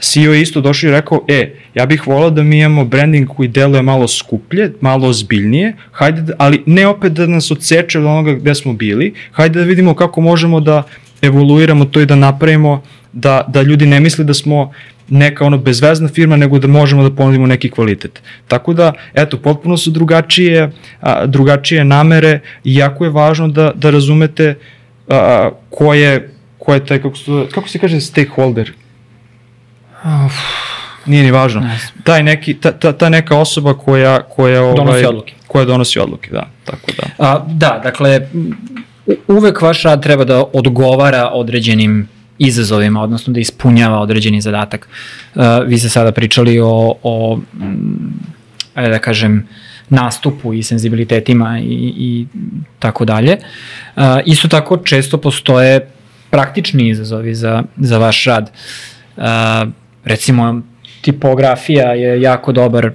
[0.00, 3.48] CEO je isto došao i rekao, e, ja bih volao da mi imamo branding koji
[3.48, 8.32] deluje malo skuplje, malo ozbiljnije, hajde, da, ali ne opet da nas odseče od onoga
[8.32, 10.82] gde smo bili, hajde da vidimo kako možemo da
[11.22, 14.72] evoluiramo to i da napravimo da, da ljudi ne misle da smo
[15.08, 18.22] neka ono bezvezna firma, nego da možemo da ponudimo neki kvalitet.
[18.48, 23.90] Tako da, eto, potpuno su drugačije, a, drugačije namere i jako je važno da, da
[23.90, 24.54] razumete
[25.08, 28.72] a, ko, je, ko je taj, kako, su, kako se kaže, stakeholder?
[30.04, 30.34] Uf,
[31.06, 31.60] nije ni važno.
[31.60, 35.34] Ne Taj neki, ta, ta, ta neka osoba koja, koja, ovaj, donosi odluke.
[35.46, 36.48] Koja donosi odluke, da.
[36.64, 37.26] Tako da.
[37.26, 38.28] A, da, dakle,
[39.28, 44.88] uvek vaš rad treba da odgovara određenim izazovima, odnosno da ispunjava određeni zadatak.
[45.34, 48.20] Uh, vi ste sada pričali o, o mm,
[48.74, 49.48] ajde da kažem,
[49.88, 52.26] nastupu i senzibilitetima i, i
[52.78, 53.36] tako dalje.
[53.96, 55.88] Uh, isto tako često postoje
[56.30, 58.50] praktični izazovi za, za vaš rad.
[59.16, 59.24] Uh,
[60.04, 60.60] recimo,
[61.00, 62.92] tipografija je jako dobar uh,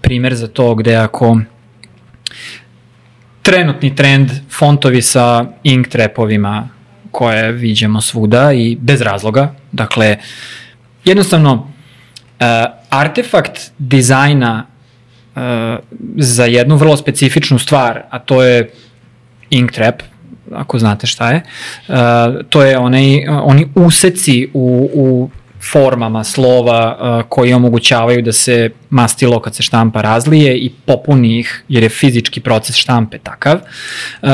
[0.00, 1.40] primer za to gde ako
[3.42, 6.68] trenutni trend fontovi sa ink trepovima
[7.10, 9.54] koje viđemo svuda i bez razloga.
[9.72, 10.16] Dakle,
[11.04, 12.46] jednostavno, uh,
[12.90, 14.66] artefakt dizajna
[15.36, 15.42] uh,
[16.16, 18.70] za jednu vrlo specifičnu stvar, a to je
[19.50, 20.02] ink trap,
[20.52, 21.42] ako znate šta je,
[21.88, 21.94] uh,
[22.48, 25.30] to je onaj, oni useci u, u
[25.72, 31.64] formama slova uh, koji omogućavaju da se mastilo kad se štampa razlije i popuni ih
[31.68, 33.58] jer je fizički proces štampe takav.
[34.22, 34.28] Uh,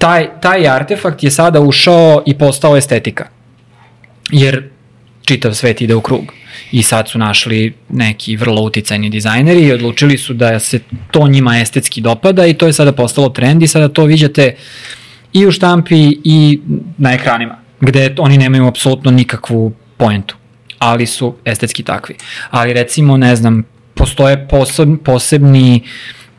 [0.00, 3.28] taj, taj artefakt je sada ušao i postao estetika.
[4.32, 4.70] Jer
[5.24, 6.32] čitav svet ide u krug.
[6.72, 10.80] I sad su našli neki vrlo uticajni dizajneri i odlučili su da se
[11.10, 14.54] to njima estetski dopada i to je sada postalo trend i sada to viđate
[15.32, 16.60] i u štampi i
[16.98, 20.36] na ekranima, gde oni nemaju apsolutno nikakvu poentu,
[20.78, 22.14] ali su estetski takvi.
[22.50, 23.62] Ali recimo, ne znam,
[23.94, 25.82] postoje poseb, posebni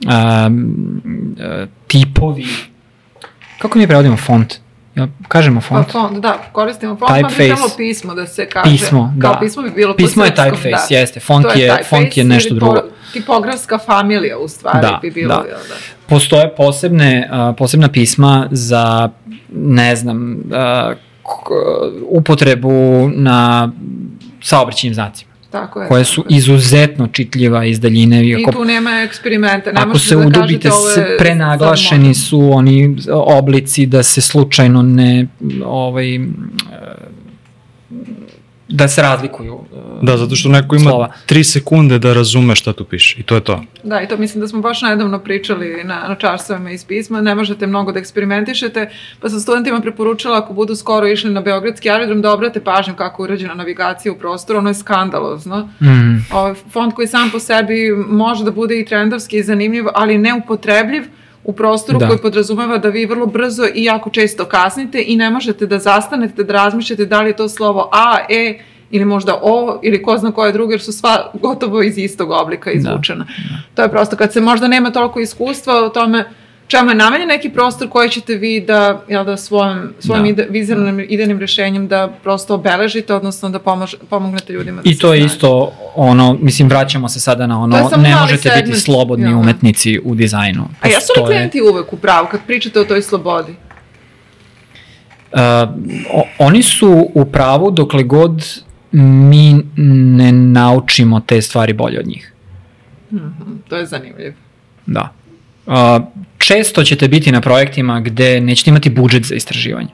[0.05, 1.01] um,
[1.87, 2.47] tipovi
[3.61, 4.59] Kako mi prevodimo font?
[4.95, 5.85] Ja, kažemo font?
[5.85, 7.21] Pa font, da, koristimo font, typeface.
[7.21, 8.71] pa bi trebalo pismo da se kaže.
[8.71, 9.21] Pismo, da.
[9.21, 10.95] Kao pismo bi bilo Pismo je typeface, da.
[10.95, 11.19] jeste.
[11.19, 12.81] Font je, je font je nešto drugo.
[13.13, 15.35] Tipografska familija u stvari da, bi bilo.
[15.35, 15.43] Da.
[15.43, 15.75] da.
[16.07, 19.09] Postoje posebne, uh, posebna pisma za,
[19.55, 20.97] ne znam, uh,
[22.09, 23.71] upotrebu na
[24.41, 25.30] saobraćenim znacima.
[25.51, 28.27] Tako je, koje su izuzetno čitljiva iz daljine.
[28.27, 29.71] I ako, tu nema eksperimenta.
[29.71, 35.27] Ne ako se da udubite, se prenaglašeni su oni oblici da se slučajno ne
[35.65, 36.19] ovaj,
[38.71, 41.11] da se razlikuju uh, Da, zato što neko ima slova.
[41.27, 43.63] 3 sekunde da razume šta tu piše i to je to.
[43.83, 47.35] Da, i to mislim da smo baš nedavno pričali na, na čarsovima iz pisma, ne
[47.35, 48.89] možete mnogo da eksperimentišete,
[49.19, 53.23] pa sam studentima preporučila ako budu skoro išli na Beogradski aerodrom da obrate pažnju kako
[53.23, 55.69] je urađena navigacija u prostoru, ono je skandalozno.
[55.81, 56.25] Mm.
[56.33, 61.03] Ovaj font koji sam po sebi može da bude i trendovski i zanimljiv, ali neupotrebljiv,
[61.43, 62.07] u prostoru da.
[62.07, 66.43] koji podrazumeva da vi vrlo brzo i jako često kasnite i ne možete da zastanete,
[66.43, 68.59] da razmišljate da li je to slovo A, E
[68.91, 72.69] ili možda O ili ko zna koje druge jer su sva gotovo iz istog oblika
[72.69, 72.77] da.
[72.77, 73.25] izvučena.
[73.25, 73.55] Da.
[73.55, 73.61] Da.
[73.75, 76.25] To je prosto kad se možda nema toliko iskustva o tome
[76.71, 80.29] čemu je namenjen neki prostor koji ćete vi da, jel da, svojim, svojim Da.
[80.29, 85.13] ide, vizualnim idejnim rešenjem da prosto obeležite, odnosno da pomož, pomognete ljudima da I to
[85.13, 85.49] je isto
[85.95, 89.39] ono, mislim, vraćamo se sada na ono, ne možete segment, biti slobodni jel da?
[89.39, 90.67] umetnici u dizajnu.
[90.81, 93.51] A jesu li Postoje- klijenti uvek u pravu kad pričate o toj slobodi?
[95.31, 95.39] Uh,
[96.13, 98.61] o- oni su u pravu dokle god
[98.91, 99.55] mi
[100.15, 102.33] ne naučimo te stvari bolje od njih.
[103.67, 104.33] To je zanimljivo.
[104.85, 105.09] Da.
[105.65, 105.73] Uh,
[106.37, 109.89] često ćete biti na projektima gde nećete imati budžet za istraživanje.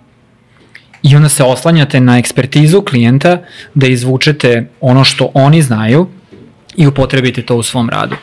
[1.04, 3.38] I onda se oslanjate na ekspertizu klijenta
[3.74, 6.08] da izvučete ono što oni znaju
[6.76, 8.16] i upotrebite to u svom radu.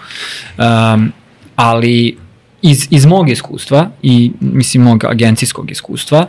[0.58, 1.12] Um,
[1.56, 2.16] ali
[2.62, 6.26] iz, iz mog iskustva i mislim mog agencijskog iskustva,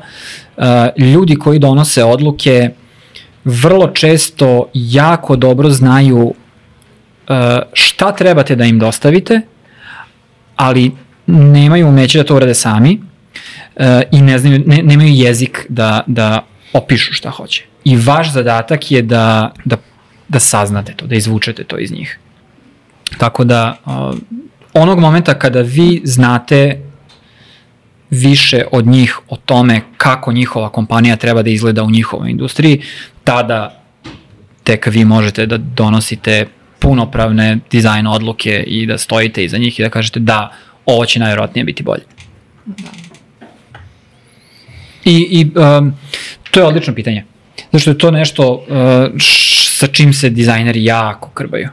[0.57, 0.63] uh,
[0.97, 2.69] ljudi koji donose odluke
[3.45, 6.33] vrlo često jako dobro znaju uh,
[7.73, 9.41] šta trebate da im dostavite,
[10.55, 10.91] ali
[11.27, 12.99] nemaju umeće da to urade sami
[13.75, 17.63] uh, i ne znaju, ne, nemaju jezik da, da opišu šta hoće.
[17.83, 19.77] I vaš zadatak je da, da,
[20.27, 22.19] da saznate to, da izvučete to iz njih.
[23.17, 24.17] Tako da, uh,
[24.73, 26.81] onog momenta kada vi znate
[28.09, 32.81] više od njih o tome kako njihova kompanija treba da izgleda u njihovoj industriji,
[33.23, 33.81] tada
[34.63, 36.45] tek vi možete da donosite
[36.79, 40.51] punopravne dizajn odluke i da stojite iza njih i da kažete da,
[40.85, 42.03] ovo će najvjerojatnije biti bolje.
[45.05, 45.93] I, i um,
[46.51, 47.25] to je odlično pitanje.
[47.57, 48.65] Zato što je to nešto uh,
[49.19, 51.69] š, sa čim se dizajneri jako krbaju.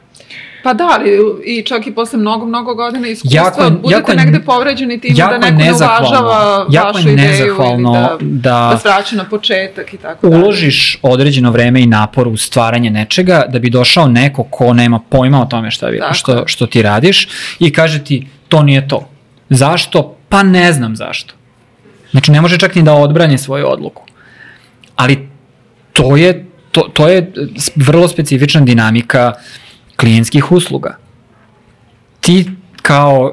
[0.65, 1.11] Pa da, ali
[1.45, 5.39] i čak i posle mnogo, mnogo godina iskustva Jako budete jako negde povređeni tim da
[5.39, 9.25] neko ne uvažava Jako vašu je ideju nezahvalno ili da, da- da se vraća na
[9.25, 10.43] početak i tako dalje.
[10.43, 15.43] Uložiš određeno vreme i napor u stvaranje nečega da bi došao neko ko nema pojma
[15.43, 17.29] o tome šta, vi, Tako što, što ti radiš
[17.59, 19.09] i kaže ti to nije to.
[19.49, 20.17] Zašto?
[20.29, 21.35] Pa ne znam zašto.
[22.11, 24.05] Znači ne može čak ni da odbrani svoju odluku.
[24.97, 25.29] Ali
[25.93, 27.33] to je, to, to je
[27.77, 29.33] vrlo specifična dinamika
[29.97, 30.99] klijentskih usluga.
[32.21, 32.51] Ti
[32.83, 33.33] kao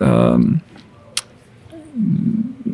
[0.00, 0.60] um,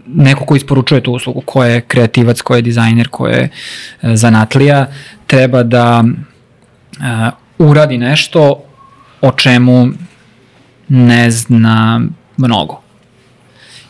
[0.06, 3.50] neko ko isporučuje tu uslugu, ko je kreativac, ko je dizajner, ko je e,
[4.16, 4.86] zanatlija,
[5.26, 8.62] treba da e, uradi nešto
[9.20, 9.88] o čemu
[10.90, 12.00] ne zna
[12.36, 12.80] mnogo.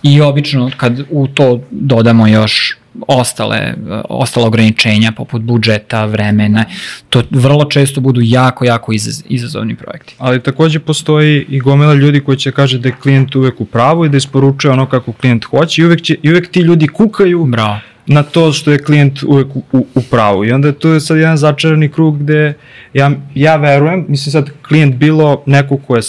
[0.03, 2.77] I obično kad u to dodamo još
[3.09, 3.75] ostale,
[4.09, 6.65] ostale ograničenja poput budžeta, vremena,
[7.11, 10.15] to vrlo često budu jako, jako izaz, izazovni projekti.
[10.19, 14.05] Ali takođe postoji i gomila ljudi koji će kaže da je klijent uvek u pravu
[14.05, 17.45] i da isporučuje ono kako klijent hoće i uvek, će, i uvek ti ljudi kukaju
[17.45, 17.79] Bravo.
[18.07, 20.45] na to što je klijent uvek u, u, u pravu.
[20.45, 22.55] I onda je to sad jedan začarani krug gde
[22.95, 26.03] ja, ja verujem, mislim sad klijent bilo neko ko je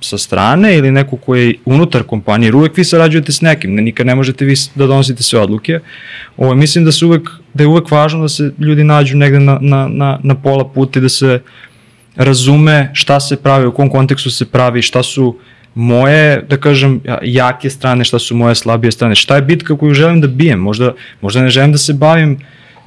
[0.00, 4.06] sa strane ili neko ko je unutar kompanije, uvek vi sarađujete s nekim, ne, nikad
[4.06, 5.80] ne možete vi da donosite sve odluke.
[6.36, 9.58] Ovo, mislim da, se uvek, da je uvek važno da se ljudi nađu negde na,
[9.60, 11.40] na, na, na pola puta i da se
[12.16, 15.36] razume šta se pravi, u kom kontekstu se pravi, šta su
[15.74, 19.94] moje, da kažem, ja- jake strane, šta su moje slabije strane, šta je bitka koju
[19.94, 22.38] želim da bijem, možda, možda ne želim da se bavim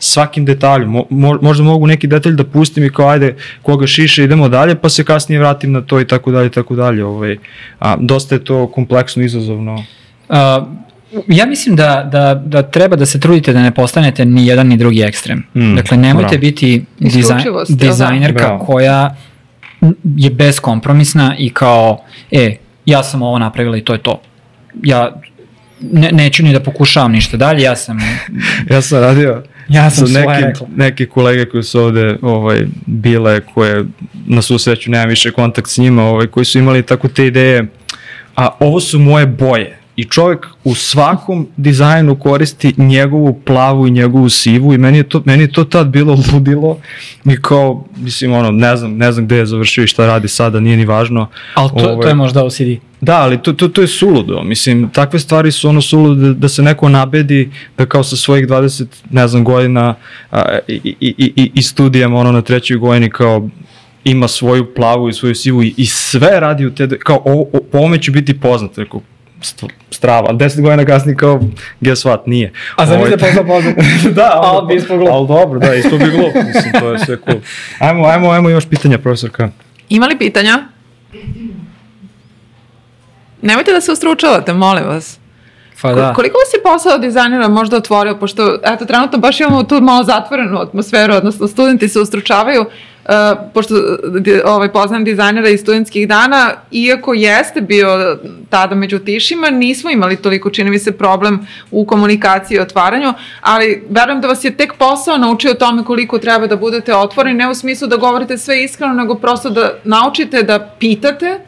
[0.03, 4.23] svakim detaljom, Mo, mo, možda mogu neki detalj da pustim i kao ajde koga šiše
[4.23, 7.37] idemo dalje pa se kasnije vratim na to i tako dalje i tako dalje ovaj,
[7.79, 9.83] a, dosta je to kompleksno izazovno
[10.31, 10.37] Uh,
[11.27, 14.77] ja mislim da, da, da treba da se trudite da ne postanete ni jedan ni
[14.77, 15.43] drugi ekstrem.
[15.55, 16.39] Mm, dakle, nemojte bravo.
[16.39, 17.63] biti jel da?
[17.69, 18.65] dizajnerka Bravo.
[18.65, 19.15] koja
[20.03, 22.55] je beskompromisna i kao, e,
[22.85, 24.21] ja sam ovo napravila i to je to.
[24.83, 25.21] Ja
[25.81, 27.97] ne, neću ni da pokušavam ništa dalje, ja sam...
[28.71, 30.67] Ja sam radio Ja sam sa svoje nekim, rekla.
[30.75, 33.85] neke kolege koji su ovde ovaj, bile, koje
[34.27, 37.67] na svu sreću nemam više kontakt s njima, ovaj, koji su imali tako te ideje,
[38.35, 39.80] a ovo su moje boje.
[40.01, 45.21] I čovjek u svakom dizajnu koristi njegovu plavu i njegovu sivu i meni je to,
[45.25, 46.77] meni je to tad bilo ludilo
[47.25, 50.59] i kao, mislim, ono, ne znam, ne znam gde je završio i šta radi sada,
[50.59, 51.27] nije ni važno.
[51.53, 52.81] Ali to, to Ovaj, je možda OCD.
[53.01, 54.43] Da, ali to, to, to je suludo.
[54.43, 58.47] Mislim, takve stvari su ono suludo da, da se neko nabedi da kao sa svojih
[58.47, 59.95] 20, ne znam, godina
[60.31, 63.49] a, i, i, i, i studijama ono na trećoj godini kao
[64.03, 67.59] ima svoju plavu i svoju sivu i, i sve radi u te, kao o, o,
[67.71, 69.01] po ovome ću biti poznat, rekao,
[69.91, 71.39] strava, ali deset godina kasnije kao,
[71.79, 72.53] guess what, nije.
[72.75, 73.75] A zamisli Ovaj, da postao poznat.
[74.15, 75.09] da, Ali bi ispao glup.
[75.11, 77.39] Ali dobro, da, ispao bi glup, mislim, to je sve cool.
[77.89, 79.49] Ajmo, ajmo, ajmo još pitanja, profesorka.
[79.89, 80.63] Ima li pitanja?
[83.41, 85.19] Nemojte da se ustručavate, molim vas.
[85.81, 86.01] Pa Da.
[86.01, 86.13] da.
[86.13, 90.59] Koliko vas je posao dizajnera možda otvorio, pošto eto, trenutno baš imamo tu malo zatvorenu
[90.59, 92.90] atmosferu, odnosno studenti se ustručavaju, Uh,
[93.53, 93.73] pošto
[94.45, 98.17] ovaj, poznam dizajnera iz studentskih dana, iako jeste bio
[98.49, 103.83] tada među tišima, nismo imali toliko, čini mi se, problem u komunikaciji i otvaranju, ali
[103.89, 107.49] verujem da vas je tek posao naučio o tome koliko treba da budete otvoreni, ne
[107.49, 111.39] u smislu da govorite sve iskreno, nego prosto da naučite da pitate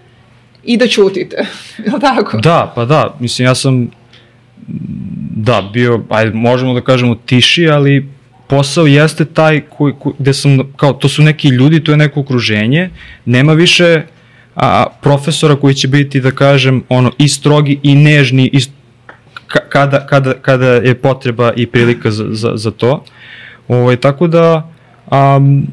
[0.63, 1.35] i da ćutite,
[1.85, 2.37] je li tako?
[2.37, 3.87] Da, pa da, mislim, ja sam
[5.35, 8.09] da, bio, ajde, možemo da kažemo tiši, ali
[8.53, 12.19] posao jeste taj koji, koji, gde sam, kao, to su neki ljudi, to je neko
[12.19, 12.89] okruženje,
[13.25, 14.01] nema više
[14.55, 18.61] a, profesora koji će biti, da kažem, ono, i strogi i nežni, i,
[19.47, 23.03] kada, kada, kada je potreba i prilika za, za, za to.
[23.67, 24.69] Ovo, ovaj, tako da,
[25.11, 25.67] um,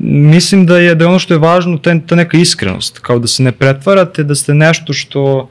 [0.00, 3.26] mislim da je da je ono što je važno ta, ta neka iskrenost, kao da
[3.26, 5.48] se ne pretvarate da ste nešto što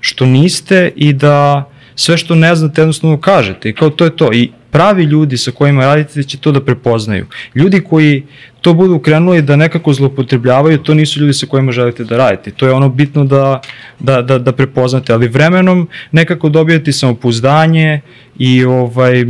[0.00, 4.32] što niste i da sve što ne znate jednostavno kažete i kao to je to
[4.32, 7.26] i pravi ljudi sa kojima radite će to da prepoznaju.
[7.54, 8.22] Ljudi koji
[8.60, 12.50] to budu krenuli da nekako zlopotrebljavaju, to nisu ljudi sa kojima želite da radite.
[12.50, 13.60] To je ono bitno da,
[13.98, 18.00] da, da, da prepoznate, ali vremenom nekako dobijete samopouzdanje
[18.38, 19.24] i ovaj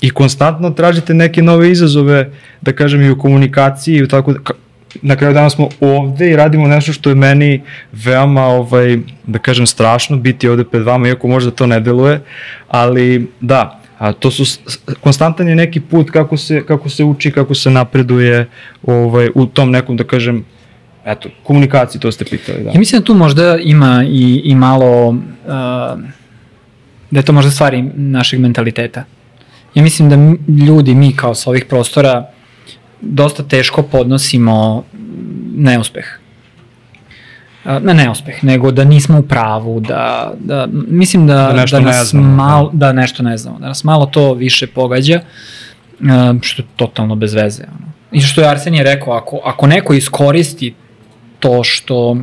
[0.00, 2.30] i konstantno tražite neke nove izazove,
[2.60, 4.38] da kažem i u komunikaciji i tako da,
[5.02, 7.62] na kraju dana smo ovde i radimo nešto što je meni
[7.92, 12.20] veoma, ovaj, da kažem, strašno biti ovde pred vama, iako možda to ne deluje,
[12.68, 14.60] ali da, a to su
[15.00, 18.46] konstantan je neki put kako se kako se uči, kako se napreduje
[18.82, 20.44] ovaj u tom nekom da kažem
[21.04, 22.70] eto komunikaciji to ste pitali, da.
[22.70, 25.16] Ja mislim da tu možda ima i i malo uh,
[27.10, 29.04] da je to možda stvari našeg mentaliteta.
[29.74, 30.16] Ja mislim da
[30.64, 32.30] ljudi, mi kao sa ovih prostora,
[33.00, 34.84] dosta teško podnosimo
[35.56, 36.04] neuspeh.
[37.82, 42.36] Ne neuspeh, nego da nismo u pravu, da, da mislim da, da, da nas znamo,
[42.36, 42.86] malo, da.
[42.86, 45.20] da nešto ne znamo, da nas malo to više pogađa,
[46.40, 47.62] što je totalno bez veze.
[47.62, 47.92] Ono.
[48.12, 50.74] I što je Arsenije rekao, ako, ako neko iskoristi
[51.40, 52.18] to što uh,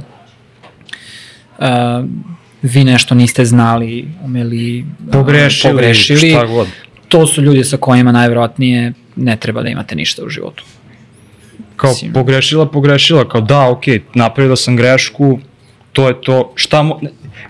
[2.62, 6.68] vi nešto niste znali, umeli, pogrešili, pogrešili šta god
[7.12, 10.64] to su ljudi sa kojima najverovatnije ne treba da imate ništa u životu.
[11.76, 12.14] Kao Mislim.
[12.14, 13.84] pogrešila, pogrešila, kao da, ok,
[14.14, 15.40] napravila sam grešku,
[15.94, 17.00] to je to, šta mo...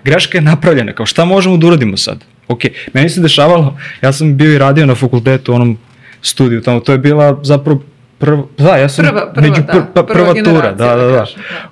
[0.03, 2.25] greška je napravljena, kao šta možemo da uradimo sad?
[2.47, 2.61] Ok,
[2.93, 5.77] meni se dešavalo, ja sam bio i radio na fakultetu, onom
[6.21, 7.81] studiju tamo, to je bila zapravo
[8.17, 10.95] prva, da, ja sam prva, prva, među pr, da, pa, prva, prva tura, da, da,
[10.95, 11.25] da, da.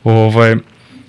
[0.04, 0.56] Ovaj,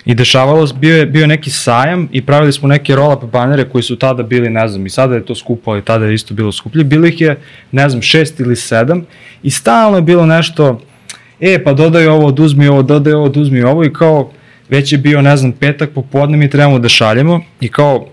[0.04, 3.64] I dešavalo se, bio je, bio je neki sajam i pravili smo neke roll-up banere
[3.64, 6.34] koji su tada bili, ne znam, i sada je to skupo, ali tada je isto
[6.34, 6.84] bilo skuplje.
[6.84, 7.36] Bilo ih je,
[7.72, 9.06] ne znam, šest ili sedam
[9.42, 10.80] i stalno je bilo nešto,
[11.40, 14.30] e, pa dodaj ovo, oduzmi ovo, dodaj ovo, oduzmi ovo i kao,
[14.68, 18.06] već je bio, ne znam, petak popodne mi trebamo da šaljemo i kao,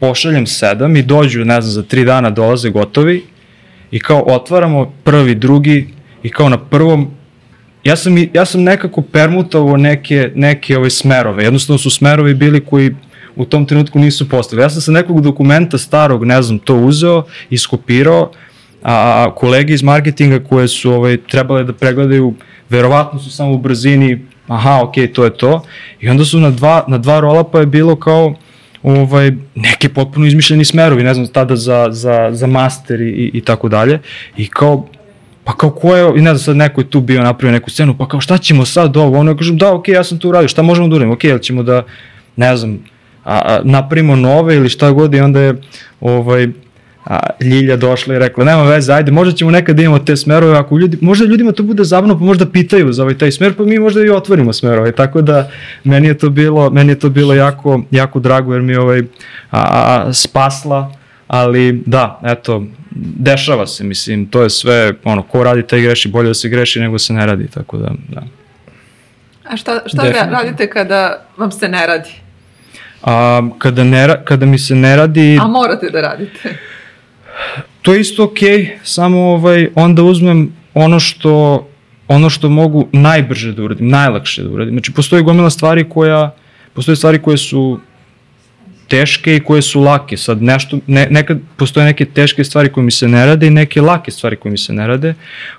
[0.00, 3.24] pošaljem sedam i dođu, ne znam, za tri dana dolaze gotovi
[3.90, 5.88] i kao otvaramo prvi, drugi
[6.22, 7.10] i kao na prvom
[7.86, 11.44] ja sam, ja sam nekako permutovao neke, neke ove smerove.
[11.44, 12.94] Jednostavno su smerovi bili koji
[13.36, 14.64] u tom trenutku nisu postavili.
[14.64, 18.30] Ja sam sa nekog dokumenta starog, ne znam, to uzeo, iskopirao,
[18.82, 22.34] a kolege iz marketinga koje su ovaj, trebale da pregledaju,
[22.70, 25.62] verovatno su samo u brzini, aha, ok, to je to.
[26.00, 28.34] I onda su na dva, na dva rola je bilo kao
[28.82, 33.40] ovaj, neke potpuno izmišljeni smerovi, ne znam, tada za, za, za master i, i, i
[33.40, 34.00] tako dalje.
[34.36, 34.86] I kao,
[35.46, 37.94] pa kao ko je, i ne znam sad neko je tu bio napravio neku scenu,
[37.98, 40.28] pa kao šta ćemo sad ovo, ono, ja kažem da, okej, okay, ja sam tu
[40.28, 41.82] uradio, šta možemo da uradimo, okej, okay, ćemo da,
[42.36, 42.78] ne znam,
[43.24, 45.54] a, a, napravimo nove ili šta god i onda je,
[46.00, 46.48] ovaj,
[47.04, 50.58] a, Ljilja došla i rekla, nema veze, ajde, možda ćemo nekad da imamo te smerove,
[50.58, 53.64] ako ljudi, možda ljudima to bude zabavno, pa možda pitaju za ovaj taj smer, pa
[53.64, 55.50] mi možda i otvorimo smerove, tako da
[55.84, 59.02] meni je to bilo, meni je to bilo jako, jako drago, jer mi je ovaj,
[59.50, 60.92] a, a, spasla,
[61.26, 62.62] ali da, eto,
[63.18, 66.80] dešava se, mislim, to je sve, ono, ko radi taj greši, bolje da se greši
[66.80, 68.22] nego se ne radi, tako da, da.
[69.44, 70.38] A šta, šta Definitivno.
[70.38, 72.10] radite kada vam se ne radi?
[73.02, 75.38] A, kada, ne, kada mi se ne radi...
[75.42, 76.56] A morate da radite?
[77.82, 81.66] To je isto okej, okay, samo ovaj, onda uzmem ono što,
[82.08, 84.74] ono što mogu najbrže da uradim, najlakše da uradim.
[84.74, 86.34] Znači, postoji gomila stvari koja,
[86.74, 87.80] postoje stvari koje su
[88.88, 90.16] teške i koje su lake.
[90.16, 93.80] Sad nešto, ne, nekad postoje neke teške stvari koje mi se ne rade i neke
[93.80, 95.14] lake stvari koje mi se ne rade.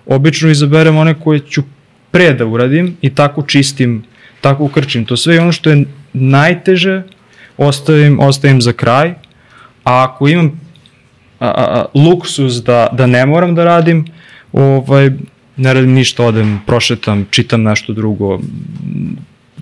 [0.05, 1.63] Obično izaberem one koje ću
[2.11, 4.03] pre da uradim i tako čistim,
[4.41, 7.03] tako ukrčim to sve i ono što je najteže
[7.57, 9.09] ostavim, ostavim za kraj,
[9.83, 10.59] a ako imam
[11.39, 14.05] a, a, luksus da, da ne moram da radim,
[14.53, 15.09] ovaj,
[15.57, 18.39] ne radim ništa, odem, prošetam, čitam nešto drugo,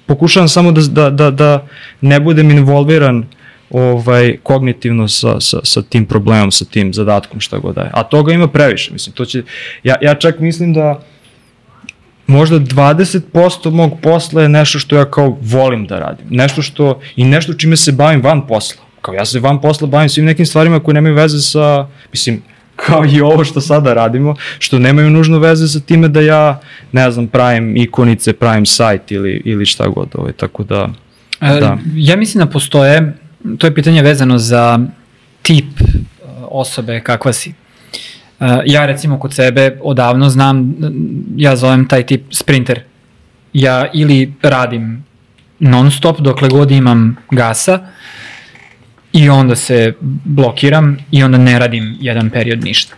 [0.05, 1.67] pokušavam samo da, da, da, da
[2.01, 3.25] ne budem involviran
[3.69, 7.89] ovaj, kognitivno sa, sa, sa tim problemom, sa tim zadatkom, šta god daje.
[7.93, 9.43] A toga ima previše, mislim, to će,
[9.83, 11.01] ja, ja čak mislim da
[12.27, 16.25] možda 20% mog posla je nešto što ja kao volim da radim.
[16.29, 18.81] Nešto što, i nešto čime se bavim van posla.
[19.01, 22.41] Kao ja se van posla bavim svim nekim stvarima koje nemaju veze sa, mislim,
[22.75, 26.59] kao i ovo što sada radimo, što nemaju nužno veze sa time da ja,
[26.91, 30.07] ne znam, pravim ikonice, pravim sajt ili, ili šta god.
[30.13, 30.89] Ovaj, tako da,
[31.41, 31.77] e, da.
[31.95, 33.13] Ja mislim da postoje,
[33.57, 34.79] to je pitanje vezano za
[35.41, 35.85] tip e,
[36.51, 37.53] osobe kakva si.
[38.39, 40.75] Uh, ja recimo kod sebe odavno znam,
[41.35, 42.81] ja zovem taj tip sprinter.
[43.53, 45.03] Ja ili radim
[45.59, 47.79] non stop dokle god imam gasa
[49.13, 49.93] i onda se
[50.25, 52.95] blokiram i onda ne radim jedan period ništa.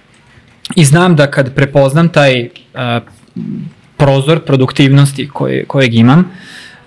[0.76, 2.50] I znam da kad prepoznam taj uh,
[3.98, 6.20] prozor produktivnosti koje, kojeg imam,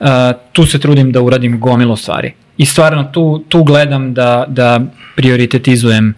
[0.00, 0.06] uh,
[0.52, 2.32] tu se trudim da uradim gomilo stvari.
[2.60, 4.80] I stvarno tu, tu gledam da, da
[5.16, 6.14] prioritetizujem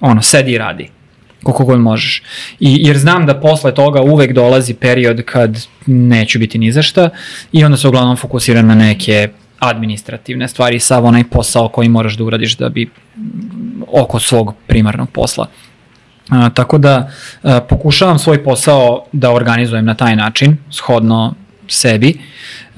[0.00, 0.88] ono, sedi i radi
[1.42, 2.22] koliko god možeš.
[2.60, 7.10] I, jer znam da posle toga uvek dolazi period kad neću biti ni za šta
[7.52, 9.28] i onda se uglavnom fokusiram na neke
[9.58, 12.90] administrativne stvari, sav onaj posao koji moraš da uradiš da bi
[13.92, 15.46] oko svog primarnog posla.
[16.28, 17.10] A, tako da
[17.42, 21.34] a, pokušavam svoj posao da organizujem na taj način, shodno
[21.68, 22.18] sebi,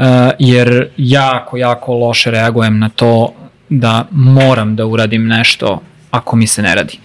[0.01, 3.33] a, jer jako, jako loše reagujem na to
[3.69, 6.99] da moram da uradim nešto ako mi se ne radi.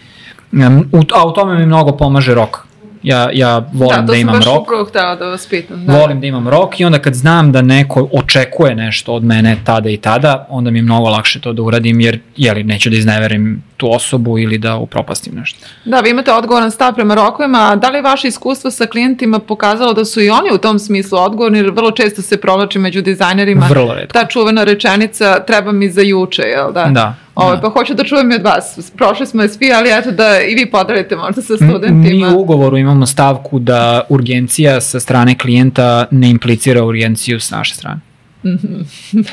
[0.92, 2.66] U, a u tome mi mnogo pomaže rok.
[3.04, 4.44] Ja, ja volim da, da imam rok.
[4.44, 5.86] Da, to sam baš upravo htela da vas pitam.
[5.86, 5.98] Da.
[6.00, 9.90] Volim da imam rok i onda kad znam da neko očekuje nešto od mene tada
[9.90, 13.64] i tada, onda mi je mnogo lakše to da uradim jer jeli, neću da izneverim
[13.77, 15.60] tu osobu ili da upropastim nešto.
[15.85, 19.93] Da, vi imate odgovoran stav prema rokovima, da li je vaše iskustvo sa klijentima pokazalo
[19.93, 23.68] da su i oni u tom smislu odgovorni, jer vrlo često se provlači među dizajnerima
[23.69, 24.14] vrlo redko.
[24.14, 26.85] ta čuvena rečenica treba mi za juče, jel da?
[26.85, 27.15] Da.
[27.35, 27.61] Ovo, da.
[27.61, 28.91] pa hoću da čujem i od vas.
[28.97, 32.30] Prošli smo svi, ali eto da i vi podelite možda sa studentima.
[32.30, 37.76] Mi u ugovoru imamo stavku da urgencija sa strane klijenta ne implicira urgenciju s naše
[37.76, 37.99] strane.
[38.45, 38.81] Mhm.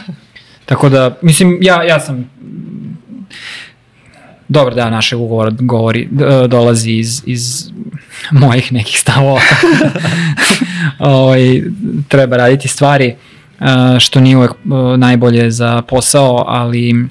[0.64, 2.30] Tako da, mislim, ja, ja sam
[4.52, 6.08] dobar da našeg ugovora govori,
[6.48, 7.70] dolazi iz, iz
[8.30, 9.40] mojih nekih stavova.
[10.98, 11.62] ovaj,
[12.08, 13.14] treba raditi stvari
[14.00, 14.52] što nije uvek
[14.96, 17.08] najbolje za posao, ali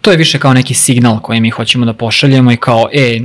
[0.00, 3.20] to je više kao neki signal koji mi hoćemo da pošaljemo i kao, e,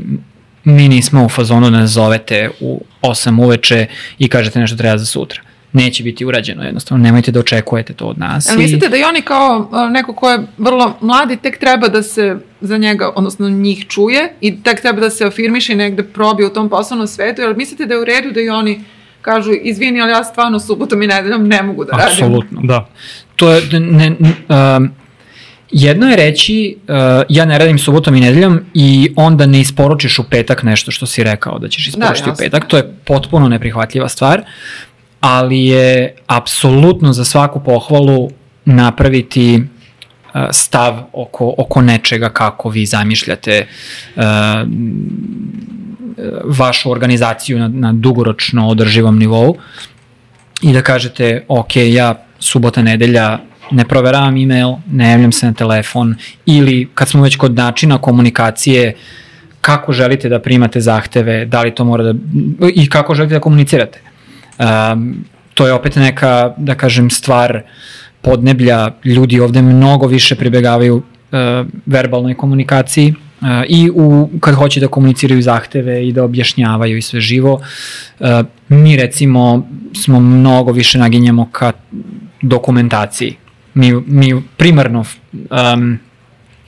[0.63, 3.85] mi nismo u fazonu da nas zovete u 8 uveče
[4.19, 5.41] i kažete nešto treba za sutra
[5.73, 8.49] neće biti urađeno jednostavno, nemojte da očekujete to od nas.
[8.49, 12.37] Ali mislite da i oni kao neko ko je vrlo mladi tek treba da se
[12.61, 16.53] za njega, odnosno njih čuje i tek treba da se afirmiše i negde probije u
[16.53, 18.83] tom poslovnom svetu, ali mislite da je u redu da i oni
[19.21, 22.07] kažu, izvini, ali ja stvarno subotom i nedeljom ne mogu da radim.
[22.07, 22.89] Apsolutno, da.
[23.35, 24.33] To je, ne, ne,
[24.77, 24.91] um,
[25.75, 26.95] Jedno je reći, uh,
[27.29, 31.23] ja ne radim subotom i nedeljom i onda ne isporučiš u petak nešto što si
[31.23, 32.67] rekao da ćeš isporučiti da, u petak.
[32.67, 34.41] To je potpuno neprihvatljiva stvar
[35.23, 38.29] ali je apsolutno za svaku pohvalu
[38.65, 43.67] napraviti uh, stav oko, oko nečega kako vi zamišljate
[44.15, 44.23] uh,
[46.45, 49.55] vašu organizaciju na, na dugoročno održivom nivou
[50.61, 53.39] i da kažete, ok, ja subota, nedelja
[53.71, 58.95] ne proveravam e-mail, ne javljam se na telefon ili kad smo već kod načina komunikacije
[59.61, 62.13] kako želite da primate zahteve, da li to mora da,
[62.75, 64.12] i kako želite da komunicirate.
[64.59, 67.61] Um, to je opet neka, da kažem, stvar
[68.21, 68.91] podneblja.
[69.03, 75.41] Ljudi ovde mnogo više pribegavaju uh, verbalnoj komunikaciji uh, i u, kad hoće da komuniciraju
[75.41, 77.61] zahteve i da objašnjavaju i sve živo.
[78.19, 78.27] Uh,
[78.69, 81.71] mi recimo smo mnogo više naginjamo ka
[82.41, 83.35] dokumentaciji.
[83.73, 85.99] Mi, mi primarno um,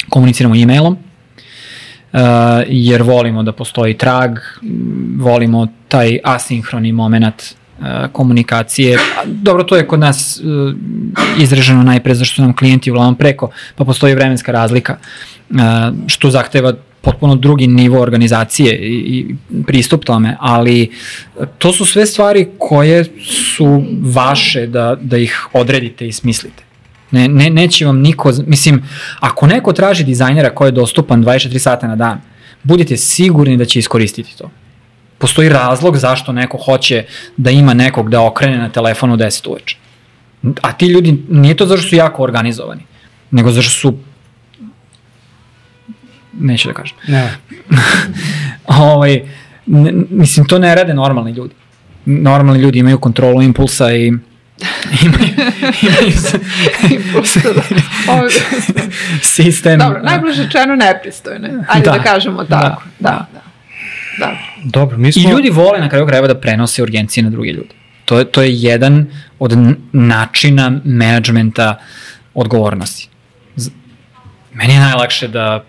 [0.10, 0.94] komuniciramo e-mailom,
[2.14, 2.20] uh,
[2.68, 4.38] jer volimo da postoji trag,
[5.18, 7.56] volimo taj asinhroni moment
[8.12, 8.98] komunikacije.
[9.26, 10.74] Dobro, to je kod nas uh,
[11.42, 14.98] izraženo najpre zašto nam klijenti uglavnom preko, pa postoji vremenska razlika,
[15.50, 15.58] uh,
[16.08, 19.36] što zahteva potpuno drugi nivo organizacije i
[19.68, 20.92] pristup tome, ali
[21.58, 23.06] to su sve stvari koje
[23.56, 26.64] su vaše da, da ih odredite i smislite.
[27.12, 28.84] Ne, ne, neće vam niko, mislim,
[29.20, 32.22] ako neko traži dizajnera koji je dostupan 24 sata na dan,
[32.64, 34.50] budite sigurni da će iskoristiti to
[35.18, 37.06] postoji razlog zašto neko hoće
[37.38, 39.78] da ima nekog da okrene na telefonu u 10 uveče.
[40.62, 42.82] A ti ljudi, nije to zašto su jako organizovani,
[43.32, 43.98] nego zašto su
[46.40, 46.98] neću da kažem.
[47.08, 47.38] Ne.
[48.68, 49.22] ovaj,
[49.66, 51.54] ne, mislim, to ne rade normalni ljudi.
[52.06, 54.08] Normalni ljudi imaju kontrolu impulsa i
[55.06, 55.30] imaju,
[55.82, 56.12] imaju
[58.06, 58.22] da.
[59.36, 59.80] sistem.
[59.80, 61.50] Dobro, najbliže rečeno nepristojne.
[61.68, 62.82] Ajde da, da kažemo tako.
[63.00, 63.26] Da, da.
[63.34, 63.42] da.
[64.20, 64.38] Da.
[64.64, 65.30] Dobro, mi smo...
[65.30, 67.76] I ljudi vole na kraju krajeva da prenose urgencije na druge ljude.
[68.06, 69.06] To je, to je jedan
[69.40, 69.58] od
[69.94, 71.76] načina menadžmenta
[72.34, 73.10] odgovornosti.
[73.56, 73.70] Z
[74.54, 75.64] meni je najlakše da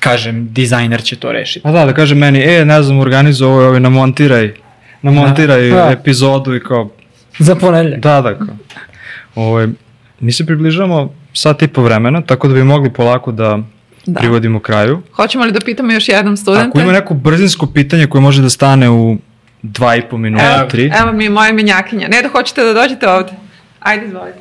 [0.00, 1.68] kažem, dizajner će to rešiti.
[1.68, 4.54] A da, da kaže meni, e, ne znam, organizuj ovo, ovo, namontiraj,
[5.02, 5.90] namontiraj da, da.
[5.90, 6.90] epizodu i kao...
[7.38, 8.00] Za ponedljak.
[8.00, 8.56] Da, da, kao.
[9.34, 9.66] Ovo, ovaj,
[10.20, 13.58] mi se približamo sat i po vremena, tako da bi mogli polako da
[14.06, 14.20] da.
[14.20, 15.02] privodimo kraju.
[15.12, 16.68] Hoćemo li da pitamo još jednom studente?
[16.68, 19.16] Ako ima neko brzinsko pitanje koje može da stane u
[19.62, 20.92] dva i po minuta, evo, tri.
[21.00, 22.08] Evo mi moja menjakinja.
[22.08, 23.32] Ne da hoćete da dođete ovde.
[23.80, 24.38] Ajde, izvolite.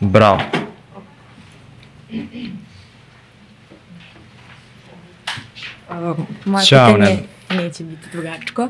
[0.00, 0.40] Bravo.
[6.44, 7.18] moje Ćao, pitanje
[7.50, 7.56] ne.
[7.56, 8.68] neće biti drugačko.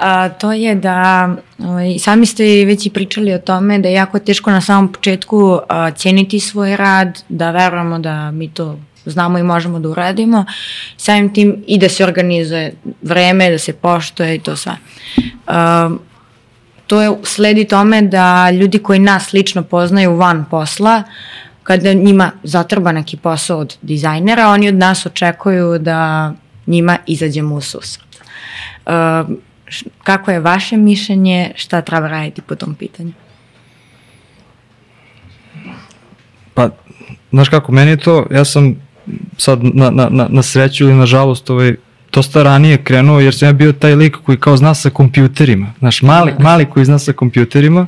[0.00, 1.28] A, to je da
[1.58, 5.58] ovaj, sami ste već i pričali o tome da je jako teško na samom početku
[5.68, 10.44] a, cijeniti svoj rad, da verujemo da mi to znamo i možemo da uradimo,
[10.96, 14.72] samim tim i da se organizuje vreme, da se poštoje i to sve.
[15.46, 15.90] A,
[16.86, 21.02] to je sledi tome da ljudi koji nas lično poznaju van posla,
[21.62, 26.32] kada njima zatrba neki posao od dizajnera, oni od nas očekuju da
[26.66, 28.06] njima izađemo u susret.
[28.86, 28.92] Uh,
[30.02, 33.12] kako je vaše mišljenje, šta treba raditi po tom pitanju?
[36.54, 36.68] Pa,
[37.30, 38.76] znaš kako, meni je to, ja sam
[39.36, 41.74] sad na, na, na, na sreću ili na žalost ovaj,
[42.12, 46.02] dosta ranije krenuo jer sam ja bio taj lik koji kao zna sa kompjuterima, znaš,
[46.02, 47.86] mali, mali koji zna sa kompjuterima,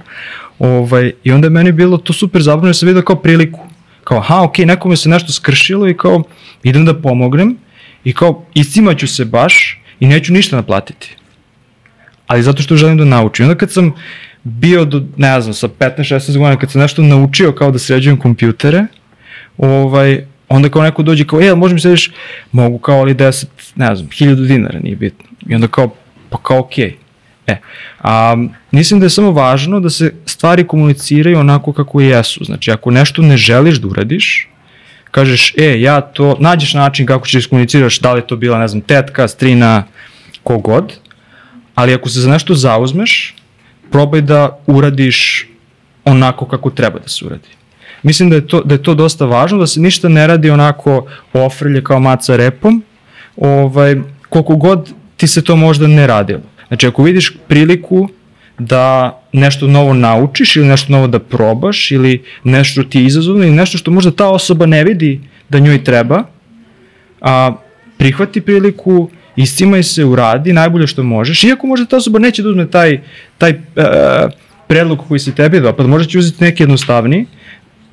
[0.58, 3.60] ovaj, i onda je meni bilo to super zabavno jer sam vidio kao priliku,
[4.04, 6.22] kao aha, ok, nekome se nešto skršilo i kao
[6.62, 7.56] idem da pomognem
[8.04, 11.16] i kao iscimaću se baš i neću ništa naplatiti.
[12.32, 13.44] Ali zato što želim da naučim.
[13.44, 13.92] Onda kad sam
[14.44, 18.86] bio do, ne znam, sa 15-16 godina, kad sam nešto naučio kao da sređujem kompjutere,
[19.58, 22.10] ovaj, onda kao neko dođe kao, e, možeš mi sediš,
[22.52, 23.44] mogu kao ali 10,
[23.76, 25.24] ne znam, 1000 dinara, nije bitno.
[25.48, 25.94] I onda kao,
[26.30, 26.88] pa kao okej.
[26.88, 26.94] Okay.
[27.46, 27.56] E,
[28.00, 28.36] a,
[28.70, 32.44] mislim da je samo važno da se stvari komuniciraju onako kako jesu.
[32.44, 34.48] Znači, ako nešto ne želiš da uradiš,
[35.10, 38.80] kažeš, e, ja to, nađeš način kako ćeš komuniciraš, da li to bila, ne znam,
[38.80, 39.84] tetka, strina,
[40.42, 41.01] kogod,
[41.74, 43.34] ali ako se za nešto zauzmeš,
[43.90, 45.48] probaj da uradiš
[46.04, 47.48] onako kako treba da se uradi.
[48.02, 51.06] Mislim da je to, da je to dosta važno, da se ništa ne radi onako
[51.32, 52.82] ofrlje kao maca repom,
[53.36, 53.96] ovaj,
[54.28, 56.42] koliko god ti se to možda ne radilo.
[56.68, 58.08] Znači, ako vidiš priliku
[58.58, 63.54] da nešto novo naučiš ili nešto novo da probaš ili nešto ti je izazovno ili
[63.54, 66.24] nešto što možda ta osoba ne vidi da njoj treba,
[67.20, 67.52] a,
[67.98, 72.70] prihvati priliku, iscimaj se, uradi najbolje što možeš, iako možda ta osoba neće da uzme
[72.70, 73.00] taj,
[73.38, 74.28] taj a,
[74.66, 77.26] predlog koji se tebi dopada, možda će uzeti neki jednostavniji,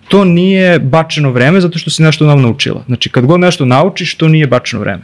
[0.07, 2.84] to nije bačeno vreme zato što si nešto novo naučila.
[2.86, 5.02] Znači, kad god nešto naučiš, to nije bačeno vreme.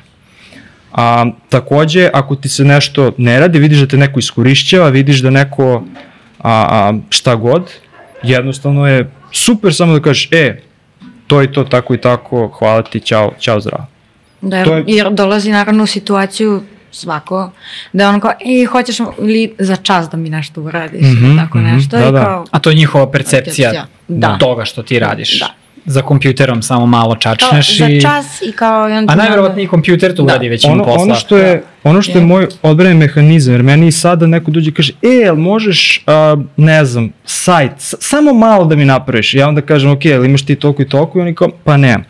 [0.92, 5.30] A, takođe, ako ti se nešto ne radi, vidiš da te neko iskorišćava, vidiš da
[5.30, 5.84] neko
[6.40, 7.72] a, a, šta god,
[8.24, 10.62] jednostavno je super samo da kažeš, e,
[11.28, 13.95] to i to, tako i tako, hvala ti, čao, čao, zdravo.
[14.46, 14.84] Da, jer, je...
[14.88, 16.62] jer dolazi naravno u situaciju
[16.92, 17.52] svako,
[17.94, 21.58] da on kao, ej, hoćeš ili za čas da mi nešto uradiš, mm -hmm, tako
[21.58, 21.98] nešto.
[21.98, 22.50] Mm -hmm, da, i kao, da.
[22.52, 23.88] A to je njihova percepcija, percepcija.
[24.08, 24.38] Da.
[24.38, 25.40] toga što ti radiš.
[25.40, 28.02] Da za kompjuterom samo malo čačneš i...
[28.02, 28.90] Za čas i kao...
[28.90, 30.24] I on A najverovatnije kompjuter to da.
[30.24, 31.04] uradi većinu ono, posla.
[31.04, 34.74] Ono što je, ono što je moj odbrani mehanizam, jer meni sada neko dođe i
[34.74, 39.34] kaže, e, jel možeš, uh, ne znam, sajt, samo malo da mi napraviš.
[39.34, 41.20] Ja onda kažem, ok, jel imaš ti toliko i toliko?
[41.20, 42.04] I oni kao, pa nemam.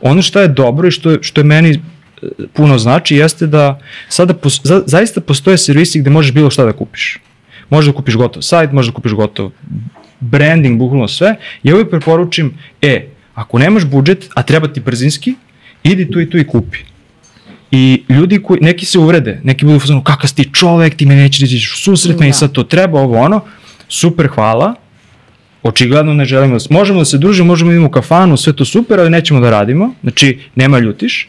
[0.00, 3.80] Ono što je dobro i što je, što je meni e, puno znači jeste da
[4.08, 7.18] sada pos, za, zaista postoje servisi gde možeš bilo šta da kupiš.
[7.70, 9.50] Možeš da kupiš gotov sajt, možeš da kupiš gotov
[10.20, 11.36] branding, bukvalno sve.
[11.62, 13.06] Ja uvijek preporučim, e,
[13.38, 15.34] Ako nemaš budžet, a treba ti brzinski,
[15.82, 16.78] idi tu i tu i kupi.
[17.70, 21.14] I ljudi koji, neki se uvrede, neki budu fazonu, kakav si ti čovek, ti me
[21.16, 22.20] neće da u susret, da.
[22.20, 23.40] meni sad to treba, ovo ono,
[23.88, 24.74] super, hvala,
[25.62, 28.64] očigledno ne želimo da, možemo da se družimo, možemo da idemo u kafanu, sve to
[28.64, 31.28] super, ali nećemo da radimo, znači nema ljutiš,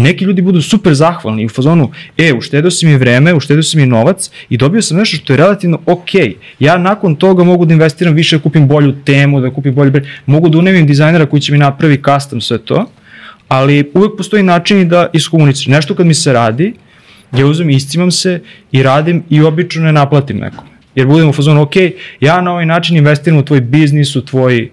[0.00, 3.86] neki ljudi budu super zahvalni u fazonu, e, uštedio si mi vreme, uštedio si mi
[3.86, 6.10] novac i dobio sam nešto što je relativno ok.
[6.58, 9.92] Ja nakon toga mogu da investiram više, da kupim bolju temu, da kupim bolju,
[10.26, 12.90] mogu da unemim dizajnera koji će mi napravi custom sve to,
[13.48, 15.76] ali uvek postoji način da iskomuniciram.
[15.76, 16.74] Nešto kad mi se radi,
[17.32, 18.40] ja uzem, iscimam se
[18.72, 20.64] i radim i obično ne naplatim nekom.
[20.94, 21.76] Jer budem u fazonu, ok,
[22.20, 24.70] ja na ovaj način investiram u tvoj biznis, u tvoj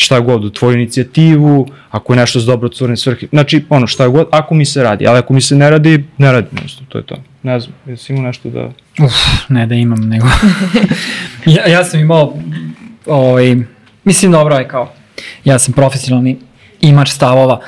[0.00, 4.28] šta god, u tvoju inicijativu, ako je nešto s dobrotvorne svrhe, znači ono šta god,
[4.32, 7.06] ako mi se radi, ali ako mi se ne radi, ne radi nešto, to je
[7.06, 7.16] to.
[7.42, 8.70] Ne znam, jesi imao nešto da...
[9.04, 9.12] Uf,
[9.48, 10.26] ne da imam, nego...
[11.56, 12.34] ja, ja sam imao,
[13.06, 13.56] ovaj,
[14.04, 14.92] mislim dobro je kao,
[15.44, 16.38] ja sam profesionalni
[16.80, 17.60] imač stavova,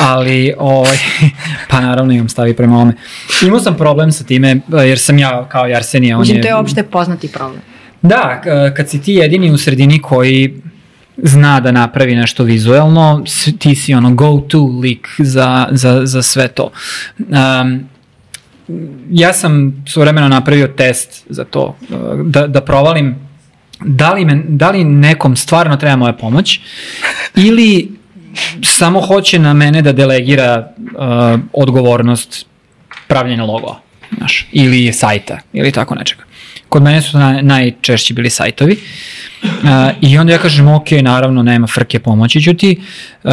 [0.00, 0.96] ali ovaj,
[1.70, 2.92] pa naravno imam stavi prema ome.
[3.46, 6.18] Imao sam problem sa time, jer sam ja kao i Arsenija.
[6.18, 7.60] Mislim, je, to je opšte poznati problem.
[8.02, 8.40] Da,
[8.76, 10.62] kad si ti jedini u sredini koji
[11.16, 13.24] zna da napravi nešto vizuelno,
[13.58, 16.70] ti si ono go-to lik za, za, za sve to.
[17.18, 17.88] Um,
[19.10, 21.76] ja sam suvremeno napravio test za to,
[22.24, 23.16] da, da provalim
[23.84, 26.60] da li, me, da li nekom stvarno treba moja pomoć
[27.36, 27.90] ili
[28.62, 32.46] samo hoće na mene da delegira uh, odgovornost
[33.06, 33.80] pravljenja logoa
[34.16, 36.22] znaš, ili sajta ili tako nečega.
[36.68, 38.78] Kod mene su na, najčešći bili sajtovi uh,
[40.00, 42.80] i onda ja kažem ok, naravno nema frke pomoći ću ti
[43.24, 43.32] uh,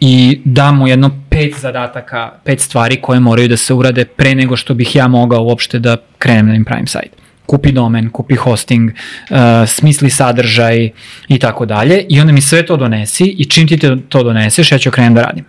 [0.00, 4.56] i dam mu jedno pet zadataka, pet stvari koje moraju da se urade pre nego
[4.56, 8.90] što bih ja mogao uopšte da krenem da im pravim sajt kupi domen, kupi hosting,
[8.90, 9.36] uh,
[9.66, 10.90] smisli sadržaj
[11.28, 13.78] i tako dalje i onda mi sve to donesi i čim ti
[14.08, 15.44] to doneseš ja ću krenem da radim.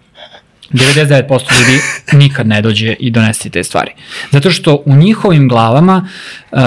[0.72, 1.80] 99% ljudi
[2.14, 3.92] nikad ne dođe i donesti te stvari.
[4.32, 6.10] Zato što u njihovim glavama
[6.52, 6.60] uh,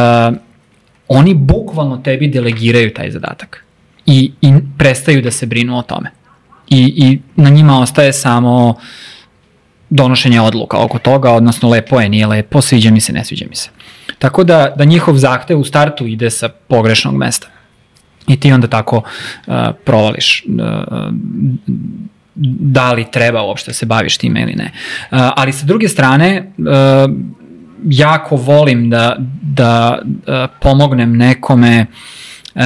[1.09, 3.65] oni bukvalno tebi delegiraju taj zadatak
[4.07, 6.11] i, i prestaju da se brinu o tome.
[6.69, 8.77] I, I na njima ostaje samo
[9.91, 13.57] donošenje odluka oko toga, odnosno lepo je, nije lepo, sviđa mi se, ne sviđa mi
[13.57, 13.71] se.
[14.19, 17.49] Tako da, da njihov zahtev u startu ide sa pogrešnog mesta.
[18.29, 19.55] I ti onda tako uh,
[19.85, 21.13] provališ uh,
[22.35, 24.65] da li treba uopšte da se baviš time ili ne.
[24.65, 26.65] Uh, ali sa druge strane, uh,
[27.85, 31.87] jako volim da, da uh, pomognem nekome
[32.55, 32.63] uh,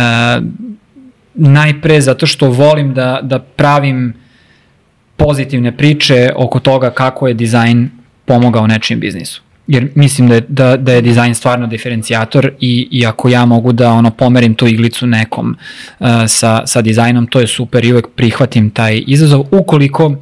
[1.34, 4.14] najpre zato što volim da, da pravim
[5.16, 7.90] pozitivne priče oko toga kako je dizajn
[8.24, 9.42] pomogao nečijem biznisu.
[9.66, 13.72] Jer mislim da je, da, da je dizajn stvarno diferencijator i, i ako ja mogu
[13.72, 15.56] da ono pomerim tu iglicu nekom
[15.98, 19.44] uh, sa, sa dizajnom, to je super i uvek prihvatim taj izazov.
[19.50, 20.14] Ukoliko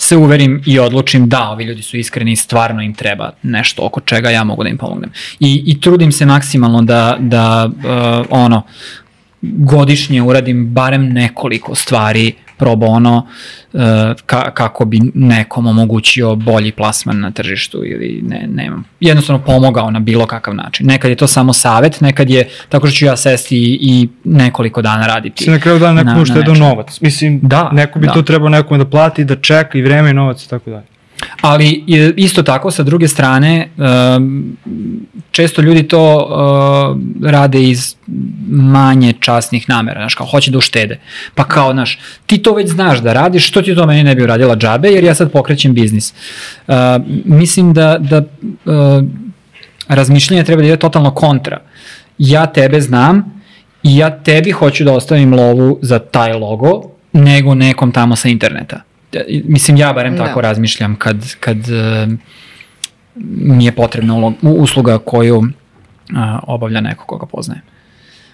[0.00, 4.00] se uverim i odlučim da ovi ljudi su iskreni i stvarno im treba nešto oko
[4.00, 5.10] čega ja mogu da im pomognem.
[5.40, 8.62] I, i trudim se maksimalno da, da uh, ono,
[9.42, 13.26] godišnje uradim barem nekoliko stvari pro bono
[13.72, 13.80] uh,
[14.26, 18.84] ka, kako bi nekom omogućio bolji plasman na tržištu ili ne, nemam.
[19.00, 20.86] Jednostavno pomogao na bilo kakav način.
[20.86, 24.82] Nekad je to samo savet, nekad je tako što ću ja sesti i, i nekoliko
[24.82, 25.44] dana raditi.
[25.44, 27.00] Se na kraju dana nekom uštedao novac.
[27.00, 28.12] Mislim, da, neko bi da.
[28.12, 30.99] to trebao nekome da plati, da čeka i vreme i novac i tako dalje.
[31.40, 31.84] Ali
[32.16, 33.68] isto tako, sa druge strane,
[34.16, 34.56] um,
[35.30, 37.96] često ljudi to uh, rade iz
[38.50, 41.00] manje časnih namera, znaš, kao hoće da uštede.
[41.34, 44.22] Pa kao, znaš, ti to već znaš da radiš, što ti to meni ne bi
[44.22, 46.14] uradila džabe, jer ja sad pokrećem biznis.
[46.68, 46.74] Uh,
[47.24, 49.04] mislim da, da uh,
[49.88, 51.60] razmišljanje treba da ide totalno kontra.
[52.18, 53.42] Ja tebe znam
[53.82, 58.89] i ja tebi hoću da ostavim lovu za taj logo, nego nekom tamo sa interneta
[59.44, 60.24] mislim ja barem da.
[60.24, 62.12] tako razmišljam kad, kad uh,
[63.24, 65.46] mi je potrebna usluga koju uh,
[66.42, 67.62] obavlja neko koga poznajem.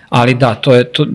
[0.08, 1.06] Ali da, to je, to,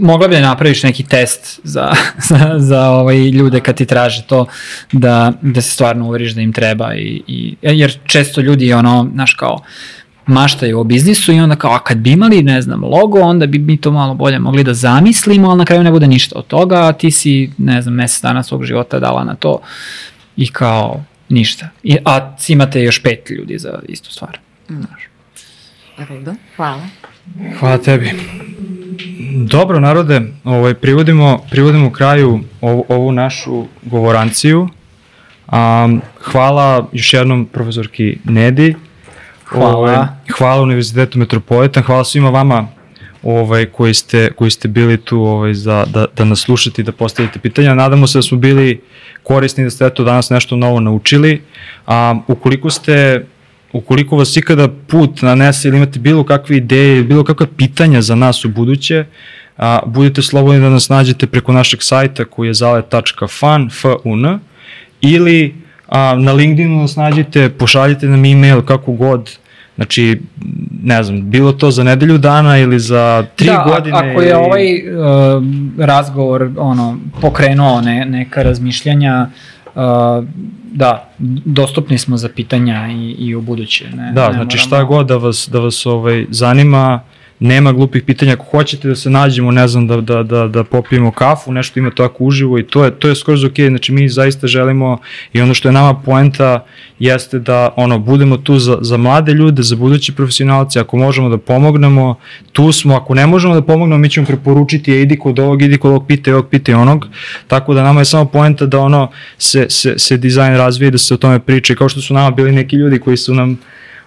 [0.00, 1.92] mogla bi da napraviš neki test za,
[2.28, 4.46] za, za ovaj ljude kad ti traže to
[4.92, 9.34] da, da se stvarno uveriš da im treba i, i jer često ljudi ono, znaš
[9.34, 9.58] kao,
[10.26, 13.58] maštaju o biznisu i onda kao, a kad bi imali, ne znam, logo, onda bi
[13.58, 16.88] mi to malo bolje mogli da zamislimo, ali na kraju ne bude ništa od toga,
[16.88, 19.60] a ti si, ne znam, mesec dana svog života dala na to
[20.36, 21.68] i kao ništa.
[21.82, 24.38] I, a imate još pet ljudi za istu stvar.
[24.68, 25.08] Znaš.
[26.08, 26.82] Redo, hvala.
[27.58, 28.12] Hvala tebi.
[29.46, 34.68] Dobro, narode, ovaj, privodimo, privodimo kraju ovu, ovu našu govoranciju.
[35.52, 38.74] Um, hvala još jednom profesorki Nedi
[39.48, 39.76] Hvala.
[39.76, 39.96] Ovaj,
[40.38, 42.68] hvala Univerzitetu Metropolitan, hvala svima vama
[43.22, 46.92] ovaj, koji, ste, koji ste bili tu ovaj, za, da, da nas slušate i da
[46.92, 47.74] postavite pitanja.
[47.74, 48.80] Nadamo se da smo bili
[49.22, 51.42] korisni da ste eto danas nešto novo naučili.
[51.86, 53.26] A, ukoliko ste
[53.72, 58.44] ukoliko vas ikada put nanese ili imate bilo kakve ideje, bilo kakve pitanja za nas
[58.44, 59.04] u buduće,
[59.56, 64.38] a, budite slobodni da nas nađete preko našeg sajta koji je zale.fun, f-u-n,
[65.00, 65.54] ili
[65.88, 69.38] a, na LinkedInu nas nađite, pošaljite nam e-mail kako god,
[69.76, 70.20] Znači,
[70.82, 74.02] ne znam, bilo to za nedelju dana ili za tri da, godine?
[74.02, 74.32] Da, ako je ili...
[74.32, 75.42] ovaj uh,
[75.78, 79.28] razgovor ono, pokrenuo ne, neka razmišljanja,
[79.74, 79.82] uh,
[80.72, 81.08] da,
[81.44, 83.84] dostupni smo za pitanja i, i u buduće.
[83.90, 84.66] Ne, da, ne znači moramo...
[84.66, 87.00] šta god da vas, da vas ovaj, zanima,
[87.38, 91.10] nema glupih pitanja, ako hoćete da se nađemo, ne znam, da, da, da, da popijemo
[91.10, 94.46] kafu, nešto ima tako uživo i to je, to je skoro ok, znači mi zaista
[94.46, 94.98] želimo
[95.32, 96.64] i ono što je nama poenta
[96.98, 101.38] jeste da ono, budemo tu za, za mlade ljude, za budući profesionalce, ako možemo da
[101.38, 102.14] pomognemo,
[102.52, 105.78] tu smo, ako ne možemo da pomognemo, mi ćemo preporučiti, je idi kod ovog, idi
[105.78, 107.06] kod ovog, pite ovog, pite onog,
[107.46, 111.14] tako da nama je samo poenta da ono se, se, se dizajn razvije, da se
[111.14, 111.72] o tome priča.
[111.72, 113.58] I kao što su nama bili neki ljudi koji su nam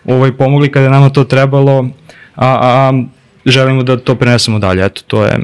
[0.06, 1.90] ovaj, pomogli kada nama to trebalo,
[2.36, 3.04] a, a
[3.52, 4.86] želimo da to prenesemo dalje.
[4.86, 5.38] Eto, to je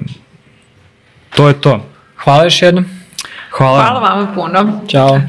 [1.35, 1.47] to.
[1.47, 1.85] Je to.
[2.23, 2.85] Hvala još jednom.
[3.51, 3.83] Hvala.
[3.83, 4.81] Hvala vama puno.
[4.87, 5.21] Ćao.